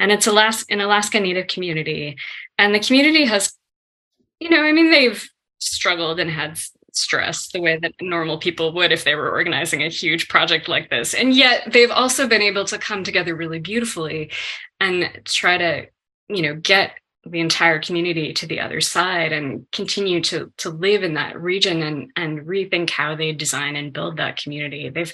And 0.00 0.10
it's 0.10 0.26
Alaska, 0.26 0.72
an 0.72 0.80
Alaska 0.80 1.20
Native 1.20 1.46
community. 1.46 2.16
And 2.58 2.74
the 2.74 2.80
community 2.80 3.24
has, 3.24 3.52
you 4.40 4.50
know, 4.50 4.62
I 4.62 4.72
mean, 4.72 4.90
they've 4.90 5.24
struggled 5.60 6.18
and 6.18 6.30
had 6.30 6.58
stress 6.92 7.48
the 7.48 7.60
way 7.60 7.78
that 7.78 7.94
normal 8.00 8.38
people 8.38 8.72
would 8.72 8.92
if 8.92 9.04
they 9.04 9.14
were 9.14 9.30
organizing 9.30 9.82
a 9.82 9.88
huge 9.88 10.28
project 10.28 10.68
like 10.68 10.90
this. 10.90 11.14
And 11.14 11.34
yet 11.34 11.72
they've 11.72 11.90
also 11.90 12.26
been 12.26 12.42
able 12.42 12.64
to 12.66 12.78
come 12.78 13.04
together 13.04 13.34
really 13.34 13.58
beautifully 13.58 14.30
and 14.80 15.10
try 15.24 15.58
to, 15.58 15.86
you 16.28 16.42
know, 16.42 16.54
get 16.54 16.92
the 17.24 17.40
entire 17.40 17.80
community 17.80 18.32
to 18.32 18.46
the 18.46 18.60
other 18.60 18.80
side 18.80 19.32
and 19.32 19.64
continue 19.70 20.20
to 20.20 20.52
to 20.56 20.70
live 20.70 21.04
in 21.04 21.14
that 21.14 21.40
region 21.40 21.82
and 21.82 22.10
and 22.16 22.40
rethink 22.40 22.90
how 22.90 23.14
they 23.14 23.32
design 23.32 23.76
and 23.76 23.92
build 23.92 24.16
that 24.16 24.36
community. 24.36 24.88
They've 24.88 25.12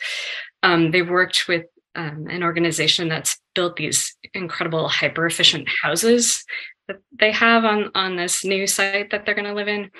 um, 0.62 0.90
they've 0.90 1.08
worked 1.08 1.46
with 1.48 1.66
um, 1.94 2.26
an 2.30 2.42
organization 2.42 3.08
that's 3.08 3.38
built 3.54 3.76
these 3.76 4.16
incredible 4.32 4.88
hyper 4.88 5.26
efficient 5.26 5.68
houses 5.82 6.44
that 6.86 6.98
they 7.18 7.32
have 7.32 7.64
on 7.64 7.90
on 7.94 8.16
this 8.16 8.44
new 8.44 8.66
site 8.66 9.10
that 9.10 9.26
they're 9.26 9.34
going 9.34 9.44
to 9.44 9.54
live 9.54 9.68
in, 9.68 9.90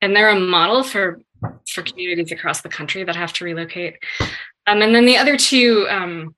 and 0.00 0.14
they're 0.14 0.30
a 0.30 0.38
model 0.38 0.84
for 0.84 1.20
for 1.68 1.82
communities 1.82 2.32
across 2.32 2.62
the 2.62 2.68
country 2.68 3.04
that 3.04 3.16
have 3.16 3.32
to 3.34 3.44
relocate. 3.44 3.96
Um, 4.66 4.82
and 4.82 4.94
then 4.94 5.06
the 5.06 5.16
other 5.16 5.36
two, 5.36 5.86
um, 5.88 6.34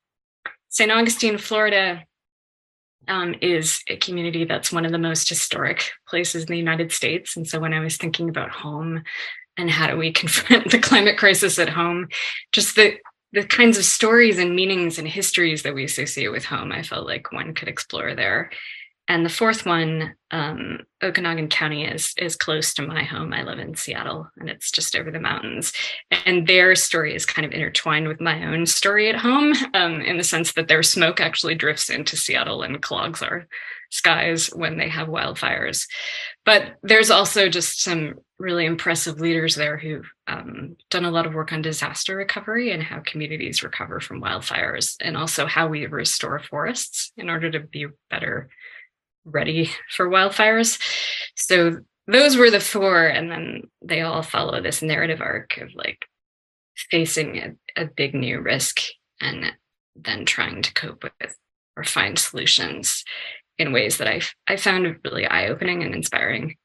St. 0.68 0.90
Augustine, 0.90 1.38
Florida, 1.38 2.04
um, 3.08 3.34
is 3.40 3.82
a 3.88 3.96
community 3.96 4.44
that's 4.44 4.70
one 4.70 4.84
of 4.84 4.92
the 4.92 4.98
most 4.98 5.28
historic 5.28 5.90
places 6.06 6.42
in 6.42 6.48
the 6.48 6.58
United 6.58 6.92
States. 6.92 7.36
And 7.36 7.46
so 7.46 7.58
when 7.58 7.72
I 7.72 7.80
was 7.80 7.96
thinking 7.96 8.28
about 8.28 8.50
home 8.50 9.02
and 9.56 9.70
how 9.70 9.86
do 9.88 9.96
we 9.96 10.12
confront 10.12 10.70
the 10.70 10.78
climate 10.78 11.16
crisis 11.18 11.58
at 11.58 11.68
home, 11.68 12.08
just 12.52 12.76
the 12.76 12.98
the 13.32 13.44
kinds 13.44 13.76
of 13.76 13.84
stories 13.84 14.38
and 14.38 14.56
meanings 14.56 14.98
and 14.98 15.06
histories 15.06 15.62
that 15.62 15.74
we 15.74 15.84
associate 15.84 16.28
with 16.28 16.46
home, 16.46 16.72
I 16.72 16.82
felt 16.82 17.06
like 17.06 17.30
one 17.30 17.52
could 17.52 17.68
explore 17.68 18.14
there. 18.14 18.50
And 19.08 19.24
the 19.24 19.30
fourth 19.30 19.64
one, 19.64 20.14
um, 20.30 20.80
Okanogan 21.02 21.48
County 21.48 21.86
is 21.86 22.12
is 22.18 22.36
close 22.36 22.74
to 22.74 22.86
my 22.86 23.02
home. 23.02 23.32
I 23.32 23.42
live 23.42 23.58
in 23.58 23.74
Seattle, 23.74 24.28
and 24.36 24.50
it's 24.50 24.70
just 24.70 24.94
over 24.94 25.10
the 25.10 25.18
mountains. 25.18 25.72
And 26.26 26.46
their 26.46 26.74
story 26.74 27.14
is 27.14 27.24
kind 27.24 27.46
of 27.46 27.52
intertwined 27.52 28.06
with 28.06 28.20
my 28.20 28.44
own 28.44 28.66
story 28.66 29.08
at 29.08 29.16
home, 29.16 29.54
um, 29.72 30.02
in 30.02 30.18
the 30.18 30.24
sense 30.24 30.52
that 30.52 30.68
their 30.68 30.82
smoke 30.82 31.20
actually 31.20 31.54
drifts 31.54 31.88
into 31.88 32.16
Seattle 32.16 32.62
and 32.62 32.82
clogs 32.82 33.22
our 33.22 33.48
skies 33.90 34.48
when 34.48 34.76
they 34.76 34.90
have 34.90 35.08
wildfires. 35.08 35.86
But 36.44 36.76
there's 36.82 37.10
also 37.10 37.48
just 37.48 37.82
some 37.82 38.16
really 38.38 38.66
impressive 38.66 39.18
leaders 39.18 39.54
there 39.54 39.78
who've 39.78 40.08
um, 40.26 40.76
done 40.90 41.06
a 41.06 41.10
lot 41.10 41.26
of 41.26 41.34
work 41.34 41.52
on 41.52 41.62
disaster 41.62 42.14
recovery 42.14 42.72
and 42.72 42.82
how 42.82 43.00
communities 43.00 43.62
recover 43.62 44.00
from 44.00 44.20
wildfires, 44.20 44.96
and 45.00 45.16
also 45.16 45.46
how 45.46 45.68
we 45.68 45.86
restore 45.86 46.38
forests 46.38 47.12
in 47.16 47.30
order 47.30 47.50
to 47.50 47.60
be 47.60 47.86
better 48.10 48.50
ready 49.24 49.70
for 49.90 50.08
wildfires. 50.08 50.80
So 51.36 51.78
those 52.06 52.36
were 52.36 52.50
the 52.50 52.60
four, 52.60 53.06
and 53.06 53.30
then 53.30 53.62
they 53.82 54.00
all 54.00 54.22
follow 54.22 54.62
this 54.62 54.82
narrative 54.82 55.20
arc 55.20 55.58
of 55.58 55.74
like 55.74 56.06
facing 56.90 57.38
a, 57.38 57.82
a 57.82 57.86
big 57.86 58.14
new 58.14 58.40
risk 58.40 58.80
and 59.20 59.52
then 59.96 60.24
trying 60.24 60.62
to 60.62 60.72
cope 60.74 61.04
with 61.04 61.36
or 61.76 61.84
find 61.84 62.18
solutions 62.18 63.04
in 63.58 63.72
ways 63.72 63.98
that 63.98 64.08
I 64.08 64.20
I 64.46 64.56
found 64.56 64.96
really 65.04 65.26
eye 65.26 65.48
opening 65.48 65.82
and 65.82 65.94
inspiring. 65.94 66.56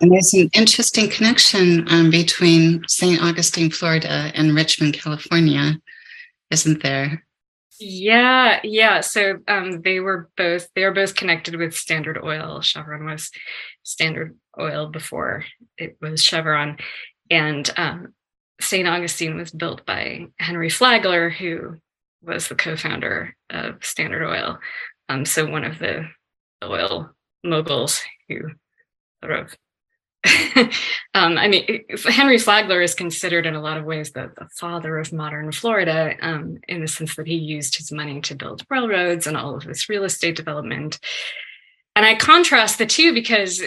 And 0.00 0.12
there's 0.12 0.34
an 0.34 0.50
interesting 0.54 1.08
connection 1.08 1.86
um, 1.88 2.10
between 2.10 2.82
St. 2.88 3.22
Augustine, 3.22 3.70
Florida, 3.70 4.30
and 4.34 4.54
Richmond, 4.54 4.94
California, 4.94 5.78
isn't 6.50 6.82
there? 6.82 7.24
Yeah, 7.80 8.60
yeah. 8.62 9.00
So 9.00 9.38
um, 9.48 9.82
they 9.82 9.98
were 10.00 10.30
both 10.36 10.68
they 10.74 10.84
were 10.84 10.92
both 10.92 11.16
connected 11.16 11.56
with 11.56 11.74
Standard 11.74 12.18
Oil. 12.22 12.60
Chevron 12.60 13.04
was 13.04 13.30
Standard 13.82 14.36
Oil 14.58 14.88
before 14.88 15.44
it 15.76 15.96
was 16.00 16.22
Chevron, 16.22 16.76
and 17.30 17.68
um, 17.76 18.14
St. 18.60 18.86
Augustine 18.86 19.36
was 19.36 19.50
built 19.50 19.84
by 19.84 20.26
Henry 20.38 20.70
Flagler, 20.70 21.30
who 21.30 21.76
was 22.22 22.46
the 22.48 22.54
co-founder 22.54 23.36
of 23.50 23.84
Standard 23.84 24.24
Oil. 24.26 24.58
Um, 25.08 25.24
so 25.24 25.44
one 25.50 25.64
of 25.64 25.78
the 25.78 26.06
oil 26.62 27.10
moguls 27.42 28.00
who 28.28 28.38
sort 29.22 29.38
of 29.38 29.54
um, 31.14 31.36
I 31.36 31.48
mean, 31.48 31.84
Henry 32.08 32.38
Flagler 32.38 32.80
is 32.80 32.94
considered 32.94 33.44
in 33.46 33.54
a 33.54 33.60
lot 33.60 33.76
of 33.76 33.84
ways 33.84 34.12
the, 34.12 34.32
the 34.36 34.48
father 34.48 34.96
of 34.98 35.12
modern 35.12 35.52
Florida 35.52 36.14
um, 36.22 36.58
in 36.66 36.80
the 36.80 36.88
sense 36.88 37.16
that 37.16 37.26
he 37.26 37.34
used 37.34 37.76
his 37.76 37.92
money 37.92 38.20
to 38.22 38.34
build 38.34 38.64
railroads 38.70 39.26
and 39.26 39.36
all 39.36 39.54
of 39.54 39.64
this 39.64 39.88
real 39.88 40.04
estate 40.04 40.36
development. 40.36 40.98
And 41.94 42.06
I 42.06 42.14
contrast 42.14 42.78
the 42.78 42.86
two 42.86 43.12
because 43.12 43.62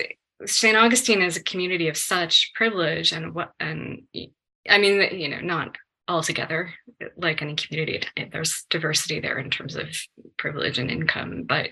St. 0.45 0.75
Augustine 0.75 1.21
is 1.21 1.37
a 1.37 1.43
community 1.43 1.89
of 1.89 1.97
such 1.97 2.51
privilege 2.55 3.11
and 3.11 3.35
what, 3.35 3.53
and 3.59 4.03
I 4.67 4.77
mean, 4.79 5.19
you 5.19 5.29
know, 5.29 5.39
not 5.39 5.77
altogether 6.07 6.73
like 7.17 7.41
any 7.41 7.55
community 7.55 8.01
there's 8.31 8.65
diversity 8.69 9.19
there 9.19 9.37
in 9.37 9.49
terms 9.49 9.75
of 9.75 9.87
privilege 10.37 10.79
and 10.79 10.89
income 10.89 11.43
but 11.43 11.69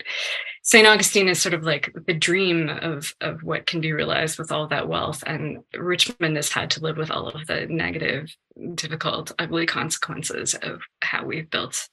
st 0.64 0.86
augustine 0.88 1.30
is 1.30 1.42
sort 1.42 1.54
of 1.54 1.64
like 1.64 1.94
the 2.08 2.14
dream 2.14 2.70
of 2.70 3.14
of 3.22 3.42
what 3.44 3.66
can 3.66 3.80
be 3.80 3.94
realized 3.94 4.38
with 4.38 4.52
all 4.52 4.68
that 4.68 4.88
wealth 4.88 5.24
and 5.26 5.60
richmond 5.78 6.36
has 6.36 6.52
had 6.52 6.70
to 6.70 6.82
live 6.82 6.98
with 6.98 7.12
all 7.12 7.28
of 7.30 7.48
the 7.48 7.66
negative 7.68 8.30
difficult 8.76 9.32
ugly 9.40 9.66
consequences 9.66 10.54
of 10.62 10.82
how 11.02 11.24
we've 11.24 11.50
built 11.50 11.88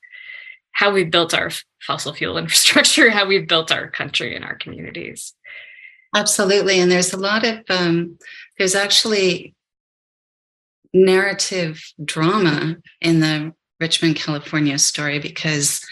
how 0.73 0.91
we've 0.91 1.11
built 1.11 1.35
our 1.35 1.51
fossil 1.81 2.13
fuel 2.13 2.39
infrastructure 2.39 3.11
how 3.11 3.27
we've 3.27 3.49
built 3.49 3.71
our 3.71 3.91
country 3.91 4.35
and 4.35 4.45
our 4.45 4.57
communities. 4.57 5.35
Absolutely 6.15 6.81
and 6.81 6.91
there's 6.91 7.13
a 7.13 7.19
lot 7.19 7.45
of 7.45 7.61
um, 7.71 8.19
there's 8.59 8.75
actually 8.75 9.55
narrative 10.93 11.83
drama 12.05 12.77
in 13.01 13.21
the 13.21 13.53
Richmond, 13.81 14.17
California 14.17 14.79
story 14.79 15.19
because, 15.19 15.85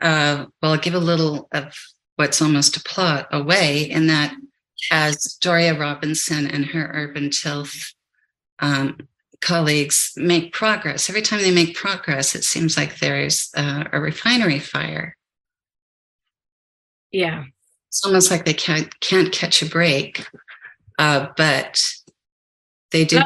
uh, 0.00 0.46
well, 0.62 0.72
I'll 0.72 0.78
give 0.78 0.94
a 0.94 0.98
little 0.98 1.48
of 1.52 1.74
what's 2.16 2.40
almost 2.40 2.76
a 2.76 2.82
plot 2.82 3.26
away 3.32 3.82
in 3.90 4.06
that 4.06 4.34
as 4.90 5.36
Doria 5.40 5.76
Robinson 5.76 6.46
and 6.46 6.64
her 6.66 6.90
urban 6.92 7.30
tilth 7.30 7.92
um, 8.60 8.98
colleagues 9.40 10.12
make 10.16 10.52
progress, 10.52 11.08
every 11.08 11.22
time 11.22 11.40
they 11.40 11.50
make 11.50 11.74
progress, 11.74 12.34
it 12.34 12.44
seems 12.44 12.76
like 12.76 12.98
there's 12.98 13.50
uh, 13.56 13.84
a 13.92 14.00
refinery 14.00 14.58
fire. 14.58 15.16
Yeah. 17.10 17.44
It's 17.88 18.04
almost 18.04 18.30
like 18.30 18.44
they 18.44 18.54
can't, 18.54 18.98
can't 19.00 19.32
catch 19.32 19.62
a 19.62 19.66
break. 19.66 20.26
Uh, 20.98 21.28
but 21.36 21.82
they 22.94 23.04
did 23.04 23.24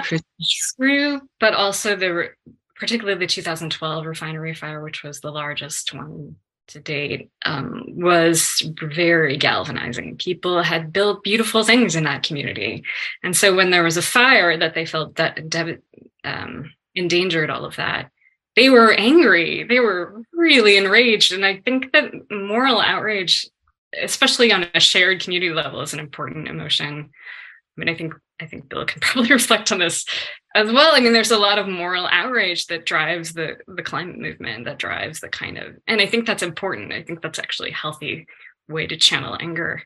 true, 0.76 1.20
but 1.38 1.52
also 1.52 1.94
the 1.94 2.30
particularly 2.74 3.18
the 3.18 3.26
2012 3.26 4.06
refinery 4.06 4.54
fire, 4.54 4.82
which 4.82 5.02
was 5.02 5.20
the 5.20 5.30
largest 5.30 5.92
one 5.92 6.36
to 6.68 6.80
date, 6.80 7.28
um, 7.44 7.84
was 7.88 8.62
very 8.80 9.36
galvanizing. 9.36 10.16
People 10.16 10.62
had 10.62 10.90
built 10.90 11.22
beautiful 11.22 11.64
things 11.64 11.96
in 11.96 12.04
that 12.04 12.22
community, 12.22 12.82
and 13.22 13.36
so 13.36 13.54
when 13.54 13.70
there 13.70 13.82
was 13.82 13.98
a 13.98 14.02
fire 14.02 14.56
that 14.56 14.74
they 14.74 14.86
felt 14.86 15.16
that 15.16 15.50
de- 15.50 15.78
um, 16.24 16.72
endangered 16.94 17.50
all 17.50 17.66
of 17.66 17.76
that, 17.76 18.10
they 18.56 18.70
were 18.70 18.94
angry. 18.94 19.64
They 19.64 19.80
were 19.80 20.22
really 20.32 20.78
enraged, 20.78 21.32
and 21.32 21.44
I 21.44 21.58
think 21.58 21.92
that 21.92 22.10
moral 22.30 22.80
outrage, 22.80 23.46
especially 24.02 24.50
on 24.50 24.64
a 24.74 24.80
shared 24.80 25.22
community 25.22 25.52
level, 25.52 25.82
is 25.82 25.92
an 25.92 26.00
important 26.00 26.48
emotion. 26.48 27.10
I 27.10 27.80
mean, 27.80 27.90
I 27.90 27.94
think 27.94 28.14
I 28.40 28.46
think 28.46 28.68
Bill 28.68 28.84
can 28.84 29.00
probably 29.02 29.30
reflect 29.30 29.72
on 29.72 29.78
this 29.78 30.04
as 30.54 30.72
well. 30.72 30.94
I 30.94 31.00
mean, 31.00 31.12
there's 31.12 31.30
a 31.30 31.38
lot 31.38 31.58
of 31.58 31.68
moral 31.68 32.06
outrage 32.10 32.66
that 32.66 32.86
drives 32.86 33.32
the 33.32 33.56
the 33.66 33.82
climate 33.82 34.18
movement, 34.18 34.64
that 34.64 34.78
drives 34.78 35.20
the 35.20 35.28
kind 35.28 35.58
of, 35.58 35.76
and 35.86 36.00
I 36.00 36.06
think 36.06 36.26
that's 36.26 36.42
important. 36.42 36.92
I 36.92 37.02
think 37.02 37.22
that's 37.22 37.38
actually 37.38 37.70
a 37.70 37.74
healthy 37.74 38.26
way 38.68 38.86
to 38.86 38.96
channel 38.96 39.36
anger. 39.40 39.82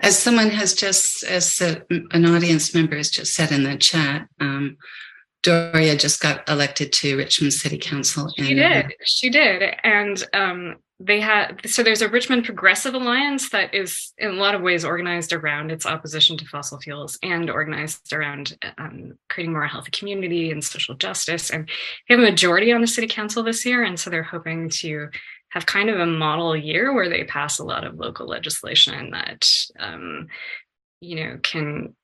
As 0.00 0.18
someone 0.18 0.50
has 0.50 0.74
just, 0.74 1.24
as 1.24 1.60
a, 1.62 1.82
an 2.10 2.26
audience 2.26 2.74
member 2.74 2.96
has 2.96 3.10
just 3.10 3.34
said 3.34 3.50
in 3.50 3.62
the 3.62 3.76
chat, 3.78 4.28
um, 4.38 4.76
Doria 5.42 5.96
just 5.96 6.20
got 6.20 6.46
elected 6.48 6.92
to 6.94 7.16
Richmond 7.16 7.52
City 7.52 7.78
Council. 7.78 8.32
She 8.36 8.54
did. 8.54 8.94
She 9.04 9.30
did. 9.30 9.74
And 9.82 10.22
um, 10.32 10.76
they 11.06 11.20
had, 11.20 11.60
so 11.66 11.82
there's 11.82 12.02
a 12.02 12.08
Richmond 12.08 12.44
Progressive 12.44 12.94
Alliance 12.94 13.50
that 13.50 13.74
is 13.74 14.12
in 14.16 14.30
a 14.30 14.32
lot 14.34 14.54
of 14.54 14.62
ways 14.62 14.84
organized 14.84 15.32
around 15.32 15.70
its 15.70 15.84
opposition 15.84 16.38
to 16.38 16.46
fossil 16.46 16.80
fuels 16.80 17.18
and 17.22 17.50
organized 17.50 18.12
around 18.12 18.56
um, 18.78 19.18
creating 19.28 19.52
more 19.52 19.66
healthy 19.66 19.90
community 19.90 20.50
and 20.50 20.64
social 20.64 20.94
justice. 20.94 21.50
And 21.50 21.68
they 22.08 22.14
have 22.14 22.22
a 22.22 22.30
majority 22.30 22.72
on 22.72 22.80
the 22.80 22.86
city 22.86 23.06
council 23.06 23.42
this 23.42 23.66
year. 23.66 23.82
And 23.82 24.00
so 24.00 24.08
they're 24.08 24.22
hoping 24.22 24.70
to 24.80 25.08
have 25.50 25.66
kind 25.66 25.90
of 25.90 26.00
a 26.00 26.06
model 26.06 26.56
year 26.56 26.94
where 26.94 27.10
they 27.10 27.24
pass 27.24 27.58
a 27.58 27.64
lot 27.64 27.84
of 27.84 27.98
local 27.98 28.26
legislation 28.26 29.10
that, 29.10 29.46
um, 29.78 30.28
you 31.00 31.16
know, 31.16 31.38
can 31.42 31.94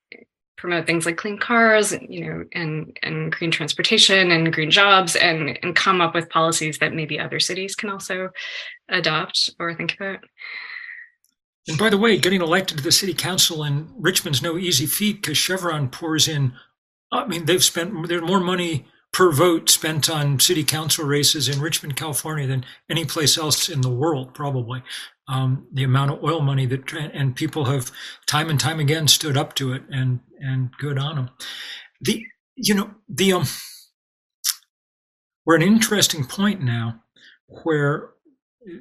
promote 0.61 0.87
things 0.87 1.07
like 1.07 1.17
clean 1.17 1.39
cars, 1.39 1.97
you 2.07 2.27
know, 2.27 2.45
and 2.53 2.99
and 3.03 3.33
green 3.33 3.51
transportation 3.51 4.31
and 4.31 4.53
green 4.53 4.71
jobs, 4.71 5.17
and 5.17 5.59
and 5.63 5.75
come 5.75 6.03
up 6.03 6.15
with 6.15 6.29
policies 6.29 6.79
that 6.79 6.93
maybe 6.93 7.19
other 7.19 7.41
cities 7.41 7.75
can 7.75 7.89
also 7.89 8.29
adopt 8.91 9.51
or 9.59 9.75
think 9.75 9.97
about. 9.97 10.21
And 11.69 11.79
by 11.79 11.91
the 11.91 11.99
way, 11.99 12.17
getting 12.19 12.41
elected 12.41 12.79
to 12.79 12.85
the 12.85 12.93
city 12.93 13.15
council 13.15 13.65
in 13.65 13.93
Richmond's 13.97 14.43
no 14.43 14.57
easy 14.59 14.87
feat 14.87 15.23
because 15.23 15.39
Chevron 15.39 15.89
pours 15.89 16.27
in. 16.27 16.53
I 17.13 17.27
mean, 17.27 17.45
they've 17.47 17.63
spent 17.63 18.09
there's 18.09 18.23
more 18.23 18.41
money 18.41 18.87
per 19.13 19.33
vote 19.33 19.69
spent 19.69 20.09
on 20.09 20.39
city 20.39 20.65
council 20.65 21.05
races 21.05 21.49
in 21.49 21.61
Richmond, 21.61 21.97
California, 21.97 22.47
than 22.47 22.65
any 22.89 23.05
place 23.05 23.37
else 23.37 23.69
in 23.69 23.81
the 23.81 23.91
world, 23.91 24.35
probably 24.35 24.83
um, 25.31 25.67
the 25.73 25.85
amount 25.85 26.11
of 26.11 26.25
oil 26.25 26.41
money 26.41 26.67
that 26.67 26.93
and 26.93 27.37
people 27.37 27.67
have 27.67 27.93
time 28.27 28.51
and 28.51 28.59
time 28.59 28.81
again 28.81 29.07
stood 29.07 29.37
up 29.37 29.55
to 29.55 29.73
it 29.73 29.83
and 29.91 30.21
and 30.41 30.71
good 30.79 30.99
on 30.99 31.17
them. 31.17 31.31
The 32.01 32.25
you 32.57 32.75
know 32.75 32.91
the 33.09 33.33
um 33.33 33.45
we're 35.47 35.57
at 35.57 35.63
an 35.63 35.69
interesting 35.69 36.25
point 36.25 36.63
now 36.63 37.03
where 37.65 38.11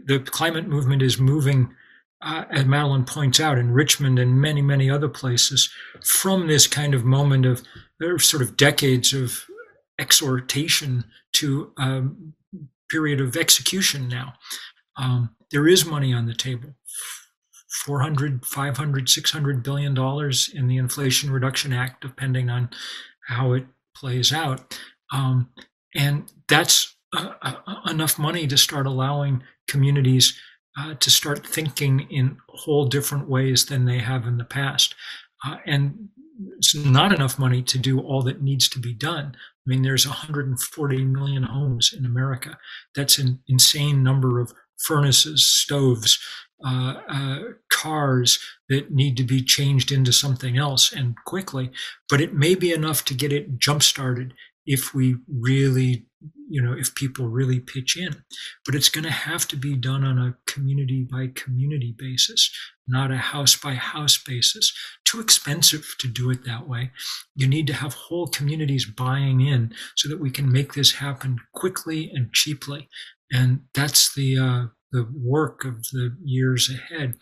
the 0.06 0.20
climate 0.20 0.68
movement 0.68 1.02
is 1.02 1.20
moving, 1.20 1.74
uh, 2.22 2.46
as 2.50 2.66
Madeline 2.66 3.06
points 3.06 3.40
out, 3.40 3.58
in 3.58 3.72
Richmond 3.72 4.20
and 4.20 4.42
many 4.42 4.62
many 4.62 4.90
other 4.90 5.10
places, 5.10 5.70
from 6.04 6.48
this 6.48 6.68
kind 6.68 6.94
of 6.94 7.06
moment 7.06 7.46
of 7.46 7.64
are 8.02 8.20
sort 8.20 8.42
of 8.42 8.58
decades 8.58 9.14
of 9.14 9.46
exhortation 10.00 11.04
to 11.34 11.74
a 11.78 11.82
um, 11.82 12.34
period 12.90 13.22
of 13.22 13.36
execution 13.36 14.08
now. 14.08 14.34
Um, 14.96 15.36
there 15.52 15.68
is 15.68 15.86
money 15.86 16.14
on 16.14 16.26
the 16.26 16.34
table 16.34 16.76
400 17.86 18.46
500 18.46 19.10
600 19.10 19.64
billion 19.64 19.94
dollars 19.94 20.50
in 20.54 20.68
the 20.68 20.78
inflation 20.78 21.32
reduction 21.32 21.72
act 21.72 22.02
depending 22.02 22.50
on 22.50 22.70
how 23.28 23.54
it 23.54 23.66
plays 23.96 24.34
out 24.34 24.80
um, 25.12 25.50
and 25.96 26.32
that's 26.48 26.96
uh, 27.16 27.34
uh, 27.42 27.56
enough 27.88 28.20
money 28.20 28.48
to 28.48 28.58
start 28.58 28.86
allowing 28.86 29.44
communities 29.70 30.38
uh, 30.78 30.96
to 30.96 31.10
start 31.10 31.46
thinking 31.46 32.02
in 32.10 32.38
whole 32.50 32.86
different 32.86 33.30
ways 33.30 33.66
than 33.66 33.86
they 33.86 34.00
have 34.00 34.26
in 34.26 34.38
the 34.38 34.46
past. 34.46 34.96
Uh, 35.46 35.58
and 35.66 36.10
it's 36.58 36.76
not 36.76 37.14
enough 37.14 37.40
money 37.40 37.62
to 37.62 37.78
do 37.78 38.00
all 38.00 38.22
that 38.24 38.42
needs 38.42 38.70
to 38.70 38.80
be 38.80 38.94
done. 38.94 39.36
I 39.36 39.66
mean 39.66 39.82
there's 39.82 40.08
140 40.08 41.06
million 41.06 41.44
homes 41.44 41.94
in 41.98 42.06
america. 42.06 42.58
That's 42.96 43.18
an 43.18 43.40
insane 43.48 44.04
number 44.04 44.40
of 44.40 44.54
furnaces, 44.78 45.50
stoves, 45.50 46.18
uh, 46.66 46.96
uh, 47.08 47.40
cars 47.72 48.40
that 48.68 48.92
need 48.92 49.16
to 49.18 49.24
be 49.24 49.42
changed 49.42 49.92
into 49.92 50.12
something 50.12 50.58
else 50.58 50.92
and 50.92 51.16
quickly. 51.26 51.72
But 52.10 52.22
it 52.22 52.34
may 52.34 52.56
be 52.56 52.72
enough 52.72 53.06
to 53.06 53.14
get 53.14 53.32
it 53.32 53.58
jump 53.60 53.82
started 53.84 54.34
if 54.66 54.94
we 54.94 55.18
really, 55.28 56.06
you 56.50 56.62
know, 56.62 56.74
if 56.74 56.96
people 56.96 57.28
really 57.28 57.60
pitch 57.60 57.98
in. 57.98 58.24
But 58.66 58.76
it's 58.76 58.90
going 58.90 59.06
to 59.06 59.12
have 59.12 59.48
to 59.50 59.56
be 59.56 59.76
done 59.76 60.04
on 60.04 60.18
a 60.18 60.36
community 60.52 61.08
by 61.10 61.28
community 61.36 61.96
basis, 61.98 62.52
not 62.88 63.12
a 63.12 63.18
house 63.18 63.56
by 63.56 63.74
house 63.74 64.18
basis. 64.18 64.74
Too 65.06 65.20
expensive 65.20 65.96
to 66.00 66.08
do 66.08 66.30
it 66.30 66.46
that 66.46 66.68
way. 66.68 66.92
You 67.36 67.48
need 67.48 67.68
to 67.68 67.74
have 67.74 67.94
whole 67.94 68.28
communities 68.28 68.86
buying 68.86 69.42
in 69.42 69.74
so 69.96 70.10
that 70.10 70.20
we 70.20 70.32
can 70.32 70.52
make 70.52 70.74
this 70.74 70.94
happen 70.94 71.38
quickly 71.54 72.12
and 72.14 72.34
cheaply 72.34 72.90
and 73.32 73.62
that's 73.74 74.14
the 74.14 74.38
uh, 74.38 74.66
the 74.92 75.08
work 75.16 75.66
of 75.66 75.84
the 75.92 76.18
years 76.24 76.70
ahead. 76.70 77.14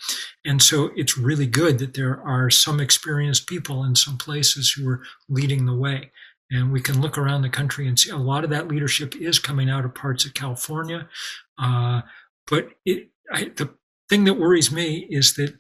And 0.46 0.62
so 0.62 0.90
it's 0.96 1.18
really 1.18 1.48
good 1.48 1.80
that 1.80 1.96
there 1.96 2.22
are 2.22 2.50
some 2.50 2.80
experienced 2.80 3.46
people 3.48 3.84
in 3.84 3.96
some 3.96 4.18
places 4.18 4.72
who 4.72 4.88
are 4.88 5.04
leading 5.28 5.66
the 5.66 5.76
way. 5.76 6.12
And 6.50 6.72
we 6.72 6.82
can 6.82 7.02
look 7.02 7.18
around 7.18 7.42
the 7.42 7.50
country 7.50 7.88
and 7.88 8.00
see 8.00 8.10
a 8.10 8.18
lot 8.18 8.44
of 8.44 8.50
that 8.52 8.68
leadership 8.68 9.16
is 9.16 9.40
coming 9.40 9.70
out 9.70 9.86
of 9.86 9.94
parts 9.94 10.26
of 10.26 10.34
California. 10.34 11.10
Uh, 11.58 12.02
but 12.50 12.70
it, 12.86 13.10
I, 13.32 13.52
the 13.56 13.74
thing 14.10 14.24
that 14.26 14.36
worries 14.36 14.72
me 14.72 15.08
is 15.10 15.36
that 15.36 15.54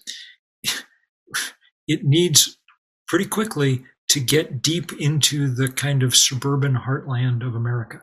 it 1.87 2.03
needs 2.03 2.57
pretty 3.07 3.25
quickly 3.25 3.83
to 4.09 4.19
get 4.19 4.61
deep 4.61 4.93
into 4.93 5.53
the 5.53 5.67
kind 5.67 6.03
of 6.03 6.15
suburban 6.15 6.75
heartland 6.87 7.45
of 7.45 7.55
America. 7.55 8.01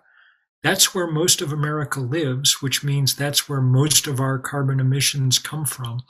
That's 0.62 0.94
where 0.94 1.06
most 1.06 1.42
of 1.42 1.52
America 1.52 2.00
lives, 2.00 2.62
which 2.62 2.82
means 2.82 3.14
that's 3.14 3.48
where 3.48 3.60
most 3.60 4.06
of 4.06 4.20
our 4.20 4.38
carbon 4.38 4.80
emissions 4.80 5.38
come 5.38 5.66
from. 5.66 6.00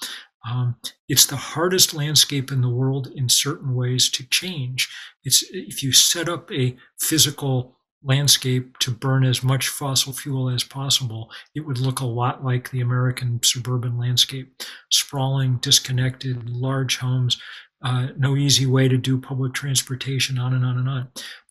Um, 0.49 0.77
it's 1.09 1.27
the 1.27 1.37
hardest 1.37 1.95
landscape 1.95 2.53
in 2.53 2.61
the 2.61 2.69
world 2.69 3.09
in 3.15 3.29
certain 3.29 3.75
ways 3.75 4.11
to 4.11 4.29
change. 4.29 4.89
It's 5.25 5.45
if 5.51 5.83
you 5.83 5.93
set 5.93 6.29
up 6.29 6.53
a 6.53 6.77
physical 7.01 7.79
landscape 8.03 8.79
to 8.81 8.91
burn 8.91 9.25
as 9.25 9.43
much 9.43 9.69
fossil 9.69 10.13
fuel 10.13 10.51
as 10.51 10.63
possible, 10.63 11.31
it 11.55 11.61
would 11.61 11.79
look 11.79 12.01
a 12.01 12.07
lot 12.07 12.45
like 12.45 12.71
the 12.71 12.83
American 12.83 13.41
suburban 13.43 13.99
landscape 13.99 14.63
sprawling, 14.91 15.57
disconnected, 15.57 16.51
large 16.51 16.99
homes, 16.99 17.41
uh, 17.83 18.09
no 18.19 18.37
easy 18.37 18.67
way 18.67 18.89
to 18.89 18.99
do 18.99 19.19
public 19.19 19.55
transportation, 19.55 20.39
on 20.39 20.53
and 20.53 20.65
on 20.65 20.77
and 20.77 20.89
on 20.89 21.09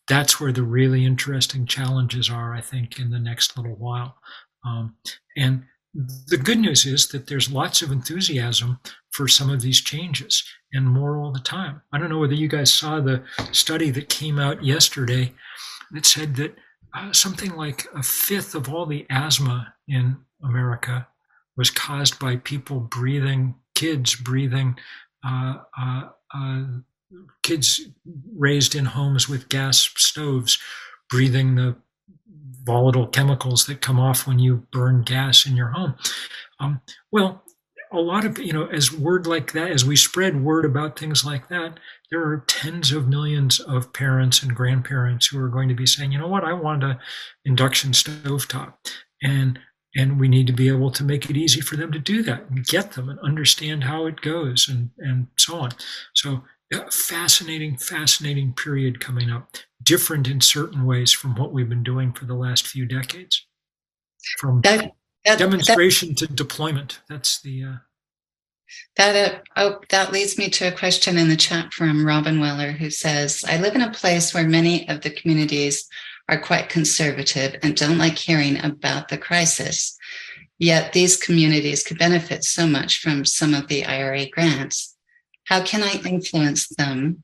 that's 0.08 0.40
where 0.40 0.52
the 0.52 0.64
really 0.64 1.06
interesting 1.06 1.66
challenges 1.66 2.30
are, 2.30 2.54
I 2.54 2.62
think, 2.62 3.00
in 3.00 3.10
the 3.10 3.20
next 3.20 3.58
little 3.58 3.76
while. 3.76 4.18
Um, 4.66 4.96
and 5.38 5.64
the 5.94 6.38
good 6.38 6.60
news 6.60 6.86
is 6.86 7.08
that 7.10 7.28
there's 7.28 7.52
lots 7.52 7.82
of 7.82 7.92
enthusiasm 7.92 8.80
for 9.12 9.28
some 9.28 9.50
of 9.50 9.62
these 9.62 9.80
changes 9.80 10.44
and 10.72 10.88
more 10.88 11.18
all 11.18 11.32
the 11.32 11.40
time. 11.40 11.82
I 11.92 12.00
don't 12.00 12.10
know 12.10 12.18
whether 12.18 12.34
you 12.34 12.48
guys 12.48 12.74
saw 12.74 13.00
the 13.00 13.24
study 13.52 13.92
that 13.92 14.10
came 14.10 14.40
out 14.40 14.64
yesterday 14.64 15.34
that 15.92 16.06
said 16.06 16.36
that 16.38 16.56
uh, 16.96 17.14
something 17.14 17.56
like 17.56 17.86
a 17.96 18.02
fifth 18.02 18.56
of 18.56 18.70
all 18.70 18.86
the 18.86 19.06
asthma 19.10 19.74
in 19.88 20.18
America 20.44 21.08
was 21.56 21.70
caused 21.70 22.20
by 22.20 22.38
people 22.38 22.80
breathing, 22.80 23.56
kids 23.76 24.16
breathing 24.16 24.76
uh, 25.26 25.58
uh, 25.80 26.10
uh 26.36 26.64
kids 27.44 27.82
raised 28.36 28.76
in 28.76 28.86
homes 28.86 29.30
with 29.30 29.50
gas 29.50 29.90
stoves 29.96 30.58
breathing 31.10 31.56
the 31.56 31.76
volatile 32.64 33.08
chemicals 33.08 33.66
that 33.66 33.82
come 33.82 34.00
off 34.00 34.26
when 34.26 34.40
you 34.40 34.68
burn 34.72 35.04
gas 35.04 35.46
in 35.46 35.56
your 35.56 35.70
home. 35.70 35.96
Um, 36.60 36.82
well, 37.12 37.44
a 37.92 38.00
lot 38.00 38.26
of, 38.26 38.40
you 38.40 38.54
know, 38.54 38.66
as 38.68 38.92
word 38.92 39.28
like 39.28 39.52
that, 39.52 39.70
as 39.70 39.86
we 39.86 39.96
spread 39.96 40.44
word 40.44 40.66
about 40.66 40.98
things 40.98 41.24
like 41.24 41.48
that, 41.50 41.80
there 42.10 42.22
are 42.22 42.44
tens 42.48 42.92
of 42.92 43.08
millions 43.08 43.60
of 43.60 43.94
parents 43.94 44.42
and 44.42 44.56
grandparents 44.56 45.28
who 45.28 45.40
are 45.40 45.50
going 45.50 45.70
to 45.70 45.76
be 45.76 45.86
saying, 45.86 46.12
you 46.12 46.18
know 46.18 46.28
what, 46.28 46.44
I 46.44 46.54
want 46.54 46.84
an 46.84 46.98
induction 47.46 47.92
stovetop. 47.92 48.74
And 49.22 49.60
and 49.96 50.20
we 50.20 50.28
need 50.28 50.48
to 50.48 50.54
be 50.54 50.70
able 50.70 50.90
to 50.90 51.04
make 51.04 51.30
it 51.30 51.38
easy 51.38 51.62
for 51.62 51.76
them 51.76 51.92
to 51.92 52.00
do 52.00 52.24
that 52.24 52.50
and 52.50 52.66
get 52.66 52.94
them 52.94 53.10
and 53.10 53.20
understand 53.20 53.84
how 53.84 54.08
it 54.08 54.22
goes 54.22 54.68
and, 54.68 54.90
and 54.98 55.28
so 55.38 55.58
on. 55.58 55.72
So 56.16 56.44
fascinating, 56.92 57.78
fascinating 57.78 58.54
period 58.54 59.00
coming 59.00 59.30
up, 59.30 59.58
different 59.82 60.28
in 60.28 60.42
certain 60.42 60.86
ways 60.86 61.12
from 61.12 61.36
what 61.36 61.54
we've 61.54 61.70
been 61.70 61.84
doing 61.84 62.14
for 62.14 62.26
the 62.26 62.34
last 62.34 62.68
few 62.68 62.86
decades. 62.86 63.46
From 64.40 64.62
that, 64.62 64.92
that, 65.26 65.38
demonstration 65.38 66.10
that, 66.10 66.18
to 66.20 66.28
deployment. 66.28 67.02
That's 67.10 67.42
the. 67.42 67.64
Uh, 67.64 67.76
that 68.96 69.34
uh, 69.34 69.40
oh, 69.58 69.80
that 69.90 70.12
leads 70.12 70.38
me 70.38 70.50
to 70.50 70.70
a 70.70 70.72
question 70.72 71.18
in 71.18 71.30
the 71.30 71.36
chat 71.36 71.74
from 71.74 72.06
Robin 72.06 72.40
Weller, 72.40 72.72
who 72.72 72.90
says, 72.90 73.44
"I 73.48 73.58
live 73.58 73.76
in 73.76 73.82
a 73.82 73.92
place 73.92 74.34
where 74.34 74.48
many 74.48 74.88
of 74.90 75.02
the 75.02 75.12
communities 75.12 75.88
are 76.30 76.40
quite 76.40 76.70
conservative 76.70 77.56
and 77.62 77.76
don't 77.76 77.98
like 77.98 78.18
hearing 78.18 78.64
about 78.64 79.10
the 79.10 79.18
crisis. 79.18 79.98
Yet 80.60 80.94
these 80.94 81.18
communities 81.18 81.84
could 81.84 81.98
benefit 81.98 82.44
so 82.44 82.68
much 82.68 83.00
from 83.00 83.26
some 83.26 83.54
of 83.54 83.68
the 83.68 83.86
IRA 83.86 84.30
grants. 84.30 84.93
How 85.46 85.64
can 85.64 85.84
I 85.84 86.00
influence 86.06 86.68
them 86.70 87.24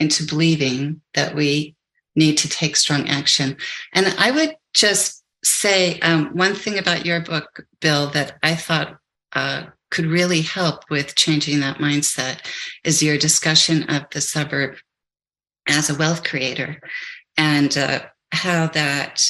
into 0.00 0.26
believing 0.26 1.00
that 1.14 1.34
we 1.34 1.76
need 2.14 2.38
to 2.38 2.48
take 2.48 2.76
strong 2.76 3.08
action? 3.08 3.56
And 3.92 4.14
I 4.18 4.30
would 4.30 4.56
just 4.74 5.22
say 5.44 5.98
um, 6.00 6.36
one 6.36 6.54
thing 6.54 6.78
about 6.78 7.06
your 7.06 7.20
book, 7.20 7.64
Bill, 7.80 8.08
that 8.10 8.38
I 8.42 8.54
thought 8.54 8.96
uh, 9.34 9.64
could 9.90 10.06
really 10.06 10.42
help 10.42 10.84
with 10.90 11.14
changing 11.14 11.60
that 11.60 11.78
mindset 11.78 12.38
is 12.84 13.02
your 13.02 13.18
discussion 13.18 13.84
of 13.84 14.04
the 14.12 14.20
suburb 14.20 14.76
as 15.68 15.90
a 15.90 15.94
wealth 15.94 16.24
creator. 16.24 16.80
And 17.36 17.76
uh, 17.76 18.00
how 18.32 18.66
that 18.68 19.22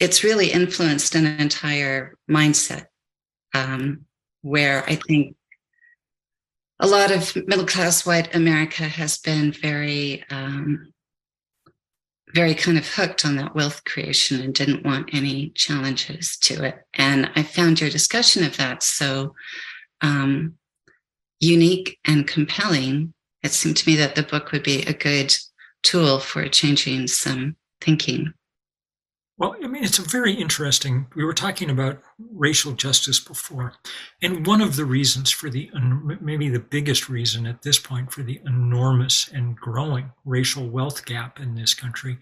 it's 0.00 0.22
really 0.22 0.52
influenced 0.52 1.14
an 1.14 1.26
entire 1.26 2.16
mindset 2.30 2.86
um, 3.54 4.04
where 4.42 4.84
I 4.84 4.94
think 4.94 5.36
a 6.80 6.86
lot 6.86 7.10
of 7.10 7.34
middle 7.46 7.66
class 7.66 8.06
white 8.06 8.34
America 8.34 8.84
has 8.84 9.18
been 9.18 9.52
very, 9.52 10.24
um, 10.30 10.92
very 12.34 12.54
kind 12.54 12.78
of 12.78 12.86
hooked 12.86 13.24
on 13.24 13.36
that 13.36 13.54
wealth 13.54 13.84
creation 13.84 14.40
and 14.40 14.54
didn't 14.54 14.84
want 14.84 15.10
any 15.12 15.50
challenges 15.50 16.36
to 16.38 16.62
it. 16.64 16.76
And 16.94 17.30
I 17.34 17.42
found 17.42 17.80
your 17.80 17.90
discussion 17.90 18.44
of 18.44 18.56
that 18.58 18.82
so 18.82 19.34
um, 20.02 20.54
unique 21.40 21.98
and 22.04 22.26
compelling. 22.26 23.14
It 23.42 23.52
seemed 23.52 23.76
to 23.78 23.88
me 23.88 23.96
that 23.96 24.14
the 24.14 24.22
book 24.22 24.52
would 24.52 24.62
be 24.62 24.82
a 24.82 24.92
good 24.92 25.34
tool 25.82 26.20
for 26.20 26.46
changing 26.48 27.08
some 27.08 27.56
thinking. 27.80 28.34
Well, 29.38 29.54
I 29.62 29.68
mean, 29.68 29.84
it's 29.84 30.00
a 30.00 30.02
very 30.02 30.32
interesting. 30.32 31.06
We 31.14 31.24
were 31.24 31.32
talking 31.32 31.70
about 31.70 32.02
racial 32.32 32.72
justice 32.72 33.20
before, 33.20 33.74
and 34.20 34.44
one 34.44 34.60
of 34.60 34.74
the 34.74 34.84
reasons 34.84 35.30
for 35.30 35.48
the 35.48 35.70
maybe 36.20 36.48
the 36.48 36.58
biggest 36.58 37.08
reason 37.08 37.46
at 37.46 37.62
this 37.62 37.78
point 37.78 38.10
for 38.12 38.24
the 38.24 38.40
enormous 38.44 39.28
and 39.32 39.54
growing 39.54 40.10
racial 40.24 40.68
wealth 40.68 41.04
gap 41.04 41.38
in 41.38 41.54
this 41.54 41.72
country 41.72 42.18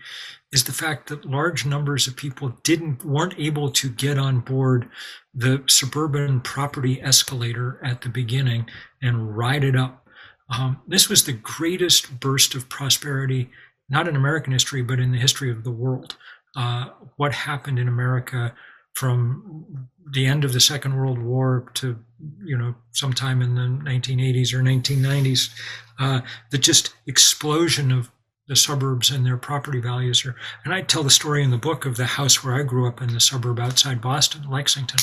is 0.52 0.64
the 0.64 0.74
fact 0.74 1.08
that 1.08 1.24
large 1.24 1.64
numbers 1.64 2.06
of 2.06 2.16
people 2.16 2.50
didn't 2.62 3.02
weren't 3.02 3.34
able 3.38 3.70
to 3.70 3.88
get 3.88 4.18
on 4.18 4.40
board 4.40 4.86
the 5.32 5.64
suburban 5.66 6.42
property 6.42 7.00
escalator 7.00 7.80
at 7.82 8.02
the 8.02 8.10
beginning 8.10 8.68
and 9.00 9.38
ride 9.38 9.64
it 9.64 9.74
up. 9.74 10.06
Um, 10.50 10.82
this 10.86 11.08
was 11.08 11.24
the 11.24 11.32
greatest 11.32 12.20
burst 12.20 12.54
of 12.54 12.68
prosperity, 12.68 13.48
not 13.88 14.06
in 14.06 14.16
American 14.16 14.52
history, 14.52 14.82
but 14.82 15.00
in 15.00 15.12
the 15.12 15.18
history 15.18 15.50
of 15.50 15.64
the 15.64 15.70
world 15.70 16.16
uh, 16.56 16.86
what 17.16 17.32
happened 17.32 17.78
in 17.78 17.88
America 17.88 18.54
from 18.94 19.88
the 20.12 20.26
end 20.26 20.44
of 20.44 20.52
the 20.52 20.60
Second 20.60 20.96
World 20.96 21.18
War 21.18 21.70
to 21.74 21.98
you 22.42 22.56
know 22.56 22.74
sometime 22.92 23.42
in 23.42 23.54
the 23.54 23.68
1980s 23.90 24.54
or 24.54 24.62
1990s, 24.62 25.50
uh, 25.98 26.20
the 26.50 26.58
just 26.58 26.94
explosion 27.06 27.92
of 27.92 28.10
the 28.48 28.56
suburbs 28.56 29.10
and 29.10 29.26
their 29.26 29.36
property 29.36 29.80
values 29.80 30.24
are. 30.24 30.36
And 30.64 30.72
I 30.72 30.80
tell 30.80 31.02
the 31.02 31.10
story 31.10 31.42
in 31.42 31.50
the 31.50 31.58
book 31.58 31.84
of 31.84 31.96
the 31.96 32.06
house 32.06 32.44
where 32.44 32.54
I 32.54 32.62
grew 32.62 32.88
up 32.88 33.02
in 33.02 33.12
the 33.12 33.20
suburb 33.20 33.58
outside 33.58 34.00
Boston, 34.00 34.48
Lexington, 34.48 35.00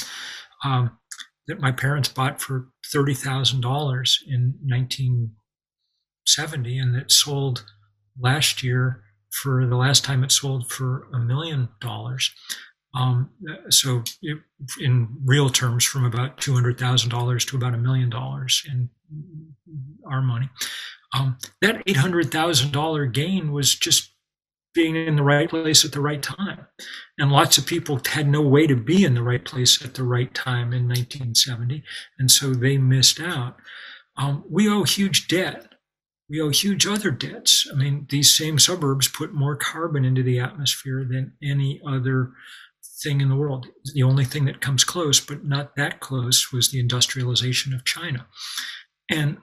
um, 0.64 0.98
that 1.48 1.60
my 1.60 1.72
parents 1.72 2.10
bought 2.10 2.42
for 2.42 2.70
thirty 2.92 3.14
thousand 3.14 3.62
dollars 3.62 4.18
in 4.28 4.56
1970, 4.66 6.80
and 6.80 6.96
that 6.96 7.12
sold 7.12 7.64
last 8.20 8.64
year 8.64 9.04
for 9.42 9.66
the 9.66 9.76
last 9.76 10.04
time 10.04 10.24
it 10.24 10.32
sold 10.32 10.72
for 10.72 11.08
a 11.14 11.20
million 11.20 11.70
dollars. 11.82 12.32
Um, 12.96 13.32
so 13.70 14.04
it, 14.22 14.38
in 14.80 15.08
real 15.26 15.50
terms, 15.50 15.84
from 15.84 16.06
about 16.06 16.38
two 16.38 16.54
hundred 16.54 16.78
thousand 16.78 17.10
dollars 17.10 17.44
to 17.46 17.58
about 17.58 17.74
a 17.74 17.78
million 17.78 18.10
dollars 18.10 18.64
in 18.70 18.90
our 20.08 20.22
money. 20.22 20.50
Um, 21.14 21.38
that 21.62 21.82
eight 21.88 21.98
hundred 21.98 22.32
thousand 22.32 22.72
dollar 22.72 23.06
gain 23.08 23.52
was 23.52 23.74
just 23.74 24.12
being 24.76 24.96
in 24.96 25.16
the 25.16 25.24
right 25.24 25.50
place 25.50 25.84
at 25.86 25.92
the 25.92 26.02
right 26.02 26.22
time, 26.22 26.68
and 27.18 27.32
lots 27.32 27.58
of 27.58 27.66
people 27.66 28.00
had 28.06 28.28
no 28.28 28.42
way 28.42 28.68
to 28.68 28.76
be 28.76 29.04
in 29.04 29.16
the 29.16 29.24
right 29.24 29.44
place 29.44 29.84
at 29.84 29.96
the 29.96 30.04
right 30.04 30.34
time 30.34 30.74
in 30.74 30.88
1970, 30.88 31.84
and 32.20 32.30
so 32.30 32.54
they 32.54 32.78
missed 32.78 33.20
out. 33.20 33.56
Um, 34.18 34.44
we 34.50 34.70
owe 34.70 34.84
huge 34.84 35.28
debt 35.28 35.73
we 36.34 36.42
owe 36.42 36.50
huge 36.50 36.88
other 36.88 37.12
debts. 37.12 37.68
I 37.72 37.76
mean, 37.76 38.08
these 38.10 38.36
same 38.36 38.58
suburbs 38.58 39.08
put 39.08 39.36
more 39.36 39.56
carbon 39.56 40.04
into 40.04 40.24
the 40.24 40.40
atmosphere 40.40 41.06
than 41.08 41.34
any 41.44 41.80
other 41.88 42.32
thing 43.04 43.22
in 43.22 43.30
the 43.30 43.36
world. 43.36 43.68
The 43.94 44.02
only 44.02 44.26
thing 44.26 44.46
that 44.46 44.60
comes 44.60 44.84
close, 44.84 45.20
but 45.20 45.46
not 45.46 45.76
that 45.76 46.00
close, 46.00 46.52
was 46.52 46.72
the 46.72 46.80
industrialization 46.80 47.72
of 47.72 47.86
China. 47.86 48.26
And 49.12 49.38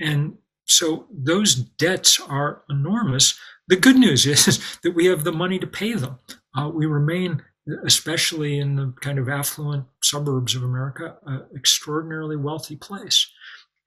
and 0.00 0.38
so 0.64 1.06
those 1.08 1.54
debts 1.54 2.18
are 2.18 2.64
enormous. 2.68 3.38
The 3.68 3.76
good 3.76 3.96
news 3.96 4.26
is 4.48 4.76
that 4.82 4.96
we 4.96 5.06
have 5.06 5.22
the 5.22 5.30
money 5.30 5.60
to 5.60 5.68
pay 5.68 5.92
them. 5.92 6.18
Uh, 6.58 6.68
we 6.68 6.86
remain, 6.86 7.44
especially 7.86 8.58
in 8.58 8.74
the 8.74 8.92
kind 9.00 9.20
of 9.20 9.28
affluent 9.28 9.84
suburbs 10.02 10.56
of 10.56 10.64
America, 10.64 11.16
an 11.26 11.46
extraordinarily 11.54 12.34
wealthy 12.34 12.74
place. 12.74 13.30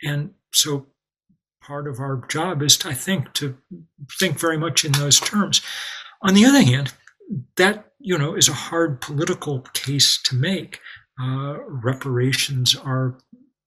And 0.01 0.31
so 0.53 0.87
part 1.67 1.87
of 1.87 1.99
our 1.99 2.23
job 2.29 2.63
is, 2.63 2.77
to, 2.77 2.89
I 2.89 2.93
think, 2.93 3.33
to 3.33 3.57
think 4.19 4.39
very 4.39 4.57
much 4.57 4.85
in 4.85 4.93
those 4.93 5.19
terms. 5.19 5.61
On 6.21 6.33
the 6.33 6.45
other 6.45 6.61
hand, 6.61 6.93
that 7.57 7.91
you 7.99 8.17
know 8.17 8.35
is 8.35 8.47
a 8.47 8.53
hard 8.53 9.01
political 9.01 9.61
case 9.73 10.21
to 10.23 10.35
make. 10.35 10.79
Uh, 11.21 11.57
reparations 11.67 12.75
are, 12.75 13.17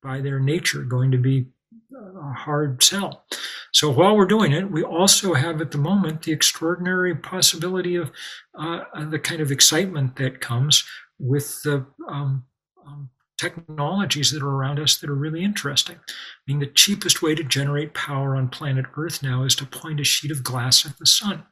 by 0.03 0.20
their 0.20 0.40
nature, 0.40 0.82
going 0.82 1.11
to 1.11 1.18
be 1.18 1.46
a 1.92 2.32
hard 2.32 2.82
sell. 2.82 3.24
So 3.72 3.90
while 3.90 4.16
we're 4.16 4.26
doing 4.26 4.53
it, 4.53 4.70
we 4.70 4.82
also 4.82 5.34
have 5.34 5.61
at 5.61 5.70
the 5.70 5.78
moment 5.78 6.22
the 6.22 6.32
extraordinary 6.32 7.14
possibility 7.14 7.96
of 7.96 8.11
uh, 8.59 8.80
the 9.09 9.18
kind 9.18 9.40
of 9.40 9.53
excitement 9.53 10.16
that 10.16 10.40
comes 10.40 10.84
with 11.18 11.62
the 11.62 11.86
um, 12.09 12.44
um, 12.86 13.11
technologies 13.41 14.30
that 14.30 14.43
are 14.43 14.51
around 14.51 14.78
us 14.78 14.99
that 14.99 15.11
are 15.11 15.14
really 15.14 15.43
interesting. 15.43 15.97
I 15.97 16.12
mean, 16.47 16.59
the 16.59 16.66
cheapest 16.66 17.22
way 17.22 17.34
to 17.34 17.43
generate 17.43 17.95
power 17.95 18.36
on 18.36 18.49
planet 18.49 18.86
Earth 18.97 19.22
now 19.22 19.45
is 19.45 19.55
to 19.57 19.66
point 19.66 20.01
a 20.01 20.05
sheet 20.05 20.30
of 20.30 20.45
glass 20.45 20.84
at 20.84 20.99
the 20.99 21.07
sun. 21.07 21.45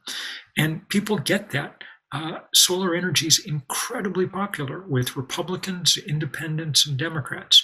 And 0.57 0.87
people 0.89 1.17
get 1.17 1.49
that. 1.51 1.83
Uh, 2.11 2.39
solar 2.55 2.95
energy 2.95 3.27
is 3.27 3.45
incredibly 3.45 4.25
popular 4.25 4.83
with 4.87 5.15
Republicans, 5.15 5.97
independents, 5.97 6.87
and 6.87 6.97
Democrats. 6.97 7.63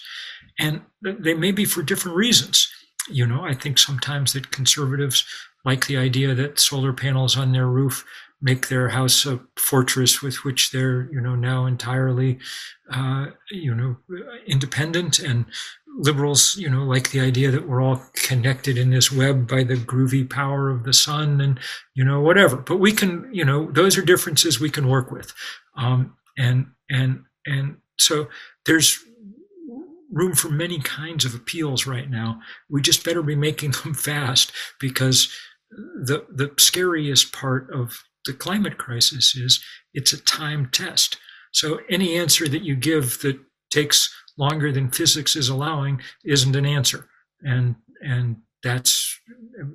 And 0.60 0.82
they 1.02 1.34
may 1.34 1.52
be 1.52 1.66
for 1.66 1.82
different 1.82 2.18
reasons. 2.18 2.68
You 3.10 3.26
know, 3.26 3.44
I 3.44 3.54
think 3.54 3.78
sometimes 3.78 4.34
that 4.34 4.52
conservatives 4.52 5.26
like 5.64 5.88
the 5.88 5.98
idea 5.98 6.36
that 6.36 6.60
solar 6.60 6.94
panels 6.94 7.36
on 7.36 7.52
their 7.52 7.68
roof 7.68 8.06
make 8.42 8.68
their 8.68 8.90
house 8.90 9.26
a 9.26 9.40
fortress 9.58 10.22
with 10.22 10.44
which 10.44 10.72
they're 10.72 11.10
you 11.12 11.22
know 11.22 11.36
now 11.36 11.66
entirely 11.66 12.40
uh, 12.92 13.28
you 13.52 13.74
know 13.74 13.98
independent. 14.46 15.20
And 15.20 15.46
liberals 15.98 16.58
you 16.58 16.70
know 16.70 16.84
like 16.84 17.12
the 17.12 17.22
idea 17.22 17.50
that 17.50 17.68
we're 17.68 17.82
all 17.82 18.04
connected 18.14 18.78
in 18.78 18.90
this 18.90 19.12
web 19.12 19.48
by 19.48 19.64
the 19.64 19.76
groovy 19.76 20.30
power 20.30 20.70
of 20.70 20.84
the 20.84 20.92
sun 20.94 21.40
and 21.40 21.60
you 21.94 22.04
know 22.04 22.20
whatever. 22.20 22.58
But 22.58 22.78
we 22.78 22.92
can 22.92 23.30
you 23.34 23.46
know 23.46 23.72
those 23.72 23.98
are 23.98 24.04
differences 24.04 24.60
we 24.60 24.70
can 24.70 24.88
work 24.88 25.12
with. 25.12 25.34
Um, 25.78 26.16
and 26.38 26.68
and 26.90 27.24
and 27.46 27.78
so 27.98 28.28
there's 28.66 29.00
room 30.12 30.34
for 30.34 30.50
many 30.50 30.80
kinds 30.80 31.26
of 31.26 31.36
appeals 31.36 31.86
right 31.86 32.10
now. 32.10 32.40
We 32.70 32.82
just 32.82 33.04
better 33.04 33.22
be 33.22 33.36
making 33.36 33.72
them 33.84 33.94
fast 33.94 34.52
because 34.80 35.30
the 35.72 36.26
the 36.30 36.52
scariest 36.58 37.34
part 37.34 37.70
of 37.72 38.04
the 38.26 38.34
climate 38.34 38.78
crisis 38.78 39.36
is 39.36 39.64
it's 39.94 40.14
a 40.14 40.22
time 40.22 40.70
test. 40.72 41.18
So 41.52 41.80
any 41.90 42.18
answer 42.18 42.48
that 42.48 42.64
you 42.64 42.76
give 42.76 43.22
that 43.22 43.40
takes 43.70 44.14
longer 44.38 44.72
than 44.72 44.92
physics 44.92 45.36
is 45.36 45.50
allowing 45.50 46.02
isn't 46.24 46.56
an 46.56 46.66
answer. 46.66 47.08
And 47.42 47.76
and 48.02 48.38
that's 48.64 49.20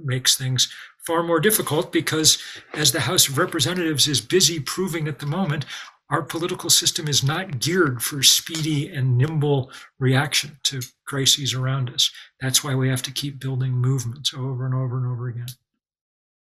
makes 0.05 0.37
things 0.37 0.73
far 1.07 1.23
more 1.23 1.41
difficult 1.41 1.93
because 1.93 2.39
as 2.75 2.93
the 2.93 3.01
House 3.01 3.29
of 3.29 3.39
Representatives 3.39 4.07
is 4.07 4.21
busy 4.21 4.61
proving 4.61 5.09
at 5.09 5.19
the 5.19 5.27
moment, 5.27 5.65
our 6.11 6.23
political 6.23 6.69
system 6.69 7.09
is 7.09 7.23
not 7.23 7.61
geared 7.61 8.03
for 8.03 8.23
speedy 8.23 8.93
and 8.93 9.17
nimble 9.17 9.71
reaction 9.99 10.59
to 10.65 10.81
crises 11.07 11.55
around 11.55 11.89
us. 11.91 12.11
That's 12.41 12.65
why 12.65 12.75
we 12.75 12.89
have 12.89 13.03
to 13.03 13.13
keep 13.13 13.41
building 13.41 13.73
movements 13.73 14.35
over 14.35 14.67
and 14.67 14.75
over 14.75 14.99
and 14.99 15.07
over 15.07 15.29
again 15.29 15.47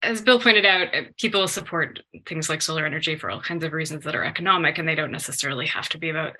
as 0.04 0.22
Bill 0.22 0.40
pointed 0.40 0.66
out, 0.66 0.94
uh, 0.94 1.02
people 1.18 1.48
support 1.48 2.00
things 2.26 2.50
like 2.50 2.62
solar 2.62 2.86
energy 2.86 3.16
for 3.16 3.30
all 3.30 3.42
kinds 3.42 3.64
of 3.64 3.72
reasons 3.74 4.04
that 4.04 4.16
are 4.16 4.24
economic, 4.24 4.78
and 4.78 4.88
they 4.88 4.96
don't 4.96 5.12
necessarily 5.12 5.68
have 5.68 5.90
to 5.90 5.98
be 5.98 6.10
about 6.10 6.38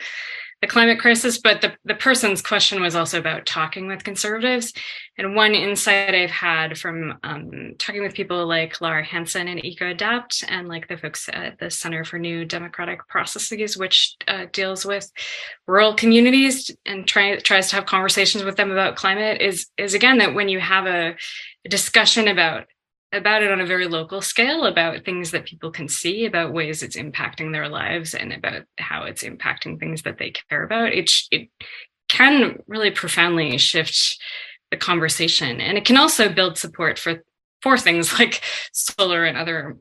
the 0.62 0.68
climate 0.68 1.00
crisis. 1.00 1.38
But 1.38 1.62
the, 1.62 1.74
the 1.86 1.96
person's 1.96 2.42
question 2.42 2.82
was 2.82 2.96
also 2.96 3.20
about 3.20 3.46
talking 3.46 3.88
with 3.88 4.04
conservatives. 4.04 4.74
And 5.18 5.36
one 5.36 5.54
insight 5.54 6.16
I've 6.16 6.32
had 6.32 6.78
from 6.78 7.20
um, 7.24 7.74
talking 7.78 8.02
with 8.02 8.14
people 8.14 8.48
like 8.48 8.82
Lara 8.82 9.04
Hansen 9.04 9.48
and 9.48 9.62
EcoAdapt, 9.62 10.44
and 10.48 10.68
like 10.68 10.88
the 10.88 10.98
folks 10.98 11.30
at 11.32 11.60
the 11.60 11.70
Center 11.70 12.04
for 12.04 12.18
New 12.18 12.46
Democratic 12.46 13.08
Processes, 13.08 13.78
which 13.78 14.16
uh, 14.28 14.46
deals 14.52 14.86
with 14.86 15.12
rural 15.68 15.96
communities 15.96 16.72
and 16.86 17.08
try, 17.08 17.38
tries 17.38 17.70
to 17.70 17.76
have 17.76 17.86
conversations 17.86 18.44
with 18.44 18.56
them 18.56 18.72
about 18.72 18.96
climate, 18.96 19.42
is 19.42 19.68
is 19.78 19.94
again 19.94 20.18
that 20.20 20.34
when 20.34 20.50
you 20.50 20.60
have 20.60 20.86
a, 20.86 21.16
a 21.66 21.70
discussion 21.70 22.28
about 22.28 22.66
about 23.14 23.44
it 23.44 23.52
on 23.52 23.60
a 23.60 23.66
very 23.66 23.88
local 23.88 24.22
scale 24.22 24.66
about 24.66 25.04
things 25.04 25.32
that 25.32 25.46
people 25.46 25.72
can 25.72 25.88
see 25.88 26.26
about 26.26 26.54
ways 26.54 26.82
it's 26.82 26.96
impacting 26.96 27.52
their 27.52 27.68
lives 27.68 28.14
and 28.14 28.32
about 28.32 28.64
how 28.78 29.04
it's 29.04 29.24
impacting 29.24 29.80
things 29.80 30.04
that 30.04 30.18
they 30.18 30.32
care 30.32 30.64
about. 30.64 30.94
It, 30.94 31.12
it 31.32 31.50
can 32.08 32.62
really 32.68 32.92
profoundly 32.92 33.58
shift 33.58 34.18
the 34.72 34.78
conversation 34.78 35.60
and 35.60 35.78
it 35.78 35.86
can 35.86 35.98
also 35.98 36.30
build 36.30 36.58
support 36.58 36.98
for 36.98 37.24
for 37.62 37.78
things 37.78 38.12
like 38.20 38.42
solar 38.74 39.26
and 39.26 39.38
other 39.38 39.78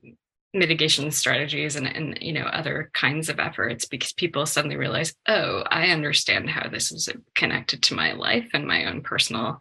mitigation 0.53 1.13
strategies 1.13 1.77
and, 1.77 1.87
and 1.87 2.19
you 2.21 2.33
know 2.33 2.43
other 2.43 2.91
kinds 2.93 3.29
of 3.29 3.39
efforts 3.39 3.85
because 3.85 4.13
people 4.13 4.45
suddenly 4.47 4.77
realize 4.77 5.15
oh 5.29 5.63
i 5.71 5.89
understand 5.91 6.51
how 6.51 6.69
this 6.69 6.91
is 6.91 7.09
connected 7.37 7.83
to 7.83 7.95
my 7.95 8.13
life 8.13 8.49
and 8.53 8.67
my 8.67 8.87
own 8.87 9.01
personal 9.01 9.59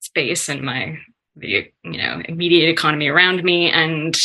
space 0.00 0.48
and 0.48 0.62
my 0.62 0.98
the 1.38 1.70
you 1.84 1.98
know 1.98 2.22
immediate 2.26 2.68
economy 2.68 3.08
around 3.08 3.42
me 3.42 3.70
and 3.70 4.20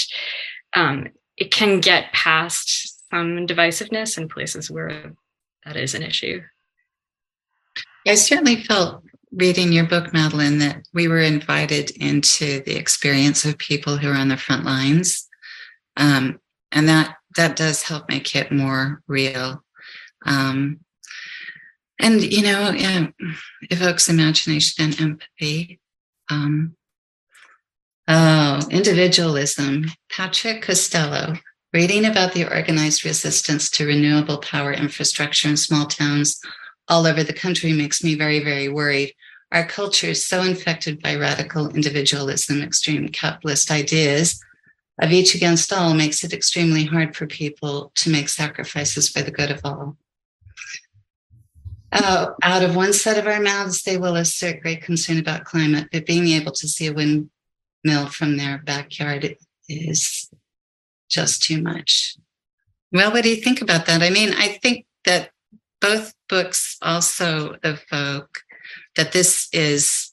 um, 0.76 1.08
it 1.38 1.52
can 1.52 1.80
get 1.80 2.12
past 2.14 3.10
some 3.10 3.46
divisiveness 3.48 4.18
in 4.18 4.28
places 4.28 4.72
where 4.72 5.14
that 5.66 5.76
is 5.76 5.94
an 5.94 6.04
issue. 6.04 6.42
I 8.08 8.16
certainly 8.16 8.64
felt 8.64 9.04
reading 9.32 9.72
your 9.72 9.86
book 9.86 10.14
madeline 10.14 10.60
that 10.60 10.84
we 10.94 11.08
were 11.08 11.20
invited 11.20 11.92
into 11.92 12.62
the 12.62 12.76
experience 12.76 13.46
of 13.46 13.58
people 13.58 13.98
who 13.98 14.10
are 14.10 14.16
on 14.16 14.28
the 14.28 14.38
front 14.38 14.66
lines. 14.66 15.28
Um, 15.98 16.40
and 16.72 16.88
that 16.90 17.16
that 17.36 17.56
does 17.56 17.84
help 17.84 18.10
make 18.10 18.36
it 18.36 18.52
more 18.52 19.02
real. 19.08 19.64
Um, 20.26 20.80
and 22.00 22.22
you 22.22 22.42
know 22.42 22.72
it 22.74 23.14
evokes 23.70 24.10
imagination 24.10 24.86
and 24.86 25.02
empathy. 25.02 25.80
Um, 26.30 26.76
oh 28.08 28.60
individualism 28.70 29.86
patrick 30.12 30.62
costello 30.62 31.34
reading 31.74 32.06
about 32.06 32.34
the 32.34 32.46
organized 32.46 33.06
resistance 33.06 33.70
to 33.70 33.86
renewable 33.86 34.38
power 34.38 34.74
infrastructure 34.74 35.48
in 35.48 35.58
small 35.58 35.86
towns 35.86 36.40
all 36.88 37.08
over 37.08 37.24
the 37.24 37.34
country 37.34 37.74
makes 37.74 38.04
me 38.04 38.16
very 38.16 38.44
very 38.44 38.70
worried 38.70 39.14
our 39.52 39.66
culture 39.66 40.08
is 40.08 40.26
so 40.26 40.42
infected 40.42 41.02
by 41.02 41.16
radical 41.16 41.70
individualism 41.70 42.62
extreme 42.62 43.08
capitalist 43.10 43.72
ideas 43.72 44.44
of 45.02 45.12
each 45.12 45.34
against 45.36 45.74
all 45.74 45.94
makes 45.94 46.24
it 46.24 46.34
extremely 46.34 46.86
hard 46.86 47.16
for 47.16 47.26
people 47.26 47.92
to 47.96 48.10
make 48.10 48.30
sacrifices 48.30 49.10
for 49.10 49.22
the 49.22 49.32
good 49.32 49.50
of 49.50 49.62
all. 49.64 49.98
Uh, 51.92 52.28
out 52.42 52.64
of 52.64 52.76
one 52.76 52.94
set 52.94 53.18
of 53.18 53.28
our 53.28 53.40
mouths, 53.40 53.84
they 53.84 53.98
will 53.98 54.16
assert 54.16 54.62
great 54.62 54.82
concern 54.82 55.20
about 55.20 55.46
climate, 55.46 55.88
but 55.92 56.06
being 56.06 56.28
able 56.28 56.52
to 56.52 56.68
see 56.68 56.88
a 56.88 56.94
windmill 57.84 58.08
from 58.08 58.38
their 58.38 58.60
backyard 58.60 59.38
is 59.68 60.30
just 61.10 61.44
too 61.44 61.62
much. 61.62 62.16
Well, 62.92 63.12
what 63.12 63.24
do 63.24 63.30
you 63.30 63.38
think 63.38 63.62
about 63.62 63.86
that? 63.88 64.02
I 64.02 64.10
mean, 64.10 64.34
I 64.34 64.60
think 64.62 64.86
that 65.06 65.32
both 65.82 66.14
books 66.30 66.78
also 66.82 67.58
evoke 67.64 68.40
that 68.96 69.12
this 69.12 69.50
is 69.52 70.12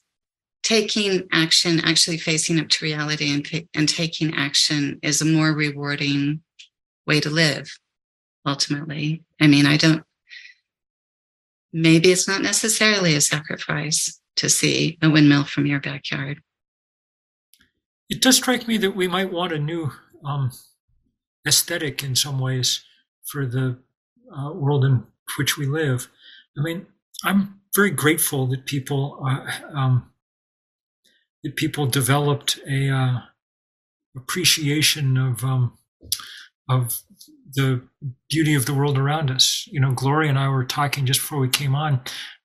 taking 0.63 1.27
action, 1.31 1.79
actually 1.83 2.17
facing 2.17 2.59
up 2.59 2.69
to 2.69 2.85
reality 2.85 3.33
and, 3.33 3.67
and 3.73 3.87
taking 3.87 4.35
action 4.35 4.99
is 5.01 5.21
a 5.21 5.25
more 5.25 5.53
rewarding 5.53 6.41
way 7.07 7.19
to 7.19 7.29
live, 7.29 7.71
ultimately. 8.45 9.23
I 9.39 9.47
mean, 9.47 9.65
I 9.65 9.77
don't, 9.77 10.03
maybe 11.73 12.11
it's 12.11 12.27
not 12.27 12.41
necessarily 12.41 13.15
a 13.15 13.21
sacrifice 13.21 14.19
to 14.37 14.49
see 14.49 14.97
a 15.01 15.09
windmill 15.09 15.45
from 15.45 15.65
your 15.65 15.79
backyard. 15.79 16.41
It 18.11 18.21
does 18.21 18.35
strike 18.35 18.67
me 18.67 18.77
that 18.77 18.93
we 18.93 19.07
might 19.07 19.31
want 19.31 19.53
a 19.53 19.57
new 19.57 19.89
um, 20.25 20.51
aesthetic 21.47 22.03
in 22.03 22.13
some 22.13 22.39
ways 22.39 22.83
for 23.23 23.45
the 23.45 23.77
uh, 24.37 24.51
world 24.51 24.83
in 24.83 25.05
which 25.37 25.57
we 25.57 25.65
live. 25.65 26.09
I 26.57 26.61
mean, 26.61 26.87
I'm 27.23 27.61
very 27.73 27.89
grateful 27.89 28.47
that 28.47 28.65
people 28.65 29.25
uh, 29.25 29.49
um, 29.73 30.11
that 31.43 31.55
people 31.55 31.85
developed 31.85 32.59
a 32.69 32.89
uh, 32.89 33.19
appreciation 34.17 35.15
of 35.15 35.45
um, 35.45 35.77
of 36.69 37.01
the 37.53 37.81
beauty 38.29 38.55
of 38.55 38.65
the 38.65 38.73
world 38.73 38.97
around 38.97 39.31
us. 39.31 39.65
You 39.71 39.79
know, 39.79 39.93
Gloria 39.93 40.29
and 40.29 40.39
I 40.39 40.49
were 40.49 40.65
talking 40.65 41.05
just 41.05 41.21
before 41.21 41.39
we 41.39 41.47
came 41.49 41.75
on 41.75 42.01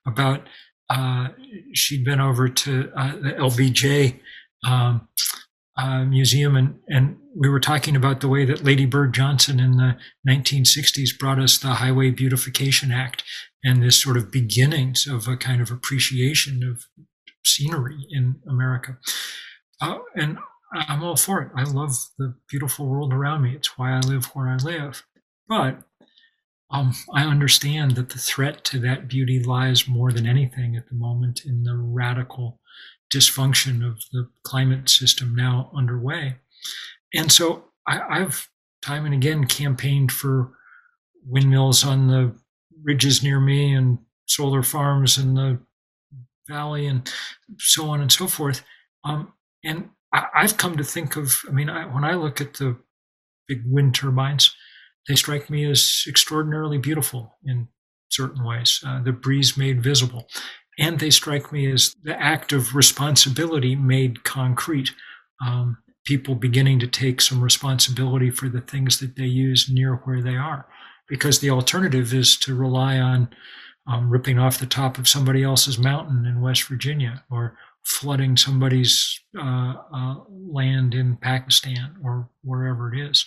about 0.07 0.47
uh, 0.91 1.31
she'd 1.73 2.05
been 2.05 2.21
over 2.21 2.49
to 2.49 2.93
uh, 2.97 3.17
the 3.17 3.33
LBJ 3.33 4.21
um, 4.65 5.09
uh, 5.77 6.05
museum, 6.05 6.57
and 6.57 6.79
and 6.89 7.19
we 7.35 7.49
were 7.49 7.61
talking 7.61 7.97
about 7.97 8.21
the 8.21 8.29
way 8.29 8.45
that 8.45 8.65
Lady 8.65 8.87
Bird 8.87 9.13
Johnson 9.13 9.61
in 9.61 9.77
the 9.77 9.97
1960s 10.29 11.19
brought 11.19 11.39
us 11.39 11.59
the 11.59 11.75
Highway 11.75 12.11
Beautification 12.11 12.91
Act 12.91 13.23
and 13.63 13.83
this 13.83 14.01
sort 14.01 14.17
of 14.17 14.33
beginnings 14.33 15.07
of 15.07 15.29
a 15.29 15.37
kind 15.37 15.61
of 15.61 15.71
appreciation 15.71 16.63
of 16.63 16.87
scenery 17.45 18.07
in 18.11 18.37
America. 18.49 18.97
Uh, 19.81 19.99
and 20.15 20.39
I'm 20.73 21.03
all 21.03 21.17
for 21.17 21.43
it. 21.43 21.51
I 21.57 21.65
love 21.65 21.93
the 22.19 22.35
beautiful 22.49 22.87
world 22.87 23.13
around 23.13 23.43
me. 23.43 23.55
It's 23.55 23.79
why 23.79 23.93
I 23.93 24.01
live 24.01 24.27
where 24.27 24.49
I 24.49 24.57
live. 24.57 25.05
But 25.49 25.83
um, 26.71 26.93
I 27.15 27.25
understand 27.25 27.93
that 27.93 28.11
the 28.11 28.19
threat 28.19 28.65
to 28.65 28.79
that 28.81 29.09
beauty 29.09 29.43
lies 29.43 29.87
more 29.87 30.11
than 30.11 30.27
anything 30.27 30.77
at 30.77 30.89
the 30.89 30.95
moment 30.95 31.43
in 31.45 31.63
the 31.63 31.77
radical 31.77 32.61
dysfunction 33.13 33.87
of 33.87 34.01
the 34.13 34.29
climate 34.43 34.89
system 34.89 35.35
now 35.35 35.71
underway. 35.75 36.37
And 37.15 37.31
so 37.31 37.65
I, 37.87 38.01
I've 38.21 38.49
time 38.83 39.05
and 39.05 39.15
again 39.15 39.47
campaigned 39.47 40.13
for 40.13 40.53
windmills 41.27 41.85
on 41.85 42.09
the 42.09 42.35
ridges 42.83 43.23
near 43.23 43.41
me 43.41 43.75
and 43.75 43.99
solar 44.27 44.63
farms 44.63 45.19
in 45.19 45.35
the 45.35 45.59
Valley 46.49 46.87
and 46.87 47.11
so 47.59 47.89
on 47.91 48.01
and 48.01 48.13
so 48.13 48.27
forth. 48.27 48.63
Um, 49.05 49.33
and 49.65 49.91
I, 50.13 50.43
have 50.43 50.57
come 50.57 50.77
to 50.77 50.85
think 50.85 51.17
of, 51.17 51.43
I 51.49 51.53
mean, 51.53 51.69
I, 51.69 51.87
when 51.93 52.05
I 52.05 52.15
look 52.15 52.41
at 52.41 52.55
the 52.55 52.77
big 53.49 53.63
wind 53.67 53.95
turbines, 53.95 54.55
they 55.09 55.17
strike 55.17 55.51
me 55.51 55.69
as 55.69 56.05
extraordinarily 56.07 56.79
beautiful 56.79 57.37
in 57.45 57.69
certain 58.09 58.45
ways. 58.45 58.81
Uh, 58.87 59.03
the 59.03 59.13
breeze 59.13 59.57
made 59.57 59.83
visible. 59.83 60.29
And 60.79 60.99
they 60.99 61.11
strike 61.11 61.53
me 61.53 61.71
as 61.71 61.95
the 62.03 62.21
act 62.21 62.53
of 62.53 62.75
responsibility 62.75 63.75
made 63.75 64.25
concrete. 64.25 64.91
Um, 65.45 65.79
people 66.07 66.37
beginning 66.37 66.79
to 66.79 66.87
take 66.87 67.21
some 67.21 67.43
responsibility 67.43 68.31
for 68.31 68.49
the 68.49 68.61
things 68.61 69.01
that 69.01 69.17
they 69.17 69.25
use 69.25 69.69
near 69.69 69.97
where 69.97 70.23
they 70.23 70.37
are. 70.37 70.67
Because 71.09 71.41
the 71.41 71.51
alternative 71.51 72.15
is 72.15 72.37
to 72.39 72.55
rely 72.55 72.99
on 72.99 73.29
um, 73.87 74.09
ripping 74.09 74.39
off 74.39 74.59
the 74.59 74.67
top 74.67 74.99
of 74.99 75.09
somebody 75.09 75.43
else's 75.43 75.79
mountain 75.79 76.25
in 76.25 76.41
West 76.41 76.65
Virginia 76.65 77.25
or 77.31 77.59
flooding 77.85 78.37
somebody's 78.37 79.21
uh, 79.39 79.75
uh, 79.95 80.15
land 80.29 80.95
in 80.95 81.17
Pakistan 81.17 81.97
or 82.03 82.29
wherever 82.43 82.93
it 82.93 82.99
is. 82.99 83.27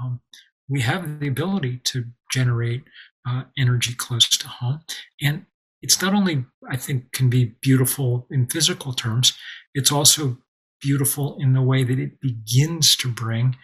Um, 0.00 0.20
we 0.68 0.80
have 0.80 1.20
the 1.20 1.28
ability 1.28 1.80
to 1.84 2.04
generate 2.30 2.82
uh, 3.28 3.44
energy 3.56 3.94
close 3.94 4.28
to 4.28 4.48
home. 4.48 4.80
And 5.22 5.46
it's 5.84 6.00
not 6.00 6.14
only, 6.14 6.46
I 6.70 6.78
think, 6.78 7.12
can 7.12 7.28
be 7.28 7.56
beautiful 7.60 8.26
in 8.30 8.46
physical 8.46 8.94
terms, 8.94 9.34
it's 9.74 9.92
also 9.92 10.38
beautiful 10.80 11.36
in 11.38 11.52
the 11.52 11.60
way 11.60 11.84
that 11.84 11.98
it 11.98 12.22
begins 12.22 12.96
to 12.96 13.08
bring 13.12 13.56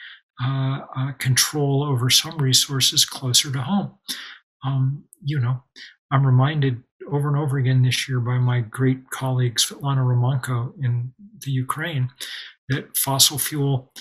uh, 0.44 0.80
uh, 0.94 1.12
control 1.12 1.82
over 1.82 2.10
some 2.10 2.36
resources 2.36 3.06
closer 3.06 3.50
to 3.50 3.62
home. 3.62 3.94
Um, 4.62 5.04
you 5.24 5.40
know, 5.40 5.62
I'm 6.10 6.26
reminded 6.26 6.82
over 7.10 7.26
and 7.26 7.38
over 7.38 7.56
again 7.56 7.82
this 7.82 8.06
year 8.06 8.20
by 8.20 8.36
my 8.36 8.60
great 8.60 9.08
colleague 9.08 9.56
Svetlana 9.56 10.04
Romanko 10.04 10.74
in 10.84 11.14
the 11.42 11.50
Ukraine 11.50 12.10
that 12.68 12.94
fossil 12.98 13.38
fuel 13.38 13.94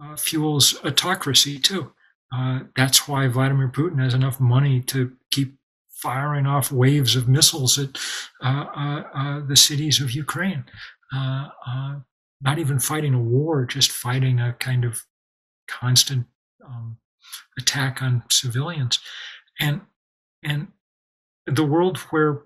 uh, 0.00 0.14
fuels 0.14 0.76
autocracy 0.84 1.58
too. 1.58 1.92
Uh, 2.32 2.60
that's 2.76 3.08
why 3.08 3.26
Vladimir 3.26 3.68
Putin 3.68 4.00
has 4.00 4.14
enough 4.14 4.38
money 4.38 4.80
to 4.80 5.12
firing 6.04 6.46
off 6.46 6.70
waves 6.70 7.16
of 7.16 7.28
missiles 7.28 7.78
at 7.78 7.96
uh, 8.42 8.66
uh, 8.76 9.02
uh 9.14 9.40
the 9.46 9.56
cities 9.56 10.00
of 10.00 10.12
Ukraine. 10.12 10.64
Not 12.44 12.58
even 12.58 12.78
fighting 12.78 13.14
a 13.14 13.18
war, 13.36 13.64
just 13.64 13.90
fighting 13.90 14.38
a 14.38 14.52
kind 14.52 14.84
of 14.84 15.02
constant 15.66 16.26
um, 16.64 16.98
attack 17.58 18.02
on 18.02 18.22
civilians. 18.30 18.98
And 19.58 19.80
and 20.42 20.68
the 21.46 21.64
world 21.64 21.98
where 22.10 22.42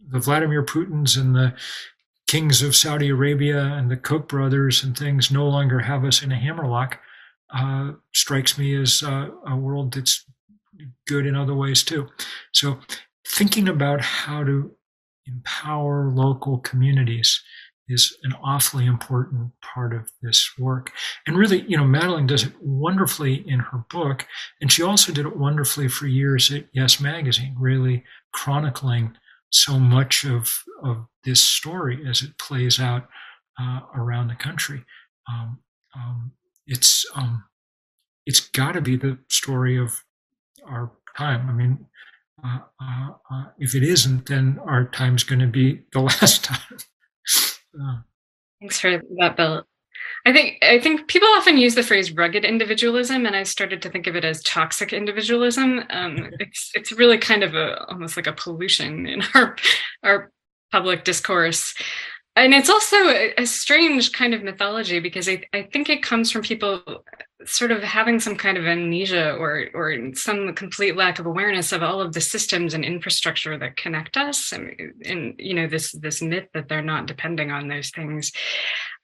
the 0.00 0.18
Vladimir 0.18 0.64
Putins 0.64 1.16
and 1.20 1.34
the 1.34 1.54
kings 2.26 2.62
of 2.62 2.74
Saudi 2.74 3.10
Arabia 3.10 3.62
and 3.62 3.90
the 3.90 3.96
Koch 3.96 4.28
brothers 4.28 4.82
and 4.82 4.96
things 4.96 5.30
no 5.30 5.46
longer 5.46 5.80
have 5.80 6.04
us 6.04 6.22
in 6.22 6.32
a 6.32 6.38
hammerlock 6.38 6.98
uh, 7.54 7.92
strikes 8.14 8.56
me 8.56 8.74
as 8.74 9.02
uh, 9.02 9.28
a 9.46 9.56
world 9.56 9.92
that's 9.92 10.24
good 11.06 11.26
in 11.26 11.34
other 11.34 11.54
ways 11.54 11.82
too. 11.82 12.08
So, 12.52 12.80
thinking 13.26 13.68
about 13.68 14.00
how 14.00 14.44
to 14.44 14.72
empower 15.26 16.10
local 16.10 16.58
communities 16.58 17.42
is 17.88 18.16
an 18.22 18.32
awfully 18.42 18.86
important 18.86 19.52
part 19.60 19.94
of 19.94 20.10
this 20.22 20.50
work. 20.58 20.92
And 21.26 21.36
really, 21.36 21.62
you 21.62 21.76
know, 21.76 21.84
Madeline 21.84 22.26
does 22.26 22.44
it 22.44 22.52
wonderfully 22.60 23.44
in 23.46 23.58
her 23.58 23.84
book. 23.90 24.26
And 24.60 24.70
she 24.70 24.82
also 24.82 25.12
did 25.12 25.26
it 25.26 25.36
wonderfully 25.36 25.88
for 25.88 26.06
years 26.06 26.50
at 26.52 26.66
Yes 26.72 27.00
Magazine, 27.00 27.54
really 27.58 28.04
chronicling 28.32 29.16
so 29.50 29.78
much 29.78 30.24
of, 30.24 30.62
of 30.82 31.06
this 31.24 31.44
story 31.44 32.02
as 32.08 32.22
it 32.22 32.38
plays 32.38 32.80
out 32.80 33.08
uh, 33.60 33.80
around 33.94 34.28
the 34.28 34.34
country. 34.36 34.84
Um, 35.30 35.58
um, 35.94 36.32
it's 36.66 37.04
um, 37.14 37.44
it's 38.24 38.40
got 38.40 38.72
to 38.72 38.80
be 38.80 38.96
the 38.96 39.18
story 39.28 39.76
of 39.76 40.02
our 40.66 40.92
time. 41.16 41.48
I 41.48 41.52
mean, 41.52 41.86
uh, 42.44 42.58
uh, 42.80 43.08
uh, 43.30 43.44
if 43.58 43.74
it 43.74 43.82
isn't, 43.82 44.26
then 44.26 44.58
our 44.66 44.86
time's 44.86 45.24
going 45.24 45.40
to 45.40 45.46
be 45.46 45.82
the 45.92 46.00
last 46.00 46.44
time. 46.44 46.78
Uh. 47.80 47.98
Thanks 48.60 48.80
for 48.80 49.00
that, 49.18 49.36
Bill. 49.36 49.64
I 50.24 50.32
think 50.32 50.58
I 50.62 50.78
think 50.78 51.08
people 51.08 51.28
often 51.30 51.58
use 51.58 51.74
the 51.74 51.82
phrase 51.82 52.12
rugged 52.12 52.44
individualism, 52.44 53.26
and 53.26 53.34
I 53.34 53.42
started 53.42 53.82
to 53.82 53.90
think 53.90 54.06
of 54.06 54.14
it 54.14 54.24
as 54.24 54.42
toxic 54.42 54.92
individualism. 54.92 55.82
Um, 55.90 56.30
it's 56.40 56.70
it's 56.74 56.92
really 56.92 57.18
kind 57.18 57.42
of 57.42 57.54
a 57.54 57.84
almost 57.86 58.16
like 58.16 58.28
a 58.28 58.32
pollution 58.32 59.06
in 59.06 59.22
our 59.34 59.56
our 60.02 60.32
public 60.70 61.04
discourse 61.04 61.74
and 62.34 62.54
it's 62.54 62.70
also 62.70 62.96
a, 62.96 63.34
a, 63.36 63.46
strange 63.46 64.12
kind 64.12 64.32
of 64.32 64.42
mythology 64.42 65.00
because 65.00 65.28
I, 65.28 65.44
I 65.52 65.62
think 65.62 65.90
it 65.90 66.02
comes 66.02 66.30
from 66.30 66.42
people 66.42 66.82
sort 67.46 67.70
of 67.70 67.82
having 67.82 68.20
some 68.20 68.36
kind 68.36 68.56
of 68.56 68.66
amnesia 68.66 69.32
or 69.34 69.68
or 69.74 70.14
some 70.14 70.54
complete 70.54 70.96
lack 70.96 71.18
of 71.18 71.26
awareness 71.26 71.72
of 71.72 71.82
all 71.82 72.00
of 72.00 72.12
the 72.12 72.20
systems 72.20 72.74
and 72.74 72.84
infrastructure 72.84 73.58
that 73.58 73.76
connect 73.76 74.16
us 74.16 74.52
and, 74.52 74.94
and 75.04 75.34
you 75.38 75.54
know 75.54 75.66
this 75.66 75.92
this 75.92 76.22
myth 76.22 76.48
that 76.54 76.68
they're 76.68 76.82
not 76.82 77.06
depending 77.06 77.50
on 77.50 77.68
those 77.68 77.90
things. 77.90 78.32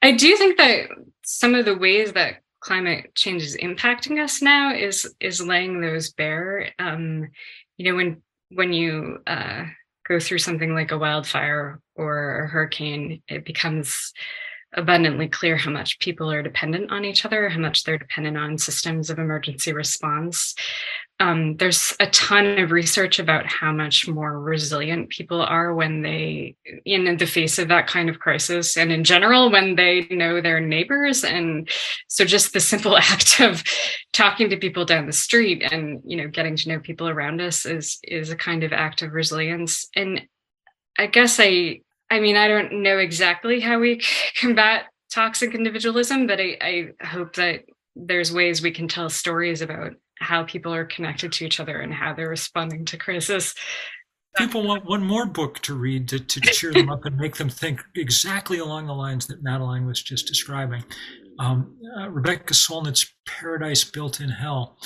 I 0.03 0.13
do 0.13 0.37
think 0.37 0.59
that 0.59 0.89
some 1.25 1.55
of 1.55 1.65
the 1.65 1.77
ways 1.77 2.13
that 2.13 2.43
climate 2.61 3.15
change 3.15 3.43
is 3.43 3.57
impacting 3.57 4.23
us 4.23 4.43
now 4.43 4.75
is 4.75 5.13
is 5.21 5.41
laying 5.41 5.81
those 5.81 6.13
bare. 6.13 6.71
Um 6.79 7.29
you 7.77 7.91
know 7.91 7.97
when 7.97 8.23
when 8.51 8.73
you 8.73 9.19
uh 9.27 9.65
go 10.09 10.19
through 10.19 10.39
something 10.39 10.73
like 10.73 10.91
a 10.91 10.99
wildfire 10.99 11.81
or 11.95 12.45
a 12.45 12.49
hurricane, 12.49 13.23
it 13.29 13.45
becomes 13.45 14.13
abundantly 14.75 15.29
clear 15.29 15.57
how 15.57 15.71
much 15.71 15.99
people 15.99 16.31
are 16.31 16.43
dependent 16.43 16.91
on 16.91 17.05
each 17.05 17.25
other, 17.25 17.49
how 17.49 17.59
much 17.59 17.85
they're 17.85 17.99
dependent 17.99 18.37
on 18.37 18.59
systems 18.59 19.09
of 19.09 19.19
emergency 19.19 19.73
response. 19.73 20.55
Um, 21.21 21.57
there's 21.57 21.97
a 21.99 22.07
ton 22.11 22.59
of 22.59 22.71
research 22.71 23.19
about 23.19 23.47
how 23.47 23.73
much 23.73 24.07
more 24.07 24.39
resilient 24.39 25.09
people 25.09 25.41
are 25.41 25.75
when 25.75 26.03
they, 26.03 26.55
in 26.85 27.17
the 27.17 27.27
face 27.27 27.59
of 27.59 27.69
that 27.69 27.89
kind 27.89 28.09
of 28.09 28.21
crisis, 28.21 28.77
and 28.77 28.93
in 28.93 29.03
general, 29.03 29.51
when 29.51 29.75
they 29.75 30.07
know 30.11 30.41
their 30.41 30.61
neighbors. 30.61 31.25
And 31.25 31.69
so, 32.07 32.25
just 32.25 32.53
the 32.53 32.61
simple 32.61 32.97
act 32.97 33.41
of 33.41 33.65
talking 34.13 34.51
to 34.51 34.57
people 34.57 34.85
down 34.85 35.07
the 35.07 35.13
street 35.13 35.67
and 35.73 36.01
you 36.05 36.17
know 36.17 36.29
getting 36.29 36.57
to 36.57 36.69
know 36.69 36.79
people 36.79 37.09
around 37.09 37.41
us 37.41 37.67
is 37.67 37.99
is 38.05 38.31
a 38.31 38.37
kind 38.37 38.63
of 38.63 38.73
act 38.73 39.03
of 39.03 39.13
resilience. 39.13 39.89
And 39.97 40.23
I 40.97 41.07
guess 41.07 41.41
I 41.41 41.81
I 42.11 42.21
mean, 42.21 42.37
I 42.37 42.49
don't 42.49 42.83
know 42.83 42.99
exactly 42.99 43.61
how 43.61 43.79
we 43.79 44.01
combat 44.41 44.87
toxic 45.11 45.55
individualism, 45.55 46.27
but 46.27 46.41
I, 46.41 46.57
I 46.61 47.07
hope 47.07 47.35
that 47.37 47.65
there's 47.97 48.33
ways 48.33 48.63
we 48.63 48.71
can 48.71 48.89
tell 48.89 49.09
stories 49.09 49.63
about 49.63 49.93
how 50.19 50.45
people 50.45 50.73
are 50.75 50.85
connected 50.85 51.33
to 51.33 51.45
each 51.45 51.61
other 51.61 51.81
and 51.81 51.93
how 51.93 52.15
they're 52.15 52.29
responding 52.29 52.85
to 52.87 52.97
crisis. 52.97 53.55
People 54.37 54.67
want 54.67 54.85
one 54.85 55.03
more 55.03 55.27
book 55.27 55.59
to 55.61 55.75
read 55.75 56.09
to, 56.09 56.19
to 56.21 56.41
cheer 56.53 56.73
them 56.73 56.91
up 56.91 57.05
and 57.05 57.17
make 57.17 57.37
them 57.37 57.49
think 57.49 57.83
exactly 57.97 58.59
along 58.59 58.87
the 58.87 58.95
lines 58.95 59.27
that 59.27 59.43
Madeline 59.43 59.87
was 59.87 60.03
just 60.03 60.27
describing. 60.27 60.85
Um, 61.39 61.77
uh, 61.97 62.09
Rebecca 62.11 62.53
Solnit's 62.53 63.13
Paradise 63.27 63.85
Built 63.85 64.21
in 64.21 64.29
Hell 64.29 64.77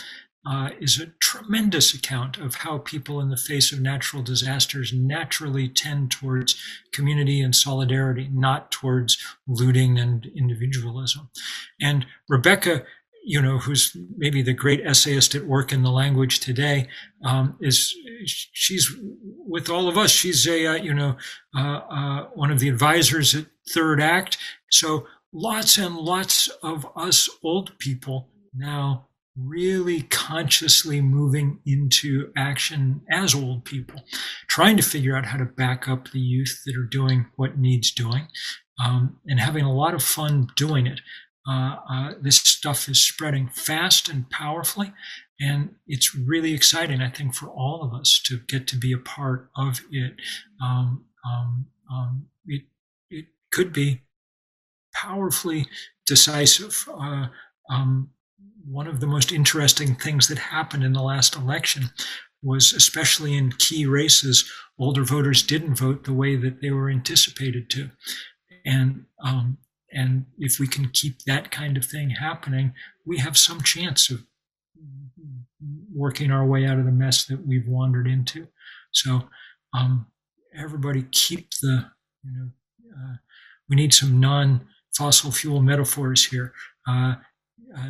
uh, 0.45 0.70
is 0.80 1.01
a 1.01 1.07
tremendous 1.20 1.95
account 1.95 2.38
of 2.38 2.57
how 2.57 2.78
people 2.78 3.20
in 3.20 3.30
the 3.30 3.36
face 3.36 3.72
of 3.72 3.80
natural 3.80 4.22
disasters 4.22 4.93
naturally 4.93 5.68
tend 5.68 6.11
towards 6.11 6.61
community 6.93 7.40
and 7.40 7.55
solidarity, 7.55 8.28
not 8.32 8.72
towards 8.72 9.18
looting 9.47 9.99
and 9.99 10.26
individualism. 10.36 11.30
And 11.80 12.07
Rebecca, 12.28 12.84
you 13.24 13.40
know, 13.40 13.59
who's 13.59 13.97
maybe 14.16 14.43
the 14.43 14.53
great 14.53 14.84
essayist 14.84 15.36
at 15.36 15.47
work 15.47 15.72
in 15.72 15.82
the 15.84 15.93
language 15.93 16.40
today, 16.40 16.88
um, 17.24 17.57
is 17.61 17.95
she's 18.24 18.93
with 19.47 19.70
all 19.70 19.88
of 19.88 19.97
us. 19.97 20.11
She's 20.11 20.47
a 20.49 20.66
uh, 20.66 20.74
you 20.74 20.93
know 20.93 21.16
uh, 21.57 21.80
uh 21.88 22.24
one 22.34 22.51
of 22.51 22.59
the 22.59 22.68
advisors 22.68 23.34
at 23.36 23.47
Third 23.68 24.01
Act. 24.01 24.38
So 24.72 25.07
lots 25.32 25.78
and 25.78 25.97
lots 25.97 26.49
of 26.64 26.84
us 26.97 27.28
old 27.45 27.78
people 27.78 28.28
now 28.55 29.07
really 29.37 30.03
consciously 30.03 31.01
moving 31.01 31.61
into 31.64 32.30
action 32.37 33.03
as 33.11 33.35
old 33.35 33.64
people, 33.64 34.03
trying 34.49 34.76
to 34.76 34.83
figure 34.83 35.16
out 35.16 35.26
how 35.26 35.39
to 35.39 35.45
back 35.45 35.89
up 35.89 36.11
the 36.11 36.20
youth 36.20 36.62
that 36.66 36.76
are 36.76 36.85
doing 36.85 37.26
what 37.37 37.59
needs 37.59 37.91
doing, 37.91 38.28
um, 38.85 39.18
and 39.26 39.41
having 39.41 39.64
a 39.64 39.72
lot 39.72 39.95
of 39.95 40.03
fun 40.03 40.49
doing 40.57 40.87
it. 40.87 41.01
Uh, 41.49 41.76
uh, 41.91 42.12
this 42.20 42.37
stuff 42.37 42.89
is 42.89 43.01
spreading 43.01 43.49
fast 43.49 44.09
and 44.09 44.30
powerfully, 44.30 44.93
and 45.41 45.74
it's 45.87 46.14
really 46.14 46.55
exciting, 46.55 47.01
I 47.01 47.11
think, 47.11 47.35
for 47.35 47.49
all 47.49 47.83
of 47.83 47.99
us 47.99 48.20
to 48.26 48.39
get 48.47 48.66
to 48.68 48.76
be 48.76 48.93
a 48.93 48.99
part 48.99 49.51
of 49.57 49.80
it. 49.91 50.14
Um, 50.62 51.07
um, 51.26 51.66
um 51.93 52.26
it, 52.47 52.62
it 53.11 53.26
could 53.51 53.72
be 53.72 54.03
powerfully 54.95 55.66
decisive. 56.07 56.89
Uh, 56.93 57.26
um, 57.68 58.11
one 58.64 58.86
of 58.86 59.00
the 59.00 59.06
most 59.06 59.32
interesting 59.32 59.94
things 59.94 60.28
that 60.28 60.38
happened 60.38 60.84
in 60.84 60.92
the 60.92 61.02
last 61.02 61.36
election 61.36 61.90
was, 62.42 62.72
especially 62.72 63.36
in 63.36 63.52
key 63.52 63.86
races, 63.86 64.50
older 64.78 65.04
voters 65.04 65.42
didn't 65.42 65.76
vote 65.76 66.04
the 66.04 66.12
way 66.12 66.36
that 66.36 66.60
they 66.60 66.70
were 66.70 66.90
anticipated 66.90 67.70
to. 67.70 67.90
And 68.64 69.04
um, 69.24 69.58
and 69.92 70.26
if 70.38 70.58
we 70.58 70.66
can 70.66 70.88
keep 70.88 71.22
that 71.26 71.50
kind 71.50 71.76
of 71.76 71.84
thing 71.84 72.10
happening, 72.10 72.72
we 73.04 73.18
have 73.18 73.36
some 73.36 73.60
chance 73.60 74.10
of 74.10 74.24
working 75.94 76.30
our 76.30 76.46
way 76.46 76.66
out 76.66 76.78
of 76.78 76.86
the 76.86 76.92
mess 76.92 77.26
that 77.26 77.46
we've 77.46 77.68
wandered 77.68 78.06
into. 78.06 78.48
So 78.92 79.28
um, 79.74 80.06
everybody 80.56 81.04
keep 81.10 81.50
the 81.60 81.90
you 82.24 82.30
know 82.32 82.48
uh, 82.96 83.16
we 83.68 83.76
need 83.76 83.94
some 83.94 84.20
non-fossil 84.20 85.32
fuel 85.32 85.62
metaphors 85.62 86.26
here. 86.26 86.52
Uh, 86.88 87.14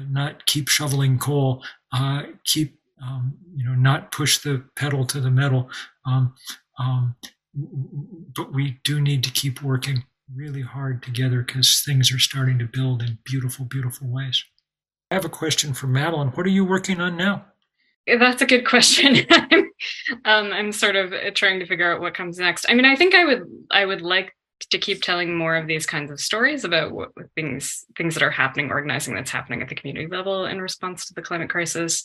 not 0.08 0.46
keep 0.46 0.68
shoveling 0.68 1.18
coal, 1.18 1.62
uh, 1.92 2.22
keep 2.44 2.78
um, 3.02 3.34
you 3.54 3.64
know 3.64 3.74
not 3.74 4.12
push 4.12 4.38
the 4.38 4.64
pedal 4.76 5.04
to 5.06 5.20
the 5.20 5.30
metal. 5.30 5.68
Um, 6.06 6.34
um, 6.78 7.16
but 8.34 8.52
we 8.52 8.78
do 8.84 9.00
need 9.00 9.22
to 9.24 9.30
keep 9.30 9.62
working 9.62 10.04
really 10.34 10.62
hard 10.62 11.02
together 11.02 11.42
because 11.42 11.82
things 11.84 12.12
are 12.12 12.18
starting 12.18 12.58
to 12.58 12.64
build 12.64 13.02
in 13.02 13.18
beautiful, 13.24 13.64
beautiful 13.64 14.08
ways. 14.08 14.44
I 15.10 15.14
have 15.14 15.24
a 15.24 15.30
question 15.30 15.74
for 15.74 15.86
Madeline. 15.86 16.28
What 16.28 16.46
are 16.46 16.50
you 16.50 16.64
working 16.64 17.00
on 17.00 17.16
now? 17.16 17.44
That's 18.06 18.42
a 18.42 18.46
good 18.46 18.66
question. 18.66 19.18
um, 20.24 20.52
I'm 20.52 20.72
sort 20.72 20.96
of 20.96 21.12
trying 21.34 21.60
to 21.60 21.66
figure 21.66 21.92
out 21.92 22.00
what 22.00 22.14
comes 22.14 22.38
next. 22.38 22.66
I 22.68 22.74
mean, 22.74 22.86
I 22.86 22.96
think 22.96 23.14
I 23.14 23.24
would 23.24 23.42
I 23.70 23.84
would 23.84 24.00
like 24.00 24.34
to 24.70 24.78
keep 24.78 25.02
telling 25.02 25.36
more 25.36 25.56
of 25.56 25.66
these 25.66 25.86
kinds 25.86 26.10
of 26.10 26.20
stories 26.20 26.64
about 26.64 26.92
what 26.92 27.10
things 27.34 27.84
things 27.96 28.14
that 28.14 28.22
are 28.22 28.30
happening, 28.30 28.70
organizing 28.70 29.14
that's 29.14 29.30
happening 29.30 29.62
at 29.62 29.68
the 29.68 29.74
community 29.74 30.06
level 30.06 30.46
in 30.46 30.60
response 30.60 31.06
to 31.06 31.14
the 31.14 31.22
climate 31.22 31.50
crisis. 31.50 32.04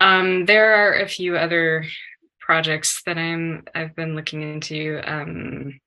Um, 0.00 0.46
there 0.46 0.74
are 0.74 1.00
a 1.00 1.08
few 1.08 1.36
other 1.36 1.84
projects 2.40 3.02
that 3.06 3.18
I'm 3.18 3.64
I've 3.74 3.94
been 3.94 4.14
looking 4.14 4.42
into. 4.42 5.00
Um, 5.04 5.80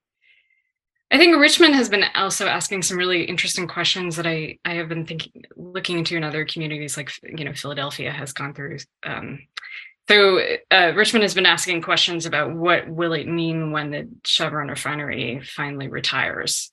I 1.12 1.18
think 1.18 1.36
Richmond 1.36 1.76
has 1.76 1.90
been 1.90 2.06
also 2.16 2.48
asking 2.48 2.84
some 2.84 2.98
really 2.98 3.26
interesting 3.26 3.68
questions 3.68 4.16
that 4.16 4.28
I 4.28 4.60
I 4.64 4.76
have 4.76 4.88
been 4.88 5.06
thinking 5.06 5.44
looking 5.56 5.98
into 5.98 6.16
in 6.16 6.24
other 6.24 6.46
communities, 6.46 6.96
like 6.98 7.12
you 7.24 7.46
know 7.46 7.54
Philadelphia 7.54 8.12
has 8.12 8.32
gone 8.32 8.54
through 8.54 8.78
um, 9.04 9.40
so 10.10 10.40
uh, 10.72 10.92
Richmond 10.96 11.24
has 11.24 11.34
been 11.34 11.46
asking 11.46 11.82
questions 11.82 12.26
about 12.26 12.54
what 12.54 12.90
will 12.90 13.14
it 13.14 13.28
mean 13.28 13.72
when 13.72 13.92
the 13.92 14.10
Chevron 14.26 14.68
refinery 14.68 15.42
finally 15.44 15.88
retires. 15.88 16.72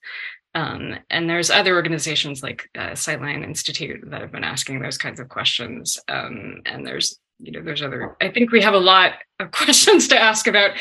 Um, 0.55 0.95
and 1.09 1.29
there's 1.29 1.51
other 1.51 1.75
organizations 1.75 2.41
like 2.41 2.69
uh, 2.75 2.91
Sightline 2.91 3.43
Institute 3.43 4.01
that 4.09 4.21
have 4.21 4.31
been 4.31 4.43
asking 4.43 4.81
those 4.81 4.97
kinds 4.97 5.19
of 5.19 5.29
questions. 5.29 5.99
Um, 6.07 6.61
and 6.65 6.85
there's 6.85 7.19
you 7.39 7.53
know 7.53 7.61
there's 7.63 7.81
other 7.81 8.15
i 8.21 8.29
think 8.29 8.51
we 8.51 8.61
have 8.61 8.73
a 8.73 8.79
lot 8.79 9.13
of 9.39 9.51
questions 9.51 10.07
to 10.09 10.21
ask 10.21 10.45
about 10.45 10.71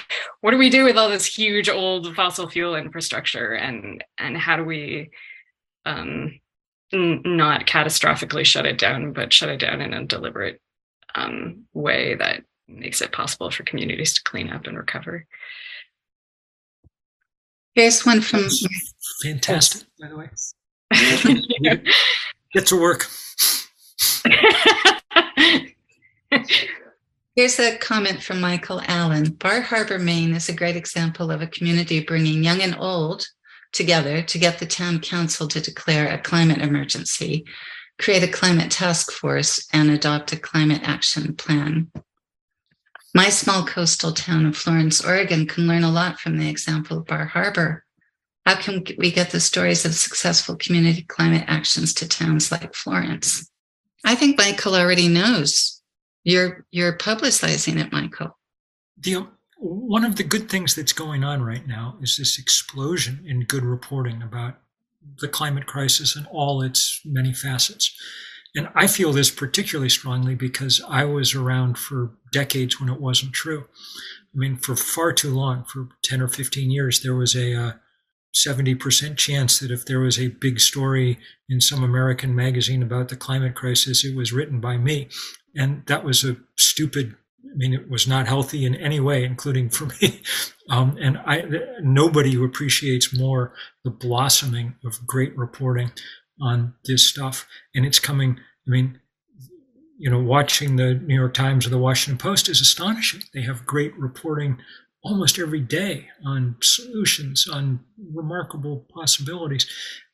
what 0.40 0.50
do 0.50 0.58
we 0.58 0.68
do 0.68 0.84
with 0.84 0.96
all 0.96 1.08
this 1.08 1.26
huge 1.26 1.68
old 1.68 2.14
fossil 2.14 2.48
fuel 2.48 2.74
infrastructure 2.74 3.54
and 3.54 4.04
and 4.18 4.36
how 4.36 4.56
do 4.56 4.64
we 4.64 5.08
um, 5.86 6.38
not 6.92 7.66
catastrophically 7.66 8.44
shut 8.44 8.66
it 8.66 8.78
down 8.78 9.12
but 9.12 9.32
shut 9.32 9.48
it 9.48 9.60
down 9.60 9.80
in 9.80 9.94
a 9.94 10.04
deliberate 10.04 10.60
um, 11.14 11.64
way 11.72 12.14
that 12.14 12.44
makes 12.66 13.00
it 13.00 13.12
possible 13.12 13.50
for 13.50 13.62
communities 13.64 14.14
to 14.14 14.22
clean 14.22 14.50
up 14.50 14.66
and 14.66 14.76
recover. 14.76 15.26
Here's 17.74 18.04
one 18.04 18.20
from 18.20 18.48
fantastic, 19.22 19.86
by 20.00 20.08
the 20.08 20.16
way. 20.16 20.28
Get 22.52 22.66
to 22.66 22.80
work. 22.80 23.06
Here's 27.36 27.58
a 27.60 27.78
comment 27.78 28.22
from 28.22 28.40
Michael 28.40 28.82
Allen. 28.88 29.30
Bar 29.30 29.60
Harbor, 29.60 29.98
Maine 29.98 30.34
is 30.34 30.48
a 30.48 30.52
great 30.52 30.74
example 30.74 31.30
of 31.30 31.40
a 31.40 31.46
community 31.46 32.00
bringing 32.00 32.42
young 32.42 32.60
and 32.60 32.74
old 32.76 33.28
together 33.72 34.22
to 34.22 34.38
get 34.38 34.58
the 34.58 34.66
town 34.66 34.98
council 34.98 35.46
to 35.46 35.60
declare 35.60 36.08
a 36.08 36.18
climate 36.18 36.58
emergency 36.58 37.44
create 37.98 38.22
a 38.22 38.28
climate 38.28 38.70
task 38.70 39.10
force 39.10 39.66
and 39.72 39.90
adopt 39.90 40.32
a 40.32 40.36
climate 40.36 40.82
action 40.84 41.34
plan. 41.34 41.90
My 43.14 43.28
small 43.30 43.64
coastal 43.64 44.12
town 44.12 44.46
of 44.46 44.56
Florence, 44.56 45.04
Oregon 45.04 45.46
can 45.46 45.66
learn 45.66 45.82
a 45.82 45.90
lot 45.90 46.20
from 46.20 46.38
the 46.38 46.48
example 46.48 46.98
of 46.98 47.06
Bar 47.06 47.26
Harbor. 47.26 47.84
How 48.46 48.56
can 48.56 48.84
we 48.96 49.10
get 49.10 49.30
the 49.30 49.40
stories 49.40 49.84
of 49.84 49.94
successful 49.94 50.56
community 50.56 51.02
climate 51.02 51.44
actions 51.46 51.92
to 51.94 52.08
towns 52.08 52.52
like 52.52 52.74
Florence? 52.74 53.50
I 54.04 54.14
think 54.14 54.38
Michael 54.38 54.76
already 54.76 55.08
knows. 55.08 55.82
You're 56.24 56.64
you're 56.70 56.96
publicizing 56.96 57.78
it, 57.78 57.92
Michael. 57.92 58.38
The 58.96 59.26
one 59.58 60.04
of 60.04 60.16
the 60.16 60.24
good 60.24 60.48
things 60.48 60.74
that's 60.74 60.92
going 60.92 61.24
on 61.24 61.42
right 61.42 61.66
now 61.66 61.96
is 62.00 62.16
this 62.16 62.38
explosion 62.38 63.24
in 63.26 63.44
good 63.44 63.64
reporting 63.64 64.22
about 64.22 64.58
the 65.20 65.28
climate 65.28 65.66
crisis 65.66 66.16
and 66.16 66.26
all 66.30 66.62
its 66.62 67.00
many 67.04 67.32
facets. 67.32 67.94
And 68.54 68.68
I 68.74 68.86
feel 68.86 69.12
this 69.12 69.30
particularly 69.30 69.90
strongly 69.90 70.34
because 70.34 70.82
I 70.88 71.04
was 71.04 71.34
around 71.34 71.78
for 71.78 72.12
decades 72.32 72.80
when 72.80 72.88
it 72.88 73.00
wasn't 73.00 73.32
true. 73.32 73.66
I 74.34 74.38
mean, 74.38 74.56
for 74.56 74.74
far 74.74 75.12
too 75.12 75.34
long, 75.34 75.64
for 75.64 75.88
10 76.02 76.22
or 76.22 76.28
15 76.28 76.70
years, 76.70 77.02
there 77.02 77.14
was 77.14 77.34
a 77.34 77.54
uh, 77.54 77.72
70% 78.34 79.16
chance 79.16 79.58
that 79.58 79.70
if 79.70 79.84
there 79.84 80.00
was 80.00 80.18
a 80.18 80.28
big 80.28 80.60
story 80.60 81.18
in 81.48 81.60
some 81.60 81.82
American 81.82 82.34
magazine 82.34 82.82
about 82.82 83.08
the 83.08 83.16
climate 83.16 83.54
crisis, 83.54 84.04
it 84.04 84.16
was 84.16 84.32
written 84.32 84.60
by 84.60 84.76
me. 84.76 85.08
And 85.54 85.84
that 85.86 86.04
was 86.04 86.24
a 86.24 86.36
stupid 86.56 87.16
I 87.44 87.54
mean, 87.54 87.72
it 87.72 87.88
was 87.88 88.06
not 88.06 88.26
healthy 88.26 88.64
in 88.64 88.74
any 88.74 89.00
way, 89.00 89.24
including 89.24 89.70
for 89.70 89.86
me. 90.00 90.22
Um, 90.70 90.98
and 91.00 91.16
I, 91.24 91.44
nobody 91.80 92.34
who 92.34 92.44
appreciates 92.44 93.18
more 93.18 93.54
the 93.84 93.90
blossoming 93.90 94.74
of 94.84 95.06
great 95.06 95.34
reporting 95.34 95.92
on 96.42 96.74
this 96.84 97.08
stuff. 97.08 97.46
And 97.74 97.86
it's 97.86 97.98
coming. 97.98 98.38
I 98.66 98.70
mean, 98.70 99.00
you 99.98 100.10
know, 100.10 100.20
watching 100.20 100.76
the 100.76 100.92
New 100.92 101.14
York 101.14 101.32
Times 101.32 101.66
or 101.66 101.70
the 101.70 101.78
Washington 101.78 102.18
Post 102.18 102.50
is 102.50 102.60
astonishing. 102.60 103.22
They 103.32 103.40
have 103.42 103.64
great 103.64 103.96
reporting 103.98 104.58
almost 105.04 105.38
every 105.38 105.60
day 105.60 106.08
on 106.26 106.56
solutions, 106.60 107.46
on 107.50 107.80
remarkable 108.12 108.86
possibilities. 108.92 109.66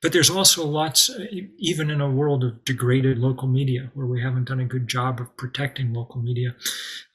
But 0.03 0.13
there's 0.13 0.31
also 0.31 0.67
lots, 0.67 1.11
even 1.59 1.91
in 1.91 2.01
a 2.01 2.11
world 2.11 2.45
of 2.45 2.65
degraded 2.65 3.19
local 3.19 3.49
media 3.49 3.91
where 3.95 4.07
we 4.07 4.23
haven't 4.23 4.49
done 4.49 4.61
a 4.61 4.65
good 4.67 4.87
job 4.87 5.21
of 5.21 5.35
protecting 5.37 5.93
local 5.93 6.21
media, 6.21 6.55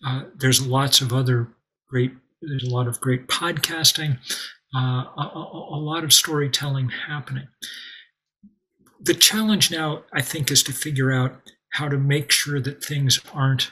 uh, 0.06 0.24
there's 0.36 0.66
lots 0.66 1.02
of 1.02 1.14
other 1.14 1.50
great, 1.88 2.12
there's 2.42 2.64
a 2.64 2.74
lot 2.74 2.88
of 2.88 3.00
great 3.00 3.28
podcasting, 3.28 4.18
uh, 4.76 5.04
a, 5.18 5.32
a, 5.36 5.68
a 5.72 5.80
lot 5.80 6.04
of 6.04 6.12
storytelling 6.12 6.90
happening. 6.90 7.48
The 9.02 9.14
challenge 9.14 9.72
now, 9.72 10.04
I 10.12 10.22
think, 10.22 10.52
is 10.52 10.64
to 10.64 10.74
figure 10.74 11.12
out 11.12 11.40
how 11.74 11.88
to 11.88 11.98
make 11.98 12.32
sure 12.32 12.60
that 12.60 12.84
things 12.84 13.20
aren't 13.34 13.72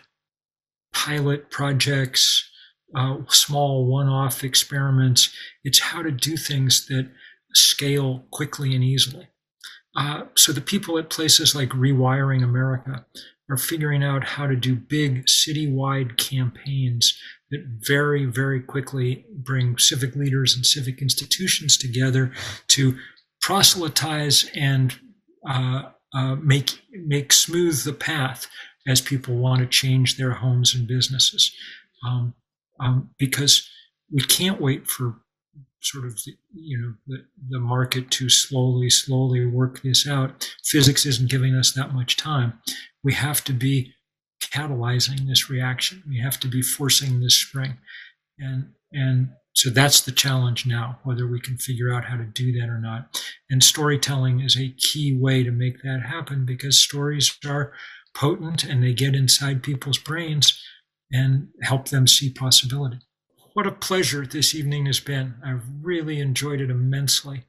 pilot 0.94 1.50
projects 1.50 2.47
uh, 2.96 3.18
small 3.28 3.86
one-off 3.86 4.44
experiments. 4.44 5.34
It's 5.64 5.80
how 5.80 6.02
to 6.02 6.12
do 6.12 6.38
things 6.38 6.88
that 6.88 7.10
scale 7.54 8.26
quickly 8.32 8.74
and 8.76 8.84
easily. 8.84 9.28
Uh, 9.96 10.24
so 10.36 10.52
the 10.52 10.62
people 10.62 10.98
at 10.98 11.10
places 11.10 11.56
like 11.56 11.70
Rewiring 11.70 12.44
America 12.44 13.06
are 13.50 13.58
figuring 13.58 14.04
out 14.04 14.24
how 14.24 14.46
to 14.46 14.56
do 14.56 14.76
big 14.76 15.26
citywide 15.26 16.18
campaigns 16.18 17.18
that 17.50 17.64
very, 17.88 18.26
very 18.26 18.62
quickly 18.62 19.26
bring 19.34 19.78
civic 19.78 20.16
leaders 20.16 20.56
and 20.56 20.66
civic 20.66 21.02
institutions 21.02 21.78
together 21.78 22.32
to 22.68 22.98
proselytize 23.42 24.50
and 24.54 25.00
uh, 25.50 25.84
uh, 26.14 26.36
make 26.36 26.82
make 27.06 27.32
smooth 27.32 27.84
the 27.84 27.94
path 27.94 28.48
as 28.88 29.02
people 29.02 29.36
want 29.36 29.60
to 29.60 29.68
change 29.68 30.18
their 30.18 30.32
homes 30.32 30.76
and 30.76 30.88
businesses. 30.88 31.52
Um, 32.06 32.34
um, 32.80 33.10
because 33.18 33.68
we 34.12 34.22
can't 34.22 34.62
wait 34.62 34.88
for 34.88 35.16
sort 35.82 36.06
of 36.06 36.16
the, 36.26 36.34
you 36.54 36.78
know 36.78 36.94
the, 37.08 37.24
the 37.50 37.60
market 37.60 38.10
to 38.12 38.30
slowly 38.30 38.90
slowly 38.90 39.46
work 39.46 39.82
this 39.82 40.08
out. 40.08 40.54
Physics 40.64 41.06
isn't 41.06 41.30
giving 41.30 41.56
us 41.56 41.72
that 41.74 41.94
much 41.94 42.18
time. 42.18 42.54
We 43.04 43.14
have 43.14 43.44
to 43.46 43.54
be 43.54 43.94
catalyzing 44.42 45.28
this 45.28 45.50
reaction. 45.50 46.04
We 46.08 46.20
have 46.20 46.40
to 46.42 46.48
be 46.48 46.62
forcing 46.62 47.20
this 47.20 47.36
spring. 47.36 47.78
And 48.40 48.74
and 48.92 49.30
so 49.54 49.70
that's 49.70 50.02
the 50.02 50.12
challenge 50.12 50.66
now 50.66 51.00
whether 51.04 51.28
we 51.28 51.40
can 51.40 51.58
figure 51.58 51.94
out 51.94 52.06
how 52.06 52.18
to 52.18 52.26
do 52.26 52.52
that 52.60 52.70
or 52.70 52.80
not. 52.80 53.22
And 53.50 53.64
storytelling 53.64 54.40
is 54.40 54.58
a 54.58 54.74
key 54.78 55.18
way 55.18 55.44
to 55.44 55.52
make 55.52 55.82
that 55.84 56.04
happen 56.06 56.46
because 56.46 56.80
stories 56.80 57.38
are 57.46 57.74
potent 58.16 58.64
and 58.64 58.84
they 58.84 58.94
get 58.94 59.16
inside 59.16 59.64
people's 59.64 59.98
brains 59.98 60.62
and 61.12 61.50
help 61.62 61.90
them 61.90 62.08
see 62.08 62.32
possibility. 62.32 63.00
What 63.54 63.68
a 63.68 63.72
pleasure 63.72 64.26
this 64.26 64.54
evening 64.54 64.86
has 64.86 65.00
been. 65.00 65.36
I've 65.44 65.64
really 65.82 66.20
enjoyed 66.20 66.62
it 66.62 66.70
immensely 66.70 67.46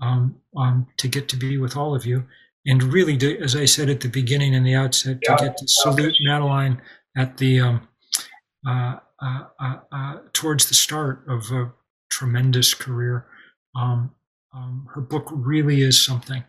um, 0.00 0.36
um, 0.56 0.88
to 0.98 1.08
get 1.08 1.28
to 1.30 1.36
be 1.36 1.56
with 1.56 1.76
all 1.76 1.94
of 1.94 2.04
you. 2.04 2.24
And 2.66 2.82
really, 2.82 3.16
to, 3.18 3.38
as 3.40 3.56
I 3.56 3.64
said 3.64 3.88
at 3.88 4.00
the 4.00 4.08
beginning 4.08 4.54
and 4.54 4.66
the 4.66 4.74
outset, 4.74 5.22
to 5.22 5.36
get 5.38 5.56
to 5.56 5.64
salute 5.66 6.16
Madeline 6.20 6.82
at 7.16 7.38
the 7.38 7.60
um, 7.60 7.88
uh, 8.66 8.96
uh, 9.22 9.44
uh, 9.58 9.76
uh, 9.90 10.16
towards 10.32 10.68
the 10.68 10.74
start 10.74 11.24
of 11.28 11.50
a 11.50 11.72
tremendous 12.10 12.74
career. 12.74 13.26
Um, 13.74 14.14
um, 14.54 14.86
her 14.94 15.00
book 15.00 15.28
really 15.30 15.82
is 15.82 16.04
something, 16.04 16.44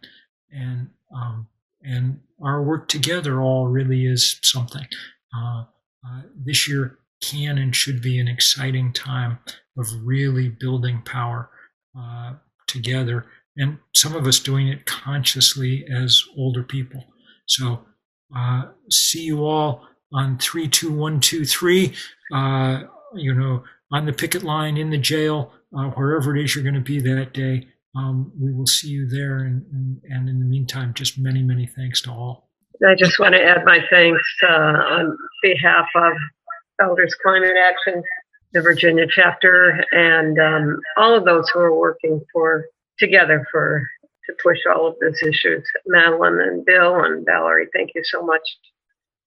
and 0.51 0.89
um, 1.15 1.47
and 1.83 2.19
our 2.43 2.61
work 2.63 2.87
together 2.87 3.41
all 3.41 3.67
really 3.67 4.05
is 4.05 4.39
something. 4.43 4.85
Uh, 5.35 5.63
uh, 6.05 6.21
this 6.35 6.67
year 6.67 6.99
can 7.21 7.57
and 7.57 7.75
should 7.75 8.01
be 8.01 8.19
an 8.19 8.27
exciting 8.27 8.93
time 8.93 9.39
of 9.77 9.87
really 10.03 10.49
building 10.49 11.01
power 11.05 11.49
uh, 11.97 12.33
together, 12.67 13.25
and 13.57 13.77
some 13.95 14.15
of 14.15 14.25
us 14.27 14.39
doing 14.39 14.67
it 14.67 14.85
consciously 14.85 15.85
as 15.93 16.23
older 16.37 16.63
people. 16.63 17.03
So, 17.47 17.85
uh, 18.35 18.65
see 18.89 19.23
you 19.23 19.45
all 19.45 19.85
on 20.13 20.37
three, 20.37 20.67
two, 20.67 20.91
one, 20.91 21.19
two, 21.19 21.45
three. 21.45 21.93
Uh, 22.33 22.83
you 23.15 23.33
know, 23.33 23.63
on 23.91 24.05
the 24.05 24.13
picket 24.13 24.43
line, 24.43 24.77
in 24.77 24.91
the 24.91 24.97
jail, 24.97 25.51
uh, 25.77 25.89
wherever 25.89 26.35
it 26.35 26.43
is 26.43 26.55
you're 26.55 26.63
going 26.63 26.75
to 26.75 26.81
be 26.81 26.99
that 26.99 27.33
day. 27.33 27.67
Um, 27.95 28.31
we 28.39 28.53
will 28.53 28.67
see 28.67 28.89
you 28.89 29.07
there, 29.09 29.39
and, 29.39 29.65
and, 29.71 30.01
and 30.03 30.29
in 30.29 30.39
the 30.39 30.45
meantime, 30.45 30.93
just 30.93 31.17
many, 31.17 31.41
many 31.41 31.65
thanks 31.65 32.01
to 32.03 32.11
all. 32.11 32.48
I 32.87 32.95
just 32.95 33.19
want 33.19 33.33
to 33.35 33.43
add 33.43 33.65
my 33.65 33.79
thanks 33.89 34.23
uh, 34.41 34.53
on 34.53 35.17
behalf 35.43 35.87
of 35.95 36.13
Elders 36.81 37.13
Climate 37.21 37.57
Action, 37.61 38.01
the 38.53 38.61
Virginia 38.61 39.05
chapter, 39.09 39.83
and 39.91 40.39
um, 40.39 40.79
all 40.95 41.13
of 41.13 41.25
those 41.25 41.49
who 41.49 41.59
are 41.59 41.77
working 41.77 42.21
for 42.31 42.65
together 42.97 43.45
for 43.51 43.85
to 44.27 44.35
push 44.41 44.59
all 44.65 44.87
of 44.87 44.95
these 45.01 45.21
issues. 45.21 45.67
Madeline 45.87 46.39
and 46.39 46.65
Bill 46.65 47.03
and 47.03 47.25
Valerie, 47.25 47.67
thank 47.73 47.91
you 47.95 48.01
so 48.05 48.25
much 48.25 48.43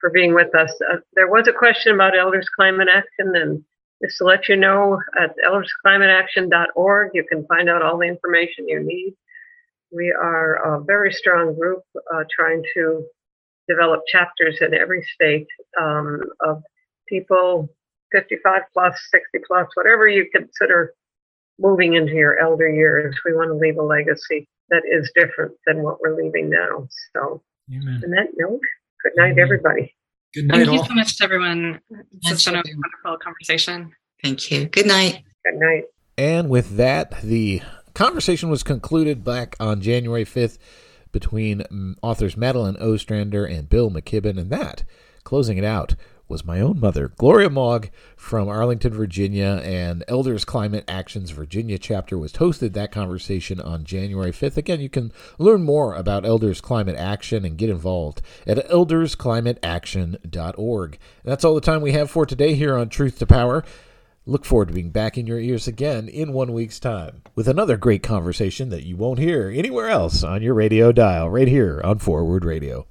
for 0.01 0.09
being 0.09 0.35
with 0.35 0.55
us. 0.55 0.73
Uh, 0.91 0.97
there 1.15 1.29
was 1.29 1.47
a 1.47 1.53
question 1.53 1.95
about 1.95 2.17
Elders 2.17 2.49
Climate 2.57 2.89
Action, 2.91 3.37
and 3.37 3.63
just 4.03 4.17
to 4.17 4.25
let 4.25 4.49
you 4.49 4.57
know, 4.57 4.99
at 5.21 5.35
eldersclimateaction.org, 5.47 7.11
you 7.13 7.25
can 7.29 7.47
find 7.47 7.69
out 7.69 7.83
all 7.83 7.99
the 7.99 8.07
information 8.07 8.67
you 8.67 8.81
need. 8.83 9.15
We 9.95 10.11
are 10.11 10.55
a 10.77 10.83
very 10.83 11.13
strong 11.13 11.55
group 11.55 11.83
uh, 12.15 12.25
trying 12.35 12.63
to 12.75 13.05
develop 13.69 14.01
chapters 14.11 14.59
in 14.61 14.75
every 14.75 15.03
state 15.15 15.47
um, 15.81 16.21
of 16.41 16.63
people 17.09 17.69
55 18.13 18.63
plus, 18.73 18.95
60 19.11 19.45
plus, 19.47 19.67
whatever 19.75 20.07
you 20.07 20.27
consider 20.33 20.95
moving 21.59 21.95
into 21.95 22.13
your 22.13 22.39
elder 22.39 22.69
years. 22.69 23.17
We 23.25 23.33
want 23.33 23.51
to 23.51 23.55
leave 23.55 23.79
a 23.79 23.83
legacy 23.83 24.49
that 24.71 24.83
is 24.91 25.11
different 25.15 25.53
than 25.67 25.83
what 25.83 26.01
we're 26.01 26.17
leaving 26.17 26.51
now. 26.51 26.89
So, 27.15 27.43
Amen. 27.71 28.03
on 28.05 28.11
that 28.11 28.29
note, 28.37 28.61
good 29.03 29.13
night, 29.17 29.33
Amen. 29.33 29.39
everybody. 29.39 29.95
Good 30.35 30.47
night. 30.47 30.57
Thank 30.57 30.69
all. 30.69 30.75
you 30.77 30.85
so 30.85 30.95
much 30.95 31.17
to 31.19 31.25
everyone. 31.25 31.81
It's 32.23 32.45
been 32.45 32.55
a 32.55 32.63
wonderful 32.63 33.19
conversation. 33.23 33.93
Thank 34.23 34.51
you. 34.51 34.67
Good 34.67 34.87
night. 34.87 35.25
Good 35.45 35.59
night. 35.59 35.85
And 36.17 36.49
with 36.49 36.77
that, 36.77 37.23
the 37.23 37.63
conversation 37.95 38.49
was 38.49 38.63
concluded 38.63 39.25
back 39.25 39.57
on 39.61 39.81
January 39.81 40.25
5th 40.25 40.59
between 41.13 41.61
mm, 41.61 41.95
authors 42.03 42.37
Madeline 42.37 42.77
Ostrander 42.77 43.45
and 43.45 43.69
Bill 43.69 43.91
McKibben, 43.91 44.39
and 44.39 44.51
that, 44.51 44.85
closing 45.25 45.59
it 45.59 45.65
out, 45.65 45.95
was 46.33 46.45
my 46.47 46.61
own 46.61 46.81
mother, 46.81 47.09
Gloria 47.09 47.51
Mogg 47.51 47.91
from 48.17 48.49
Arlington, 48.49 48.93
Virginia, 48.93 49.61
and 49.63 50.03
Elders 50.09 50.47
Climate 50.47 50.85
Action's 50.89 51.31
Virginia 51.31 51.77
chapter 51.79 52.17
was 52.17 52.33
hosted 52.33 52.73
that 52.73 52.91
conversation 52.91 53.61
on 53.61 53.85
January 53.85 54.33
5th. 54.33 54.57
Again, 54.57 54.81
you 54.81 54.89
can 54.89 55.13
learn 55.39 55.63
more 55.63 55.95
about 55.95 56.25
Elders 56.25 56.63
Climate 56.63 56.97
Action 56.97 57.45
and 57.45 57.59
get 57.59 57.69
involved 57.69 58.23
at 58.47 58.67
eldersclimateaction.org. 58.69 60.99
That's 61.23 61.45
all 61.45 61.55
the 61.55 61.61
time 61.61 61.83
we 61.83 61.93
have 61.93 62.11
for 62.11 62.25
today 62.25 62.55
here 62.55 62.79
on 62.79 62.89
Truth 62.89 63.19
to 63.19 63.27
Power. 63.27 63.63
Look 64.25 64.45
forward 64.45 64.69
to 64.69 64.75
being 64.75 64.91
back 64.91 65.19
in 65.19 65.27
your 65.27 65.41
ears 65.41 65.67
again 65.67 66.07
in 66.07 66.33
one 66.33 66.53
week's 66.53 66.79
time 66.79 67.23
with 67.35 67.49
another 67.49 67.77
great 67.77 68.05
conversation 68.05 68.69
that 68.69 68.87
you 68.87 68.97
won't 68.97 69.19
hear 69.19 69.51
anywhere 69.53 69.89
else 69.89 70.23
on 70.23 70.43
your 70.43 70.55
radio 70.55 70.93
dial, 70.93 71.29
right 71.29 71.49
here 71.49 71.81
on 71.83 71.99
Forward 71.99 72.45
Radio. 72.45 72.87